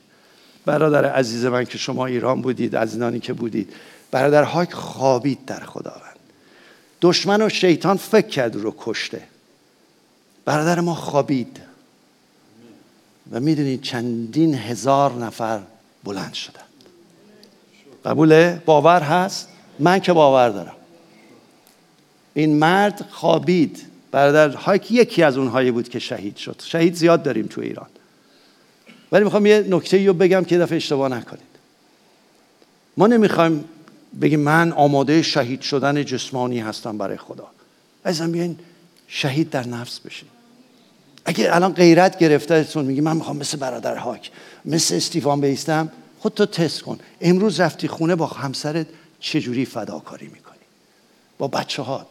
برادر 0.65 1.05
عزیز 1.05 1.45
من 1.45 1.65
که 1.65 1.79
شما 1.79 2.07
ایران 2.07 2.43
بودید 2.43 2.75
از 2.75 2.95
اینانی 2.95 3.21
که 3.21 3.33
بودید 3.33 3.73
برادر 4.11 4.43
هاک 4.43 4.73
خوابید 4.73 5.45
در 5.45 5.61
خداوند. 5.61 6.17
دشمن 7.03 7.43
و 7.43 7.49
شیطان 7.49 7.97
فکر 7.97 8.29
کرد 8.29 8.57
رو 8.57 8.75
کشته. 8.79 9.23
برادر 10.45 10.81
ما 10.81 10.95
خوابید. 10.95 11.61
و 13.33 13.41
می‌دونید 13.41 13.83
چندین 13.83 14.55
هزار 14.55 15.13
نفر 15.13 15.61
بلند 16.05 16.35
شدن 16.35 16.63
قبوله 18.05 18.63
باور 18.67 19.03
هست؟ 19.03 19.49
من 19.79 20.01
که 20.01 20.13
باور 20.13 20.49
دارم. 20.49 20.77
این 22.35 22.59
مرد 22.59 23.07
خوابید. 23.11 23.87
برادر 24.11 24.49
هایک 24.57 24.93
یکی 24.93 25.23
از 25.23 25.37
اونهایی 25.37 25.71
بود 25.71 25.89
که 25.89 25.99
شهید 25.99 26.37
شد. 26.37 26.63
شهید 26.65 26.95
زیاد 26.95 27.23
داریم 27.23 27.47
تو 27.47 27.61
ایران. 27.61 27.89
ولی 29.13 29.25
می‌خوام 29.25 29.47
یه 29.47 29.67
نکته 29.69 30.07
رو 30.07 30.15
بگم 30.15 30.45
که 30.45 30.59
دفعه 30.59 30.77
اشتباه 30.77 31.09
نکنید. 31.09 31.49
ما 32.97 33.07
نمی‌خوایم 33.07 33.65
بگیم 34.21 34.41
من 34.41 34.73
آماده 34.73 35.23
شهید 35.23 35.61
شدن 35.61 36.05
جسمانی 36.05 36.61
هستم 36.61 36.99
برای 36.99 37.17
خدا. 37.17 37.47
ازم 38.05 38.33
بیاین 38.33 38.59
شهید 39.09 39.51
در 39.51 39.67
نفس 39.67 40.01
بشین. 40.01 40.29
اگه 41.25 41.55
الان 41.55 41.73
غیرت 41.73 42.19
گرفتهتون 42.19 42.85
میگی 42.85 43.01
من 43.01 43.17
می‌خوام 43.17 43.37
مثل 43.37 43.59
برادر 43.59 43.97
هاک 43.97 44.31
مثل 44.65 44.95
استیفان 44.95 45.41
بیستم 45.41 45.93
خودتو 46.19 46.47
تست 46.47 46.83
کن. 46.83 46.99
امروز 47.21 47.61
رفتی 47.61 47.89
خونه 47.89 48.15
با 48.15 48.27
همسرت 48.27 48.87
چجوری 49.21 49.65
فداکاری 49.65 50.27
می‌کنی؟ 50.27 50.59
با 51.39 51.49
بچه 51.49 51.83
هات 51.83 52.07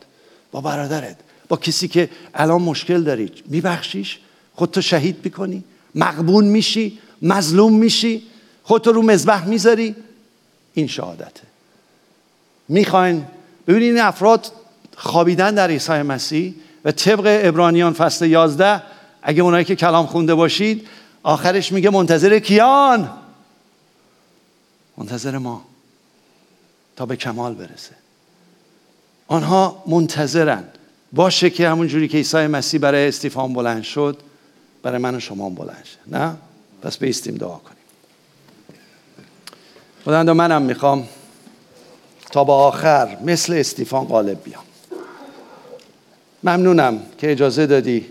با 0.51 0.61
برادرت 0.61 1.17
با 1.47 1.57
کسی 1.57 1.87
که 1.87 2.09
الان 2.33 2.61
مشکل 2.61 3.03
داری 3.03 3.31
میبخشیش؟ 3.45 4.19
خودتو 4.55 4.81
شهید 4.81 5.17
می‌کنی؟ 5.23 5.63
مقبول 5.97 6.45
میشی 6.45 6.99
مظلوم 7.21 7.73
میشی 7.73 8.23
خودتو 8.63 8.91
رو 8.91 9.01
مذبح 9.01 9.47
می‌ذاری. 9.47 9.95
این 10.73 10.87
شهادته. 10.87 11.41
می‌خواین 12.67 13.25
ببینید 13.67 13.95
این 13.95 14.01
افراد 14.01 14.51
خوابیدن 14.95 15.55
در 15.55 15.67
عیسی 15.67 16.01
مسیح 16.01 16.53
و 16.85 16.91
طبق 16.91 17.39
ابرانیان 17.43 17.93
فصل 17.93 18.25
11 18.25 18.83
اگه 19.21 19.43
اونایی 19.43 19.65
که 19.65 19.75
کلام 19.75 20.05
خونده 20.05 20.35
باشید 20.35 20.87
آخرش 21.23 21.71
میگه 21.71 21.89
منتظر 21.89 22.39
کیان؟ 22.39 23.09
منتظر 24.97 25.37
ما. 25.37 25.65
تا 26.95 27.05
به 27.05 27.15
کمال 27.15 27.53
برسه. 27.53 27.95
آنها 29.27 29.83
منتظرن. 29.87 30.63
باشه 31.13 31.49
که 31.49 31.69
همون 31.69 31.87
جوری 31.87 32.07
که 32.07 32.17
عیسی 32.17 32.47
مسیح 32.47 32.79
برای 32.79 33.07
استیفان 33.07 33.53
بلند 33.53 33.83
شد 33.83 34.17
برای 34.87 34.99
من 34.99 35.15
و 35.15 35.19
شما 35.19 35.49
بلند 35.49 35.85
شد 35.85 36.15
نه؟ 36.15 36.35
پس 36.81 36.97
بیستیم 36.97 37.35
دعا 37.35 37.55
کنیم. 37.57 37.77
خداوند 40.05 40.29
منم 40.29 40.61
می‌خوام 40.61 41.07
تا 42.31 42.43
به 42.43 42.51
آخر 42.51 43.17
مثل 43.25 43.53
استیفان 43.53 44.05
غالب 44.05 44.43
بیام. 44.43 44.63
ممنونم 46.43 47.01
که 47.17 47.31
اجازه 47.31 47.65
دادی 47.65 48.05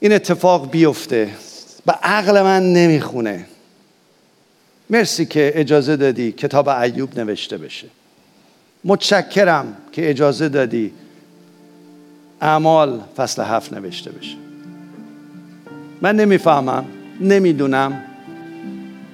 این 0.00 0.12
اتفاق 0.12 0.70
بیفته 0.70 1.30
به 1.86 1.92
عقل 1.92 2.42
من 2.42 2.72
نمی‌خونه. 2.72 3.46
مرسی 4.90 5.26
که 5.26 5.52
اجازه 5.54 5.96
دادی 5.96 6.32
کتاب 6.32 6.68
ایوب 6.68 7.18
نوشته 7.18 7.58
بشه. 7.58 7.86
متشکرم 8.84 9.76
که 9.92 10.10
اجازه 10.10 10.48
دادی 10.48 10.92
اعمال 12.40 13.00
فصل 13.16 13.42
هفت 13.42 13.72
نوشته 13.72 14.10
بشه. 14.10 14.36
من 16.02 16.16
نمی‌فهمم 16.16 16.84
نمی‌دونم 17.20 18.02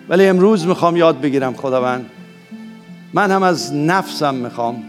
ولی 0.09 0.27
امروز 0.27 0.67
می‌خوام 0.67 0.97
یاد 0.97 1.21
بگیرم 1.21 1.55
خداوند 1.55 2.07
من 3.15 3.31
هم 3.31 3.43
از 3.43 3.75
نفسم 3.75 4.35
می‌خوام 4.35 4.83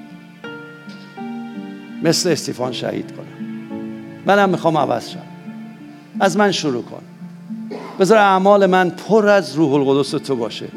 مثل 2.03 2.29
استیفان 2.29 2.71
شهید 2.71 3.11
کنم. 3.11 3.47
من 4.25 4.39
هم 4.39 4.49
می‌خوام 4.49 4.77
عوض 4.77 5.09
شم. 5.09 5.19
از 6.19 6.38
من 6.38 6.51
شروع 6.51 6.83
کن. 6.83 7.01
بذار 7.99 8.17
اعمال 8.17 8.65
من 8.65 8.89
پر 8.89 9.27
از 9.27 9.55
روح 9.55 9.73
القدس 9.73 10.11
تو 10.11 10.35
باشه. 10.35 10.67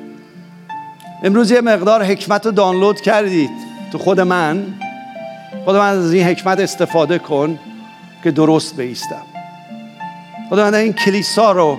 امروز 1.23 1.51
یه 1.51 1.61
مقدار 1.61 2.05
حکمت 2.05 2.47
رو 2.47 2.53
دانلود 2.53 3.01
کردید 3.01 3.51
تو 3.93 3.99
خود 3.99 4.21
من. 4.21 4.67
خدا 5.65 5.79
من 5.79 5.99
از 5.99 6.13
این 6.13 6.27
حکمت 6.27 6.61
استفاده 6.61 7.19
کن 7.19 7.59
که 8.25 8.31
درست 8.31 8.77
بیستم. 8.77 9.23
خدا 10.51 10.65
من 10.65 10.75
این 10.75 10.93
کلیسا 10.93 11.53
رو 11.53 11.79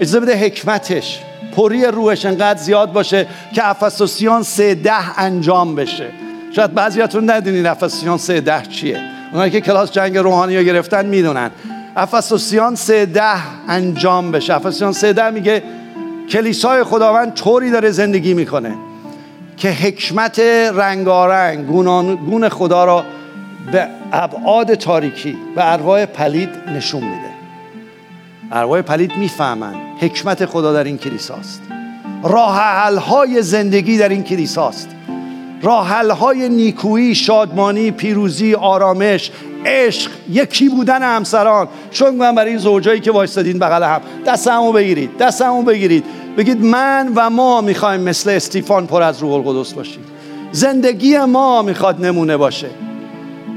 اجازه 0.00 0.20
بده 0.20 0.36
حکمتش 0.36 1.20
پری 1.56 1.84
روحش 1.84 2.26
انقدر 2.26 2.58
زیاد 2.58 2.92
باشه 2.92 3.26
که 3.54 3.68
افسوسیان 3.68 4.42
سه 4.42 4.74
ده 4.74 5.20
انجام 5.20 5.74
بشه. 5.74 6.06
شاید 6.56 6.74
بعضیاتون 6.74 7.30
ندونین 7.30 7.66
افسوسیان 7.66 8.18
سه 8.18 8.40
ده 8.40 8.62
چیه. 8.62 9.00
اونایی 9.32 9.50
که 9.50 9.60
کلاس 9.60 9.92
جنگ 9.92 10.18
روحانی 10.18 10.56
رو 10.56 10.62
گرفتن 10.62 11.06
می‌دونن. 11.06 11.50
افسوسیان 11.96 12.74
سه 12.74 13.06
ده 13.06 13.68
انجام 13.68 14.32
بشه. 14.32 14.54
افسوسیان 14.54 14.92
سه 14.92 15.12
ده 15.12 15.30
میگه 15.30 15.62
کلیسای 16.30 16.84
خداوند 16.84 17.34
طوری 17.34 17.70
داره 17.70 17.90
زندگی 17.90 18.34
می‌کنه 18.34 18.74
که 19.56 19.70
حکمت 19.70 20.38
رنگارنگ 20.74 21.66
گون 22.26 22.48
خدا 22.48 22.84
را 22.84 23.04
به 23.72 23.86
ابعاد 24.12 24.74
تاریکی 24.74 25.36
به 25.56 25.72
ارواح 25.72 26.06
پلید 26.06 26.48
نشون 26.76 27.02
میده. 27.02 27.30
ارواح 28.52 28.82
پلید 28.82 29.16
می‌فهمن 29.16 29.74
حکمت 30.00 30.46
خدا 30.46 30.72
در 30.72 30.84
این 30.84 30.98
کلیساست. 30.98 31.62
راه 32.22 32.54
های 32.98 33.42
زندگی 33.42 33.98
در 33.98 34.08
این 34.08 34.22
کلیساست. 34.22 34.88
راه 35.62 35.88
های 36.16 36.48
نیکویی 36.48 37.14
شادمانی 37.14 37.90
پیروزی 37.90 38.54
آرامش 38.54 39.30
عشق 39.66 40.10
یکی 40.30 40.68
بودن 40.68 41.02
همسران. 41.02 41.68
شکر 41.90 42.10
من 42.10 42.34
برای 42.34 42.50
این 42.50 42.58
زوجایی 42.58 43.00
که 43.00 43.12
وایستادین 43.12 43.58
بغل 43.58 43.82
هم. 43.82 44.00
دستمو 44.26 44.72
بگیرید 44.72 45.16
دستمو 45.16 45.62
بگیرید. 45.62 46.04
بگید 46.36 46.64
من 46.64 47.12
و 47.14 47.30
ما 47.30 47.60
می‌خوایم 47.60 48.00
مثل 48.00 48.30
استیفان 48.30 48.86
پر 48.86 49.02
از 49.02 49.18
روح 49.18 49.32
القدس 49.32 49.72
باشیم. 49.72 50.04
زندگی 50.52 51.18
ما 51.18 51.62
می‌خواد 51.62 52.04
نمونه 52.04 52.36
باشه. 52.36 52.70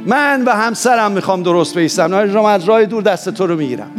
من 0.06 0.44
و 0.46 0.52
همسرم 0.52 1.12
می‌خوام 1.12 1.44
درست 1.44 1.78
بیستم. 1.78 2.16
نه 2.16 2.46
از 2.46 2.64
راه 2.64 2.86
دور 2.86 3.04
دست 3.04 3.30
تو 3.30 3.48
رو 3.48 3.56
می‌گیرم. 3.56 3.92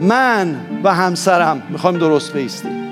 من 0.00 0.56
و 0.84 0.94
همسرم 0.94 1.62
می‌خوایم 1.70 1.98
درست 1.98 2.32
بیستیم. 2.32 2.82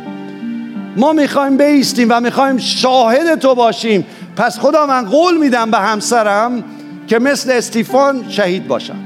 ما 0.96 1.12
می‌خوایم 1.12 1.56
بیستیم 1.56 2.08
و 2.10 2.20
می‌خوایم 2.20 2.58
شاهد 2.58 3.34
تو 3.34 3.54
باشیم. 3.54 4.06
پس 4.36 4.58
خدا 4.58 4.86
من 4.86 5.04
قول 5.04 5.36
میدم 5.36 5.70
به 5.70 5.78
همسرم 5.78 6.64
که 7.06 7.18
مثل 7.18 7.50
استیفان 7.50 8.24
شهید 8.28 8.68
باشم. 8.68 8.96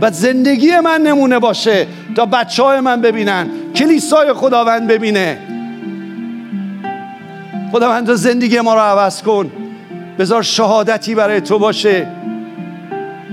و 0.00 0.10
زندگی 0.10 0.80
من 0.80 1.00
نمونه 1.02 1.38
باشه 1.38 1.86
تا 2.16 2.26
بچه 2.26 2.62
های 2.62 2.80
من 2.80 3.00
ببینن 3.00 3.46
کلیسای 3.74 4.32
خداوند 4.32 4.86
ببینه. 4.86 5.38
خداوند 7.72 8.14
زندگی 8.14 8.60
ما 8.60 8.74
رو 8.74 8.80
عوض 8.80 9.22
کن. 9.22 9.50
بذار 10.18 10.42
شهادتی 10.42 11.14
برای 11.14 11.40
تو 11.40 11.58
باشه. 11.58 12.06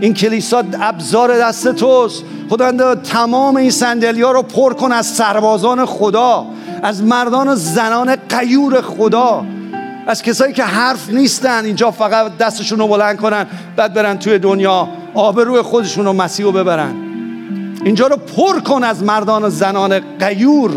این 0.01 0.13
کلیسا 0.13 0.63
ابزار 0.81 1.39
دست 1.39 1.67
توست. 1.67 2.23
خداوند 2.49 3.01
تمام 3.01 3.55
این 3.55 3.69
سندلی 3.69 4.21
ها 4.21 4.31
رو 4.31 4.41
پر 4.41 4.73
کن 4.73 4.91
از 4.91 5.07
سربازان 5.07 5.85
خدا 5.85 6.45
از 6.83 7.03
مردان 7.03 7.47
و 7.47 7.55
زنان 7.55 8.15
قیور 8.29 8.81
خدا 8.81 9.45
از 10.07 10.23
کسایی 10.23 10.53
که 10.53 10.63
حرف 10.63 11.09
نیستن 11.09 11.65
اینجا 11.65 11.91
فقط 11.91 12.37
دستشون 12.37 12.79
رو 12.79 12.87
بلند 12.87 13.17
کنن 13.17 13.45
بعد 13.75 13.93
برن 13.93 14.19
توی 14.19 14.39
دنیا 14.39 14.87
آبروی 15.13 15.61
خودشون 15.61 16.05
رو 16.05 16.13
مسیح 16.13 16.45
رو 16.45 16.51
ببرن. 16.51 16.95
اینجا 17.85 18.07
رو 18.07 18.17
پر 18.17 18.59
کن 18.59 18.83
از 18.83 19.03
مردان 19.03 19.43
و 19.43 19.49
زنان 19.49 19.99
قیور. 20.19 20.71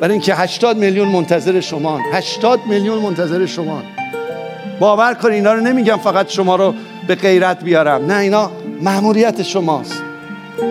برای 0.00 0.12
اینکه 0.12 0.34
80 0.34 0.76
میلیون 0.76 1.08
منتظر 1.08 1.60
شما 1.60 2.00
80 2.12 2.60
میلیون 2.68 2.98
منتظر 2.98 3.46
شما 3.46 3.82
باور 4.80 5.14
کن 5.14 5.30
اینا 5.30 5.52
رو 5.52 5.60
نمیگم 5.60 5.96
فقط 5.96 6.28
شما 6.28 6.56
رو 6.56 6.74
به 7.06 7.14
غیرت 7.14 7.64
بیارم. 7.64 8.06
نه 8.06 8.18
اینا 8.18 8.50
مأموریت 8.82 9.42
شماست. 9.42 10.02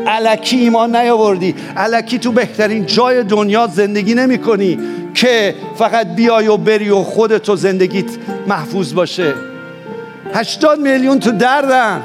علکی 0.08 0.58
ایمان 0.58 0.96
نیاوردی. 0.96 1.56
علکی 1.78 2.20
تو 2.20 2.32
بهترین 2.32 2.86
جای 2.86 3.24
دنیا 3.24 3.68
زندگی 3.68 4.14
نمی 4.14 4.38
کنی 4.38 4.80
که 5.14 5.56
فقط 5.76 6.08
بیای 6.16 6.48
و 6.48 6.58
بری 6.58 6.90
و 6.90 7.04
خودتو 7.04 7.56
زندگیت 7.56 8.06
محفوظ 8.48 8.94
باشه. 8.94 9.34
هشتاد 10.34 10.80
میلیون 10.80 11.20
تو 11.20 11.32
دردن. 11.32 12.02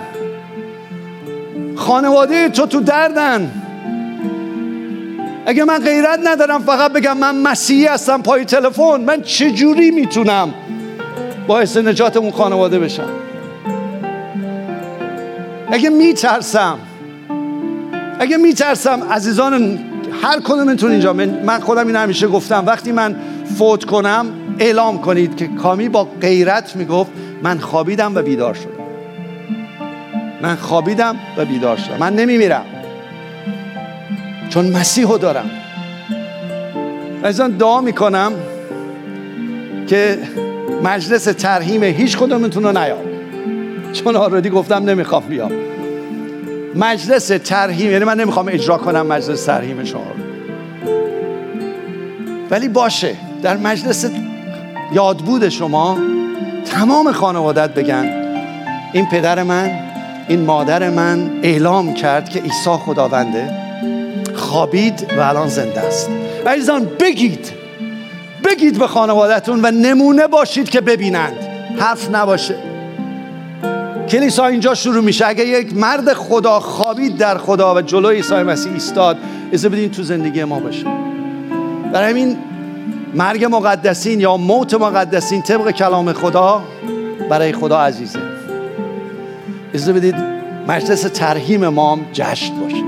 خانواده 1.77 2.49
تو 2.49 2.67
تو 2.67 2.81
دردن. 2.81 3.51
اگه 5.47 5.65
من 5.65 5.79
غیرت 5.79 6.21
ندارم 6.25 6.63
فقط 6.63 6.93
بگم 6.93 7.17
من 7.19 7.37
مسیحی 7.37 7.87
هستم 7.87 8.23
پای 8.23 8.45
تلفن. 8.45 9.01
من 9.01 9.23
چجوری 9.23 9.91
می‌تونم 9.91 10.55
باعث 11.51 11.77
نجات 11.77 12.17
اون 12.17 12.31
خانواده 12.31 12.79
بشم. 12.79 13.09
اگه 15.73 15.91
میترسم 15.91 16.79
اگه 18.21 18.37
میترسم 18.37 19.03
عزیزان 19.11 19.79
هر 20.23 20.41
کدومتون 20.41 20.91
اینجا 20.91 21.13
من 21.13 21.61
خودم 21.61 21.87
این 21.87 21.97
همیشه 21.97 22.29
گفتم 22.29 22.67
وقتی 22.67 22.93
من 22.93 23.17
فوت 23.59 23.85
کنم 23.85 24.27
اعلام 24.59 25.01
کنید 25.01 25.37
که 25.37 25.49
کامی 25.49 25.89
با 25.89 26.09
غیرت 26.21 26.77
می‌گفت 26.77 27.11
من 27.43 27.59
خوابیدم 27.59 28.15
و 28.15 28.23
بیدار 28.23 28.55
شدم. 28.55 28.85
من 30.43 30.57
خوابیدم 30.57 31.17
و 31.37 31.45
بیدار 31.45 31.77
شدم. 31.77 31.97
من 32.01 32.15
نمیمیرم. 32.17 32.65
چون 34.49 34.71
مسیحو 34.71 35.19
دارم. 35.19 35.51
عزیزان 37.25 37.51
دعا 37.51 37.81
می‌کنم 37.81 38.33
که 39.87 40.19
مجلس 40.83 41.25
ترهیم 41.25 41.83
هیچ 41.83 42.19
کدومتون 42.19 42.63
رو 42.63 42.73
نیام. 42.73 43.05
چون 43.93 44.17
آردی 44.17 44.51
گفتم 44.51 44.91
نمی‌خوام 44.91 45.23
بیام. 45.23 45.53
مجلس 46.75 47.27
ترهیم 47.27 47.91
یعنی 47.91 48.05
من 48.05 48.21
نمی‌خوام 48.21 48.49
اجرا 48.49 48.79
کنم 48.79 49.07
مجلس 49.07 49.45
ترهیم 49.45 49.85
شما 49.85 50.13
ولی 52.51 52.69
باشه 52.69 53.15
در 53.43 53.57
مجلس 53.57 54.11
یادبود 54.93 55.49
شما 55.49 55.99
تمام 56.65 57.13
خانوادت 57.13 57.75
بگن 57.75 58.13
این 58.93 59.07
پدر 59.07 59.43
من 59.43 59.71
این 60.29 60.41
مادر 60.41 60.91
من 60.91 61.31
اعلام 61.43 61.95
کرد 61.95 62.29
که 62.29 62.41
عیسی 62.41 62.71
خداونده 62.71 63.51
خوابید 64.35 65.07
و 65.19 65.21
الان 65.21 65.49
زنده 65.49 65.81
است. 65.81 66.11
عزیزان 66.47 66.89
بگید 67.01 67.60
بگید 68.51 68.79
به 68.79 68.87
خانوادتون 68.87 69.61
و 69.63 69.71
نمونه 69.71 70.27
باشید 70.27 70.69
که 70.69 70.81
ببینند. 70.81 71.37
حرف 71.79 72.11
نباشه. 72.11 72.55
کلیسا 74.09 74.47
اینجا 74.47 74.75
شروع 74.75 75.05
میشه. 75.05 75.27
اگه 75.27 75.47
یک 75.47 75.77
مرد 75.77 76.13
خدا 76.13 76.61
خوابید 76.61 77.17
در 77.17 77.39
خدا 77.39 77.75
و 77.75 77.81
جلوی 77.81 78.17
عیسی 78.17 78.35
مسیح 78.35 78.73
ایستاد 78.73 79.17
از 79.53 79.65
بدین 79.65 79.91
تو 79.91 80.03
زندگی 80.03 80.45
ما 80.45 80.61
باشه. 80.61 80.87
برای 81.93 82.11
همین 82.11 82.37
مرگ 83.15 83.45
مقدسین 83.45 84.21
یا 84.21 84.37
موت 84.37 84.75
مقدسین 84.75 85.43
طبق 85.43 85.71
کلام 85.71 86.13
خدا 86.13 86.63
برای 87.31 87.53
خدا 87.53 87.81
عزیزه. 87.81 88.19
از 89.75 89.89
بدید 89.89 90.15
مجلس 90.69 91.03
ترهیم 91.03 91.69
ما 91.69 91.93
هم 91.93 92.01
جشن 92.13 92.55
باشه. 92.55 92.85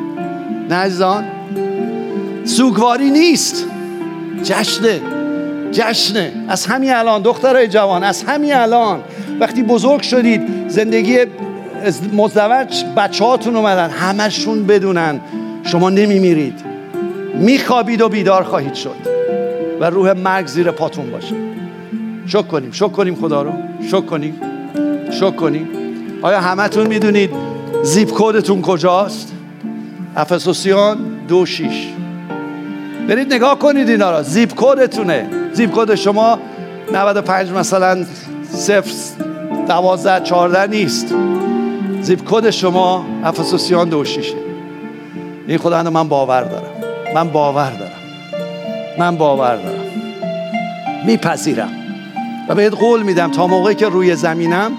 نه 0.69 0.75
عزیزان؟ 0.75 1.25
سوگواری 2.45 3.11
نیست. 3.11 3.67
جشنه. 4.43 5.22
جشنه 5.73 6.33
از 6.49 6.67
همین 6.67 6.93
الان 6.93 7.23
دخترای 7.23 7.69
جوان 7.69 8.05
از 8.05 8.23
همین 8.23 8.55
الان. 8.55 9.01
وقتی 9.41 9.63
بزرگ 9.63 10.03
شدید 10.03 10.69
زندگی 10.69 11.19
مزدوج 12.13 12.85
بچه 12.97 13.25
هاتون 13.25 13.57
اومدن 13.57 13.91
همشون 13.91 14.67
بدونن 14.67 15.21
شما 15.65 15.91
نمیمیرید. 15.91 16.61
میخوابید 17.35 18.01
و 18.01 18.09
بیدار 18.09 18.43
خواهید 18.43 18.75
شد. 18.75 18.97
و 19.81 19.85
روح 19.85 20.13
مرگ 20.13 20.47
زیر 20.47 20.71
پاتون 20.71 21.11
باشه. 21.11 21.35
شک 22.27 22.49
کنیم 22.49 22.73
شک 22.73 22.93
کنیم 22.93 23.15
خدا 23.15 23.43
رو. 23.43 23.53
شک 23.91 24.07
کنیم 24.07 24.41
شک 25.11 25.37
کنیم. 25.37 25.69
آیا 26.23 26.41
همتون 26.41 26.87
می‌دونید 26.87 27.31
زیپ 27.83 28.11
کودتون 28.11 28.63
کجاست؟ 28.63 29.33
افسوسیان 30.17 30.99
دو 31.29 31.47
شیش. 31.47 31.87
برید 33.09 33.35
نگاه 33.35 33.59
کنید 33.59 33.89
اینا 33.89 34.19
رو 34.19 34.23
زیپ 34.23 34.55
کودتونه. 34.55 35.42
زیپ 35.53 35.71
کود 35.71 35.95
شما 35.95 36.39
95 36.93 37.51
مثلا 37.51 38.05
صفر 38.53 38.93
دوازده 39.69 40.21
چارده 40.21 40.67
نیست. 40.67 41.15
زیپ 42.01 42.21
کد 42.31 42.51
شما 42.51 43.07
افسوسیان 43.25 43.89
دو 43.89 44.05
شیشه. 44.05 44.35
این 45.47 45.59
خدا 45.59 45.83
من 45.83 46.09
باور 46.09 46.43
دارم. 46.43 46.71
من 47.15 47.29
باور 47.29 47.71
دارم. 47.71 47.93
من 48.99 49.17
باور 49.17 49.57
دارم. 49.57 49.81
میپذیرم. 51.07 51.71
و 52.49 52.55
بهت 52.55 52.75
قول 52.75 53.03
میدم 53.03 53.31
تا 53.31 53.47
موقعی 53.47 53.75
که 53.75 53.89
روی 53.89 54.17
زمینم 54.17 54.73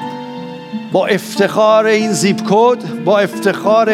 با 0.91 1.05
افتخار 1.07 1.85
این 1.85 2.11
زیپ 2.11 2.41
کد 2.49 3.03
با 3.05 3.19
افتخار 3.19 3.93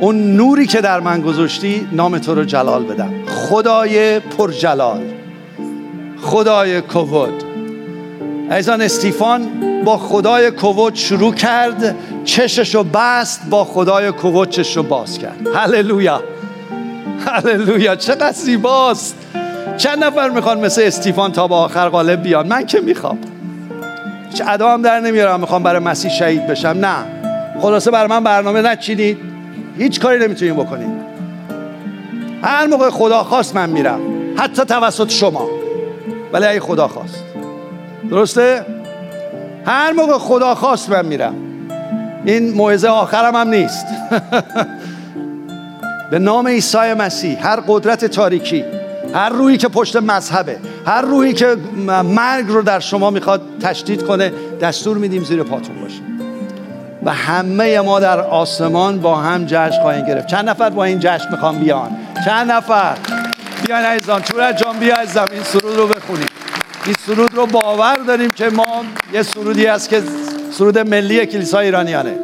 اون 0.00 0.36
نوری 0.36 0.66
که 0.66 0.80
در 0.80 1.00
من 1.00 1.20
گذاشتی 1.20 1.88
نام 1.92 2.18
تو 2.18 2.34
رو 2.34 2.44
جلال 2.44 2.84
بدم. 2.84 3.12
خدای 3.26 4.20
پرجلال. 4.20 5.00
خدای 6.24 6.80
کوود. 6.80 7.44
ایزان 8.50 8.82
استیفان 8.82 9.46
با 9.84 9.98
خدای 9.98 10.50
کووت 10.50 10.94
شروع 10.94 11.34
کرد 11.34 11.96
چشش 12.24 12.74
رو 12.74 12.84
بست 12.84 13.40
با 13.50 13.64
خدای 13.64 14.12
کووت 14.12 14.50
چشش 14.50 14.76
رو 14.76 14.82
باز 14.82 15.18
کرد. 15.18 15.46
هللویا. 15.54 16.22
هللویا. 17.26 17.96
چقدر 17.96 18.32
زیباست. 18.32 19.16
چند 19.76 20.04
نفر 20.04 20.30
می‌خوان 20.30 20.60
مثل 20.60 20.82
استیفان 20.84 21.32
تا 21.32 21.46
با 21.46 21.58
آخر 21.58 21.88
غالب 21.88 22.22
بیان؟ 22.22 22.46
من 22.46 22.66
که 22.66 22.80
می‌خوام. 22.80 23.18
هیچ 24.30 24.42
ادا 24.46 24.70
هم 24.70 24.82
در 24.82 25.00
نمیارم 25.00 25.40
می‌خوام 25.40 25.62
برای 25.62 25.80
مسیح 25.80 26.10
شهید 26.10 26.46
بشم. 26.46 26.68
نه. 26.68 26.96
خلاصه 27.60 27.90
بر 27.90 28.06
من 28.06 28.24
برنامه 28.24 28.62
نچینید. 28.62 29.18
هیچ 29.78 30.00
کاری 30.00 30.24
نمی‌تونید 30.24 30.54
بکنید 30.54 31.04
هر 32.42 32.66
موقع 32.66 32.90
خدا 32.90 33.22
خواست 33.22 33.56
من 33.56 33.70
میرم. 33.70 34.00
حتی 34.36 34.64
توسط 34.64 35.10
شما. 35.10 35.63
ولی 36.34 36.46
اگه 36.46 36.60
خدا 36.60 36.88
خواست. 36.88 37.24
درسته؟ 38.10 38.66
هر 39.66 39.92
موقع 39.92 40.18
خدا 40.18 40.54
خواست 40.54 40.90
من 40.90 41.06
میرم. 41.06 41.34
این 42.24 42.52
موعظه 42.52 42.88
آخرم 42.88 43.36
هم 43.36 43.48
نیست. 43.48 43.86
به 46.10 46.18
نام 46.18 46.48
عیسی 46.48 46.92
مسیح 46.98 47.46
هر 47.46 47.60
قدرت 47.68 48.04
تاریکی 48.04 48.64
هر 49.14 49.28
روحی 49.28 49.56
که 49.56 49.68
پشت 49.68 49.96
مذهبه 49.96 50.58
هر 50.86 51.02
روحی 51.02 51.32
که 51.32 51.56
مرگ 52.04 52.48
رو 52.48 52.62
در 52.62 52.80
شما 52.80 53.10
می‌خواد 53.10 53.42
تشدید 53.62 54.02
کنه 54.02 54.32
دستور 54.60 54.98
میدیم 54.98 55.24
زیر 55.24 55.42
پاتون 55.42 55.80
باشه. 55.80 56.00
و 57.04 57.12
همه 57.12 57.80
ما 57.80 58.00
در 58.00 58.20
آسمان 58.20 59.00
با 59.00 59.16
هم 59.16 59.44
جشن 59.46 59.82
خواهیم 59.82 60.06
گرفت. 60.06 60.26
چند 60.26 60.48
نفر 60.48 60.70
با 60.70 60.84
این 60.84 60.98
جشن 61.00 61.30
می‌خوام 61.30 61.58
بیان؟ 61.58 61.96
چند 62.24 62.50
نفر؟ 62.50 62.96
بیان 63.66 63.84
عزیزان 63.84 64.22
چورت 64.22 64.56
جان 64.56 64.78
بیا 64.78 64.96
عزیزم 64.96 65.26
این 65.32 65.42
سرود 65.42 65.76
رو 65.76 65.86
بخونیم. 65.86 66.26
این 66.86 66.94
سرود 67.06 67.34
رو 67.34 67.46
باور 67.46 67.96
داریم 67.96 68.30
که 68.30 68.48
ما 68.48 68.66
یه 69.12 69.22
سرودی 69.22 69.66
است 69.66 69.88
که 69.88 70.02
سرود 70.52 70.78
ملی 70.78 71.26
کلیسای 71.26 71.64
ایرانیانه. 71.64 72.18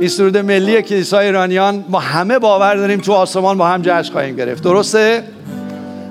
این 0.00 0.08
سرود 0.08 0.36
ملی 0.36 0.82
کلیسای 0.82 1.26
ایرانیان 1.26 1.84
ما 1.88 2.00
همه 2.00 2.38
باور 2.38 2.76
داریم 2.76 3.00
تو 3.00 3.12
آسمان 3.12 3.58
با 3.58 3.66
هم 3.66 3.82
جشن 3.82 4.12
خواهیم 4.12 4.36
گرفت. 4.36 4.62
درسته؟ 4.62 5.24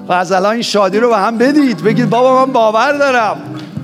و 0.07 0.13
از 0.13 0.31
الان 0.31 0.53
این 0.53 0.61
شادی 0.61 0.99
رو 0.99 1.09
به 1.09 1.17
هم 1.17 1.37
بدید. 1.37 1.83
بگید 1.83 2.09
بابا 2.09 2.45
من 2.45 2.53
باور 2.53 2.91
دارم. 2.91 3.37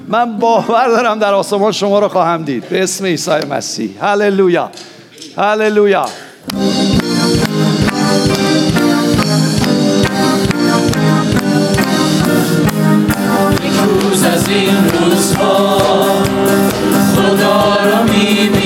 من 0.07 0.37
باور 0.37 0.87
دارم 0.87 1.19
در 1.19 1.33
آسمان 1.33 1.71
شما 1.71 1.99
رو 1.99 2.07
خواهم 2.07 2.43
دید. 2.43 2.69
به 2.69 2.83
اسم 2.83 3.05
عیسی 3.05 3.31
مسیح. 3.31 4.05
هللویا. 4.05 4.71
هللویا. 5.37 6.05
روزها 15.23 15.77
خدا 17.15 17.75
را 17.85 18.03
می‌بینی. 18.03 18.62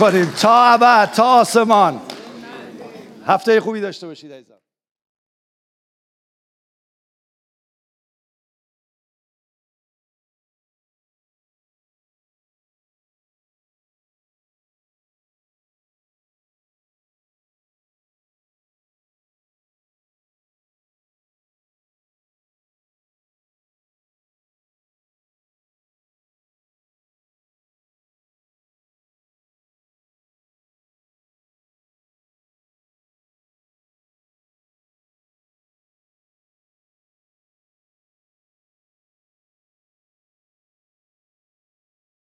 زندگی 0.00 0.22
کنیم 0.22 0.34
تا 0.40 0.64
ابد 0.64 1.10
تا 1.10 1.24
آسمان. 1.24 2.00
هفته 3.26 3.60
خوبی 3.60 3.80
داشته 3.80 4.06
باشید 4.06 4.32
عزیزم 4.32 4.59